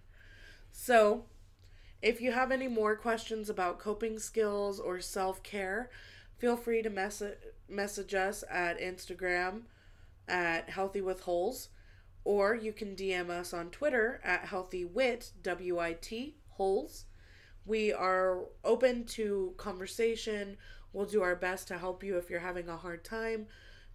So, 0.73 1.25
if 2.01 2.21
you 2.21 2.33
have 2.33 2.51
any 2.51 2.69
more 2.69 2.97
questions 2.97 3.49
about 3.49 3.79
coping 3.79 4.19
skills 4.19 4.81
or 4.81 5.01
self 5.01 5.43
care, 5.43 5.91
feel 6.39 6.57
free 6.57 6.83
to 6.83 6.91
message 6.91 7.39
message 7.69 8.15
us 8.15 8.45
at 8.51 8.81
Instagram 8.81 9.63
at 10.29 10.71
Healthy 10.71 11.01
with 11.01 11.21
Holes, 11.21 11.69
or 12.25 12.55
you 12.55 12.73
can 12.73 12.97
DM 12.97 13.31
us 13.31 13.53
on 13.53 13.71
Twitter 13.71 14.21
at 14.25 14.47
Healthy 14.47 14.85
Wit 14.85 15.33
W 15.43 15.79
I 15.79 15.95
T 15.95 16.37
Holes. 16.51 17.05
We 17.65 17.93
are 17.93 18.41
open 18.65 19.05
to 19.05 19.55
conversation. 19.57 20.57
We'll 20.93 21.07
do 21.07 21.23
our 21.23 21.37
best 21.37 21.69
to 21.69 21.79
help 21.79 22.03
you 22.03 22.19
if 22.19 22.29
you're 22.29 22.41
having 22.41 22.69
a 22.69 22.77
hard 22.77 23.05
time. 23.05 23.47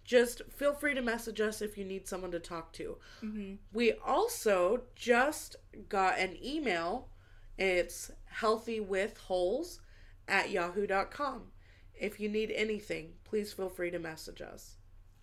Just 0.08 0.40
feel 0.56 0.72
free 0.72 0.94
to 0.94 1.02
message 1.02 1.38
us 1.38 1.60
if 1.60 1.76
you 1.76 1.84
need 1.84 2.08
someone 2.08 2.30
to 2.30 2.40
talk 2.40 2.72
to. 2.72 2.96
mm-hmm. 3.22 3.56
We 3.74 3.92
also 3.92 4.84
just 4.96 5.56
got 5.90 6.18
an 6.18 6.38
email. 6.42 7.10
It's 7.58 8.10
healthywithholes 8.40 9.80
at 10.26 10.50
yahoo.com. 10.50 11.52
If 11.94 12.18
you 12.20 12.30
need 12.30 12.50
anything, 12.52 13.16
please 13.24 13.52
feel 13.52 13.68
free 13.68 13.90
to 13.90 13.98
message 13.98 14.40
us. 14.40 14.76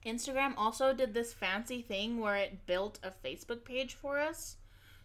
Instagram 0.06 0.54
also 0.56 0.94
did 0.94 1.16
this 1.16 1.34
fancy 1.34 1.82
thing 1.82 2.20
where 2.20 2.36
it 2.36 2.68
built 2.68 3.00
a 3.02 3.10
Facebook 3.10 3.66
page 3.66 3.96
for 3.96 4.20
us. 4.20 4.58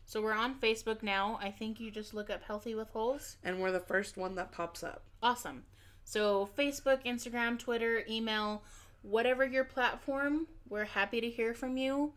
So 0.05 0.21
we're 0.21 0.35
on 0.35 0.61
Facebook 0.61 1.03
now. 1.03 1.39
I 1.41 1.51
think 1.51 1.81
you 1.81 1.91
just 1.91 2.13
look 2.13 2.29
up 2.29 2.43
Healthy 2.43 2.75
with 2.75 2.91
Holes. 2.91 3.39
And 3.43 3.61
we're 3.61 3.73
the 3.73 3.81
first 3.81 4.19
one 4.19 4.35
that 4.35 4.53
pops 4.53 4.83
up. 4.83 5.05
Awesome. 5.23 5.65
So 6.05 6.51
Facebook, 6.59 7.05
Instagram, 7.07 7.59
Twitter, 7.59 8.05
email, 8.11 8.63
whatever 9.03 9.45
your 9.45 9.65
platform, 9.65 10.47
we're 10.69 10.85
happy 10.85 11.21
to 11.21 11.31
hear 11.31 11.55
from 11.55 11.77
you. 11.77 12.13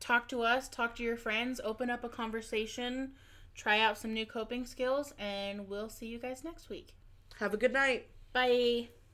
Talk 0.00 0.28
to 0.28 0.42
us, 0.42 0.68
talk 0.68 0.96
to 0.96 1.02
your 1.02 1.16
friends, 1.16 1.60
open 1.62 1.88
up 1.88 2.02
a 2.02 2.08
conversation, 2.08 3.12
try 3.54 3.78
out 3.78 3.98
some 3.98 4.12
new 4.12 4.26
coping 4.26 4.66
skills, 4.66 5.14
and 5.18 5.68
we'll 5.68 5.88
see 5.88 6.06
you 6.06 6.18
guys 6.18 6.42
next 6.42 6.68
week. 6.68 6.94
Have 7.38 7.54
a 7.54 7.56
good 7.56 7.72
night. 7.72 8.08
Bye. 8.32 8.88